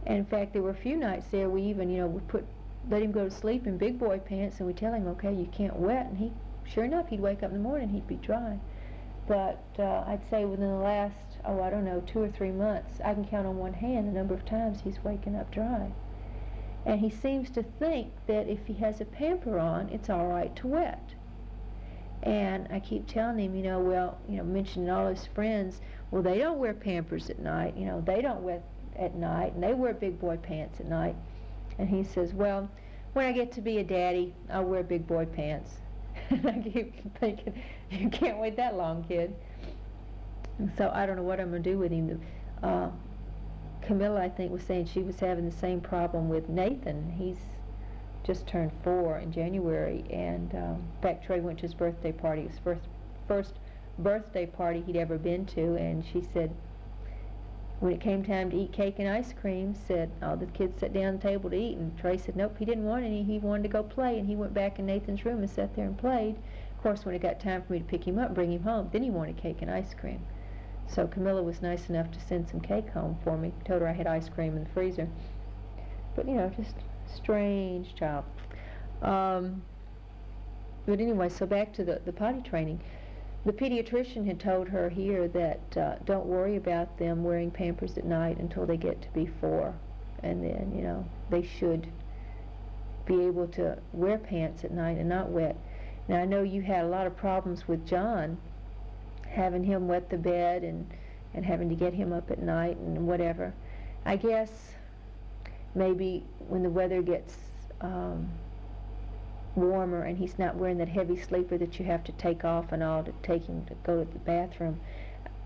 And 0.07 0.19
in 0.19 0.25
fact, 0.25 0.53
there 0.53 0.63
were 0.63 0.71
a 0.71 0.75
few 0.75 0.97
nights 0.97 1.27
there 1.31 1.49
we 1.49 1.63
even, 1.63 1.89
you 1.91 1.99
know, 1.99 2.07
would 2.09 2.27
put, 2.29 2.45
let 2.91 3.03
him 3.03 3.13
go 3.13 3.25
to 3.25 3.31
sleep 3.31 3.67
in 3.67 3.79
big 3.79 3.99
boy 3.99 4.19
pants 4.19 4.59
and 4.59 4.67
we 4.67 4.73
tell 4.73 4.93
him, 4.93 5.07
okay, 5.09 5.33
you 5.33 5.47
can't 5.53 5.77
wet. 5.77 6.07
And 6.07 6.19
he, 6.19 6.33
sure 6.65 6.85
enough, 6.85 7.09
he'd 7.09 7.21
wake 7.21 7.43
up 7.43 7.51
in 7.51 7.57
the 7.57 7.63
morning, 7.63 7.89
he'd 7.89 8.09
be 8.09 8.17
dry. 8.17 8.59
But 9.29 9.63
uh, 9.79 10.05
I'd 10.07 10.29
say 10.29 10.45
within 10.45 10.69
the 10.69 10.75
last, 10.75 11.39
oh, 11.45 11.63
I 11.63 11.71
don't 11.71 11.85
know, 11.85 12.03
two 12.07 12.21
or 12.21 12.29
three 12.29 12.51
months, 12.51 13.01
I 13.05 13.15
can 13.15 13.25
count 13.25 13.47
on 13.47 13.57
one 13.57 13.75
hand 13.75 14.09
the 14.09 14.13
number 14.13 14.35
of 14.35 14.45
times 14.45 14.81
he's 14.83 15.03
waking 15.05 15.37
up 15.37 15.51
dry. 15.53 15.93
And 16.85 16.99
he 16.99 17.11
seems 17.11 17.49
to 17.51 17.63
think 17.63 18.13
that 18.27 18.49
if 18.49 18.67
he 18.67 18.75
has 18.75 19.01
a 19.01 19.05
pamper 19.05 19.59
on, 19.59 19.89
it's 19.91 20.11
all 20.11 20.27
right 20.27 20.55
to 20.57 20.67
wet. 20.67 21.15
And 22.23 22.69
I 22.71 22.81
keep 22.81 23.07
telling 23.07 23.39
him, 23.39 23.55
you 23.55 23.63
know, 23.63 23.81
well, 23.81 24.19
you 24.29 24.37
know, 24.37 24.45
mentioning 24.45 24.91
all 24.91 25.09
his 25.09 25.27
friends, 25.27 25.81
well, 26.11 26.23
they 26.23 26.39
don't 26.39 26.59
wear 26.59 26.75
Pampers 26.75 27.31
at 27.31 27.39
night, 27.39 27.77
you 27.77 27.85
know, 27.85 28.01
they 28.01 28.21
don't 28.23 28.43
wear 28.43 28.63
at 28.97 29.15
night, 29.15 29.55
and 29.55 29.63
they 29.63 29.75
wear 29.75 29.95
big 29.95 30.19
boy 30.21 30.37
pants 30.37 30.81
at 30.81 30.87
night. 30.87 31.17
And 31.79 31.89
he 31.89 32.05
says, 32.05 32.33
well, 32.35 32.69
when 33.13 33.27
I 33.27 33.33
get 33.33 33.53
to 33.53 33.61
be 33.61 33.79
a 33.79 33.85
daddy, 33.85 34.35
I'll 34.51 34.65
wear 34.65 34.83
big 34.83 35.07
boy 35.07 35.27
pants. 35.27 35.71
and 36.31 36.47
I 36.47 36.61
keep 36.61 37.19
thinking, 37.19 37.63
you 37.91 38.09
can't 38.11 38.39
wait 38.39 38.57
that 38.57 38.77
long, 38.77 39.05
kid. 39.05 39.35
And 40.59 40.71
so 40.77 40.91
I 40.95 41.07
don't 41.07 41.17
know 41.17 41.23
what 41.23 41.41
I'm 41.41 41.51
going 41.51 41.63
to 41.63 41.71
do 41.71 41.79
with 41.79 41.91
him. 41.91 42.21
Uh, 42.63 42.91
Camilla, 43.83 44.21
I 44.21 44.29
think, 44.29 44.53
was 44.53 44.63
saying 44.63 44.87
she 44.87 45.03
was 45.03 45.19
having 45.19 45.49
the 45.49 45.57
same 45.57 45.81
problem 45.81 46.29
with 46.29 46.49
Nathan. 46.49 47.13
He's 47.19 47.39
just 48.25 48.47
turned 48.47 48.71
four 48.85 49.19
in 49.19 49.33
January, 49.33 50.05
and 50.11 50.55
um, 50.55 50.75
in 50.75 51.03
fact, 51.03 51.25
Trey 51.25 51.41
went 51.41 51.59
to 51.59 51.63
his 51.63 51.75
birthday 51.75 52.13
party. 52.13 52.43
It 52.43 52.51
was 52.51 52.59
first 52.63 52.89
first 53.27 53.55
birthday 53.99 54.47
party 54.47 54.83
he'd 54.87 54.97
ever 54.97 55.19
been 55.19 55.45
to, 55.47 55.75
and 55.75 56.05
she 56.05 56.23
said 56.33 56.55
when 57.83 57.93
it 57.93 58.01
came 58.01 58.25
time 58.25 58.49
to 58.49 58.57
eat 58.57 58.71
cake 58.71 59.01
and 59.01 59.09
ice 59.09 59.33
cream, 59.33 59.75
said 59.89 60.09
all 60.23 60.37
the 60.37 60.47
kids 60.47 60.79
sat 60.79 60.93
down 60.93 61.15
at 61.17 61.21
the 61.21 61.29
table 61.29 61.51
to 61.51 61.57
eat, 61.57 61.77
and 61.77 61.99
Trey 61.99 62.17
said 62.17 62.37
nope, 62.37 62.57
he 62.57 62.65
didn't 62.65 62.85
want 62.85 63.05
any. 63.05 63.25
He 63.25 63.41
wanted 63.41 63.65
to 63.65 63.69
go 63.71 63.83
play, 63.83 64.21
and 64.21 64.29
he 64.29 64.37
went 64.37 64.55
back 64.55 64.79
in 64.79 64.87
Nathan's 64.87 65.25
room 65.25 65.41
and 65.41 65.51
sat 65.51 65.75
there 65.75 65.87
and 65.87 65.99
played. 65.99 66.37
Of 66.77 66.83
course, 66.85 67.05
when 67.05 67.17
it 67.17 67.23
got 67.23 67.41
time 67.41 67.61
for 67.61 67.73
me 67.73 67.81
to 67.81 67.85
pick 67.85 68.07
him 68.07 68.21
up, 68.21 68.27
and 68.27 68.35
bring 68.37 68.53
him 68.53 68.63
home, 68.63 68.89
then 68.93 69.03
he 69.03 69.11
wanted 69.11 69.37
cake 69.37 69.63
and 69.63 69.71
ice 69.71 69.95
cream. 69.95 70.25
So 70.87 71.09
Camilla 71.09 71.43
was 71.43 71.61
nice 71.61 71.89
enough 71.89 72.09
to 72.13 72.21
send 72.21 72.49
some 72.49 72.61
cake 72.61 72.89
home 72.91 73.19
for 73.25 73.37
me. 73.37 73.53
Told 73.65 73.83
her 73.83 73.89
I 73.89 73.93
had 73.93 74.07
ice 74.07 74.29
cream 74.29 74.57
in 74.57 74.63
the 74.63 74.71
freezer. 74.71 75.09
But 76.15 76.29
you 76.29 76.35
know, 76.35 76.53
just 76.57 76.77
strange 77.13 77.97
child. 77.97 78.25
Um, 79.03 79.61
but 80.87 81.01
anyway, 81.01 81.31
so 81.31 81.47
back 81.47 81.73
to 81.75 81.85
the, 81.85 82.01
the 82.05 82.13
potty 82.13 82.43
training. 82.43 82.81
The 83.45 83.53
pediatrician 83.53 84.27
had 84.27 84.39
told 84.39 84.69
her 84.69 84.89
here 84.89 85.27
that 85.29 85.77
uh, 85.77 85.97
don't 86.05 86.27
worry 86.27 86.57
about 86.57 86.99
them 86.99 87.25
wearing 87.25 87.51
Pampers 87.51 87.99
at 87.99 88.05
night 88.05 88.39
until 88.39 88.67
they 88.67 88.77
get 88.77 89.03
to 89.03 89.09
be 89.11 89.27
four. 89.27 89.75
And 90.23 90.45
then, 90.45 90.73
you 90.75 90.83
know, 90.83 91.05
they 91.29 91.43
should 91.43 91.89
be 93.05 93.25
able 93.25 93.49
to 93.49 93.77
wear 93.93 94.19
pants 94.19 94.63
at 94.63 94.71
night 94.71 94.99
and 94.99 95.09
not 95.09 95.29
wet. 95.31 95.57
Now, 96.07 96.21
I 96.21 96.25
know 96.25 96.43
you 96.43 96.63
had 96.63 96.85
a 96.85 96.89
lot 96.89 97.09
of 97.09 97.17
problems 97.17 97.67
with 97.67 97.85
John, 97.85 98.39
having 99.29 99.65
him 99.65 99.89
wet 99.89 100.09
the 100.09 100.19
bed 100.19 100.63
and, 100.63 100.89
and 101.35 101.45
having 101.45 101.69
to 101.69 101.75
get 101.75 101.93
him 101.93 102.13
up 102.13 102.31
at 102.31 102.41
night 102.41 102.77
and 102.77 103.09
whatever. 103.09 103.53
I 104.05 104.17
guess 104.17 104.51
maybe 105.75 106.25
when 106.49 106.63
the 106.63 106.71
weather 106.71 107.03
gets 107.03 107.37
um, 107.81 108.31
warmer 109.55 110.03
and 110.03 110.19
he's 110.19 110.39
not 110.39 110.57
wearing 110.57 110.79
that 110.79 110.89
heavy 110.89 111.17
sleeper 111.17 111.59
that 111.59 111.79
you 111.79 111.85
have 111.85 112.05
to 112.05 112.13
take 112.13 112.45
off 112.45 112.73
and 112.73 112.83
all 112.83 113.03
to 113.05 113.13
take 113.23 113.47
him 113.47 113.65
to 113.67 113.75
go 113.85 114.05
to 114.05 114.13
the 114.13 114.19
bathroom, 114.21 114.81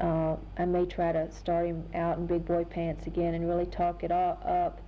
uh, 0.00 0.36
I 0.58 0.64
may 0.64 0.86
try 0.86 1.12
to 1.12 1.30
start 1.32 1.66
him 1.66 1.84
out 1.94 2.18
in 2.18 2.26
big 2.26 2.44
boy 2.44 2.64
pants 2.64 3.06
again 3.06 3.34
and 3.34 3.48
really 3.48 3.66
talk 3.66 4.04
it 4.04 4.12
all 4.12 4.38
up 4.44 4.80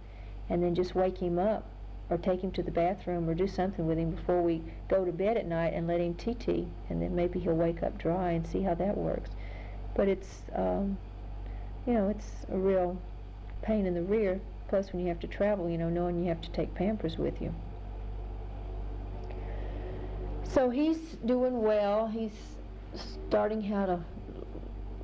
and 0.49 0.63
then 0.63 0.75
just 0.75 0.95
wake 0.95 1.19
him 1.19 1.39
up 1.39 1.65
or 2.11 2.19
take 2.19 2.41
him 2.41 2.51
to 2.53 2.63
the 2.63 2.71
bathroom 2.71 3.29
or 3.29 3.35
do 3.35 3.47
something 3.47 3.87
with 3.87 3.99
him 3.99 4.11
before 4.11 4.43
we 4.43 4.63
go 4.89 5.05
to 5.05 5.13
bed 5.13 5.37
at 5.37 5.47
night 5.47 5.73
and 5.75 5.87
let 5.87 6.01
him 6.01 6.15
TT 6.15 6.67
and 6.89 7.03
then 7.03 7.15
maybe 7.15 7.39
he'll 7.39 7.55
wake 7.55 7.83
up 7.83 7.99
dry 7.99 8.33
and 8.33 8.47
see 8.47 8.63
how 8.63 8.75
that 8.75 8.97
works. 8.97 9.31
But 9.95 10.09
it's, 10.09 10.43
um, 10.55 10.99
you 11.87 11.95
know, 11.95 12.09
it's 12.09 12.47
a 12.51 12.57
real 12.57 12.99
pain 13.63 13.87
in 13.87 13.95
the 13.95 14.03
rear 14.03 14.41
Plus, 14.69 14.93
when 14.93 15.01
you 15.01 15.09
have 15.09 15.21
to 15.21 15.27
travel, 15.27 15.71
you 15.71 15.79
know, 15.79 15.89
knowing 15.89 16.21
you 16.21 16.29
have 16.29 16.43
to 16.43 16.51
take 16.51 16.75
Pampers 16.75 17.17
with 17.17 17.41
you. 17.41 17.55
So 20.49 20.71
he's 20.71 20.99
doing 21.27 21.61
well. 21.61 22.07
He's 22.07 22.33
starting 23.29 23.63
how 23.63 23.85
to, 23.85 24.01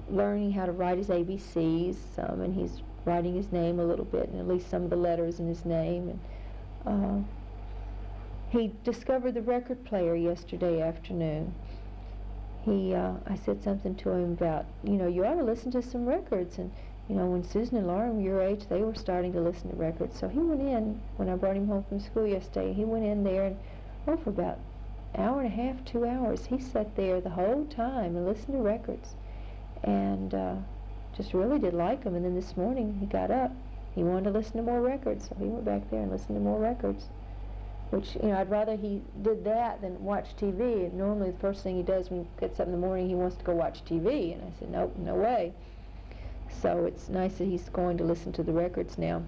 learning 0.09 0.53
how 0.53 0.65
to 0.65 0.73
write 0.73 0.97
his 0.97 1.09
ABCs, 1.09 1.97
um, 2.19 2.41
and 2.41 2.55
he's 2.55 2.83
writing 3.05 3.35
his 3.35 3.53
name 3.53 3.79
a 3.79 3.85
little 3.85 4.07
bit, 4.07 4.31
and 4.31 4.41
at 4.41 4.49
least 4.49 4.71
some 4.71 4.85
of 4.85 4.91
the 4.91 4.97
letters 4.97 5.41
in 5.41 5.47
his 5.47 5.67
name. 5.67 6.19
And 6.87 7.25
uh, 7.25 7.29
he 8.49 8.73
discovered 8.85 9.35
the 9.35 9.43
record 9.43 9.85
player 9.85 10.15
yesterday 10.15 10.81
afternoon. 10.81 11.55
He, 12.65 12.95
uh, 12.95 13.13
I 13.27 13.37
said 13.37 13.63
something 13.63 13.95
to 13.97 14.11
him 14.13 14.33
about, 14.33 14.65
you 14.83 14.95
know, 14.95 15.09
you 15.09 15.27
ought 15.27 15.35
to 15.35 15.45
listen 15.45 15.71
to 15.73 15.83
some 15.83 16.07
records, 16.07 16.57
and 16.57 16.73
you 17.11 17.17
know, 17.17 17.27
when 17.27 17.45
Susan 17.45 17.77
and 17.77 17.87
Lauren 17.87 18.17
were 18.17 18.23
your 18.23 18.41
age, 18.41 18.67
they 18.71 18.81
were 18.81 18.95
starting 18.95 19.35
to 19.35 19.41
listen 19.41 19.69
to 19.69 19.77
records. 19.77 20.19
So 20.19 20.27
he 20.27 20.39
went 20.39 20.63
in, 20.63 20.99
when 21.17 21.29
I 21.29 21.35
brought 21.35 21.57
him 21.57 21.69
home 21.69 21.85
from 21.87 22.01
school 22.01 22.27
yesterday, 22.27 22.73
he 22.73 22.87
went 22.87 23.05
in 23.05 23.23
there 23.23 23.45
and, 23.45 23.59
oh, 24.09 24.17
for 24.17 24.31
about 24.31 24.59
hour 25.17 25.41
and 25.41 25.53
a 25.53 25.55
half, 25.55 25.85
two 25.85 26.07
hours, 26.07 26.47
he 26.47 26.59
sat 26.59 26.95
there 26.97 27.21
the 27.21 27.31
whole 27.31 27.67
time 27.67 28.17
and 28.17 28.27
listened 28.27 28.57
to 28.57 28.63
records. 28.63 29.15
And 29.83 30.35
uh, 30.35 30.57
just 31.17 31.35
really 31.35 31.59
did 31.59 31.75
like 31.75 32.05
them. 32.05 32.15
And 32.15 32.25
then 32.25 32.35
this 32.35 32.57
morning 32.57 32.97
he 33.01 33.07
got 33.07 33.31
up. 33.31 33.53
He 33.95 34.03
wanted 34.03 34.25
to 34.25 34.31
listen 34.31 34.57
to 34.57 34.63
more 34.63 34.81
records, 34.81 35.29
so 35.29 35.37
he 35.39 35.45
went 35.45 35.65
back 35.65 35.89
there 35.91 36.01
and 36.01 36.11
listened 36.11 36.37
to 36.37 36.41
more 36.41 36.59
records. 36.59 37.05
Which, 37.91 38.17
you 38.17 38.29
know, 38.29 38.39
I'd 38.39 38.51
rather 38.51 38.75
he 38.75 39.03
did 39.23 39.45
that 39.45 39.81
than 39.81 40.03
watch 40.03 40.35
TV. 40.37 40.87
And 40.87 40.95
normally 40.95 41.31
the 41.31 41.39
first 41.39 41.63
thing 41.63 41.77
he 41.77 41.83
does 41.83 42.11
when 42.11 42.21
he 42.25 42.27
gets 42.41 42.59
up 42.59 42.67
in 42.67 42.73
the 42.73 42.79
morning, 42.79 43.09
he 43.09 43.15
wants 43.15 43.37
to 43.37 43.45
go 43.45 43.53
watch 43.53 43.85
TV. 43.85 44.33
And 44.33 44.43
I 44.43 44.59
said, 44.59 44.71
nope, 44.71 44.97
no 44.99 45.15
way. 45.15 45.53
So 46.61 46.87
it's 46.87 47.09
nice 47.09 47.35
that 47.35 47.45
he's 47.45 47.69
going 47.69 47.99
to 47.99 48.05
listen 48.05 48.33
to 48.33 48.43
the 48.43 48.53
records 48.53 48.99
now. 48.99 49.23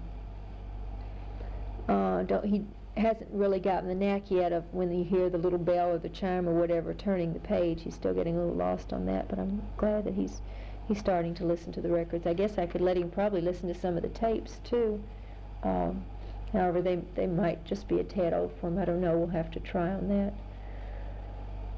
Uh, 1.87 2.23
don't, 2.23 2.43
he 2.43 2.65
hasn't 2.97 3.29
really 3.31 3.59
gotten 3.59 3.87
the 3.87 3.95
knack 3.95 4.31
yet 4.31 4.51
of 4.51 4.63
when 4.73 4.91
you 4.91 5.03
hear 5.03 5.29
the 5.29 5.37
little 5.37 5.59
bell 5.59 5.89
or 5.89 5.97
the 5.97 6.09
chime 6.09 6.47
or 6.47 6.53
whatever 6.53 6.93
turning 6.93 7.33
the 7.33 7.39
page. 7.39 7.81
He's 7.83 7.95
still 7.95 8.13
getting 8.13 8.35
a 8.35 8.39
little 8.39 8.55
lost 8.55 8.93
on 8.93 9.05
that, 9.05 9.27
but 9.27 9.39
I'm 9.39 9.61
glad 9.77 10.05
that 10.05 10.13
he's 10.13 10.41
he's 10.87 10.99
starting 10.99 11.35
to 11.35 11.45
listen 11.45 11.71
to 11.73 11.81
the 11.81 11.89
records. 11.89 12.25
I 12.25 12.33
guess 12.33 12.57
I 12.57 12.65
could 12.65 12.81
let 12.81 12.97
him 12.97 13.09
probably 13.09 13.41
listen 13.41 13.67
to 13.67 13.79
some 13.79 13.97
of 13.97 14.03
the 14.03 14.09
tapes 14.09 14.59
too. 14.63 15.01
Um, 15.63 16.05
however, 16.53 16.81
they 16.81 17.01
they 17.15 17.27
might 17.27 17.63
just 17.65 17.87
be 17.87 17.99
a 17.99 18.03
tad 18.03 18.33
old 18.33 18.51
for 18.59 18.67
him. 18.67 18.77
I 18.77 18.85
don't 18.85 19.01
know. 19.01 19.17
We'll 19.17 19.27
have 19.27 19.51
to 19.51 19.59
try 19.59 19.89
on 19.89 20.07
that. 20.09 20.33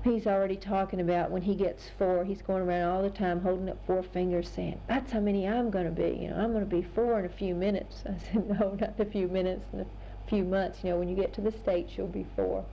He's 0.03 0.27
already 0.27 0.55
talking 0.55 1.01
about 1.01 1.29
when 1.29 1.41
he 1.41 1.55
gets 1.55 1.89
four, 1.97 2.23
he's 2.23 2.41
going 2.41 2.63
around 2.63 2.89
all 2.89 3.01
the 3.01 3.09
time 3.09 3.41
holding 3.41 3.67
up 3.67 3.85
four 3.85 4.01
fingers 4.01 4.47
saying, 4.47 4.79
that's 4.87 5.11
how 5.11 5.19
many 5.19 5.45
I'm 5.45 5.69
going 5.69 5.85
to 5.85 5.91
be. 5.91 6.17
You 6.21 6.29
know, 6.29 6.37
I'm 6.37 6.53
going 6.53 6.63
to 6.63 6.75
be 6.75 6.81
four 6.81 7.19
in 7.19 7.25
a 7.25 7.29
few 7.29 7.53
minutes. 7.53 8.03
I 8.09 8.17
said, 8.17 8.47
no, 8.47 8.77
not 8.79 8.97
a 8.97 9.03
few 9.03 9.27
minutes, 9.27 9.65
in 9.73 9.81
a 9.81 9.85
few 10.29 10.43
months. 10.43 10.79
You 10.83 10.91
know, 10.91 10.99
when 10.99 11.09
you 11.09 11.15
get 11.15 11.33
to 11.33 11.41
the 11.41 11.51
States, 11.51 11.93
you'll 11.97 12.07
be 12.07 12.25
four. 12.35 12.65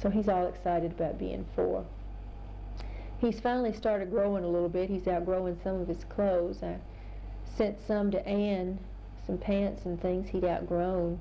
So 0.00 0.10
he's 0.10 0.28
all 0.28 0.46
excited 0.46 0.92
about 0.92 1.18
being 1.18 1.44
four. 1.56 1.84
He's 3.20 3.40
finally 3.40 3.72
started 3.72 4.10
growing 4.10 4.44
a 4.44 4.48
little 4.48 4.68
bit. 4.68 4.88
He's 4.88 5.08
outgrowing 5.08 5.58
some 5.64 5.80
of 5.80 5.88
his 5.88 6.04
clothes. 6.04 6.62
I 6.62 6.76
sent 7.56 7.76
some 7.86 8.12
to 8.12 8.26
Ann, 8.26 8.78
some 9.26 9.38
pants 9.38 9.84
and 9.84 10.00
things 10.00 10.28
he'd 10.28 10.44
outgrown 10.44 11.18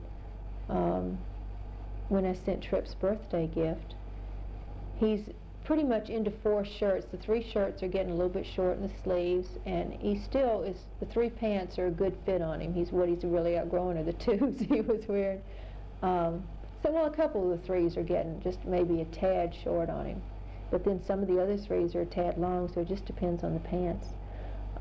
um, 0.69 1.17
when 2.09 2.25
I 2.25 2.33
sent 2.33 2.61
Tripp's 2.61 2.93
birthday 2.93 3.47
gift 3.47 3.95
he's 4.99 5.21
pretty 5.67 5.83
much 5.83 6.09
into 6.09 6.31
four 6.31 6.63
shirts. 6.63 7.05
The 7.11 7.17
three 7.17 7.43
shirts 7.43 7.83
are 7.83 7.89
getting 7.89 8.13
a 8.13 8.15
little 8.15 8.31
bit 8.31 8.45
short 8.45 8.77
in 8.77 8.83
the 8.83 8.93
sleeves, 9.03 9.49
and 9.65 9.91
he 9.91 10.17
still 10.17 10.63
is. 10.63 10.77
The 11.01 11.05
three 11.07 11.29
pants 11.29 11.77
are 11.77 11.87
a 11.87 11.91
good 11.91 12.15
fit 12.25 12.41
on 12.41 12.61
him. 12.61 12.73
He's 12.73 12.93
what 12.93 13.09
he's 13.09 13.25
really 13.25 13.57
outgrowing 13.57 13.97
are 13.97 14.03
the 14.03 14.13
twos 14.25 14.61
he 14.61 14.79
was 14.79 15.05
wearing. 15.09 15.41
Um, 16.01 16.41
so 16.81 16.91
well, 16.91 17.07
a 17.07 17.11
couple 17.11 17.51
of 17.51 17.59
the 17.59 17.67
threes 17.67 17.97
are 17.97 18.03
getting 18.03 18.41
just 18.41 18.63
maybe 18.63 19.01
a 19.01 19.05
tad 19.05 19.53
short 19.61 19.89
on 19.89 20.05
him, 20.05 20.21
but 20.71 20.85
then 20.85 21.03
some 21.05 21.21
of 21.21 21.27
the 21.27 21.37
other 21.37 21.57
threes 21.57 21.95
are 21.95 22.01
a 22.03 22.05
tad 22.05 22.37
long. 22.37 22.71
So 22.73 22.79
it 22.79 22.87
just 22.87 23.05
depends 23.05 23.43
on 23.43 23.53
the 23.53 23.59
pants. 23.59 24.07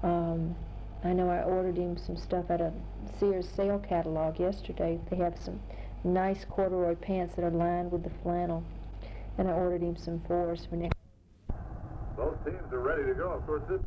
Um, 0.04 0.54
I 1.02 1.12
know 1.12 1.28
I 1.28 1.42
ordered 1.42 1.78
him 1.78 1.98
some 1.98 2.16
stuff 2.16 2.44
at 2.48 2.60
a 2.60 2.72
Sears 3.18 3.48
sale 3.56 3.80
catalog 3.80 4.38
yesterday. 4.38 5.00
They 5.10 5.16
have 5.16 5.34
some 5.44 5.58
nice 6.04 6.44
corduroy 6.48 6.94
pants 6.94 7.34
that 7.34 7.44
are 7.44 7.50
lined 7.50 7.90
with 7.90 8.04
the 8.04 8.12
flannel 8.22 8.62
and 9.38 9.48
I 9.48 9.52
ordered 9.52 9.82
him 9.82 9.96
some 9.96 10.22
fours 10.26 10.66
for 10.68 10.76
next. 10.76 10.96
Both 12.16 12.42
teams 12.44 12.72
are 12.72 12.80
ready 12.80 13.04
to 13.04 13.14
go. 13.14 13.30
Of 13.32 13.46
course, 13.46 13.62
this. 13.68 13.80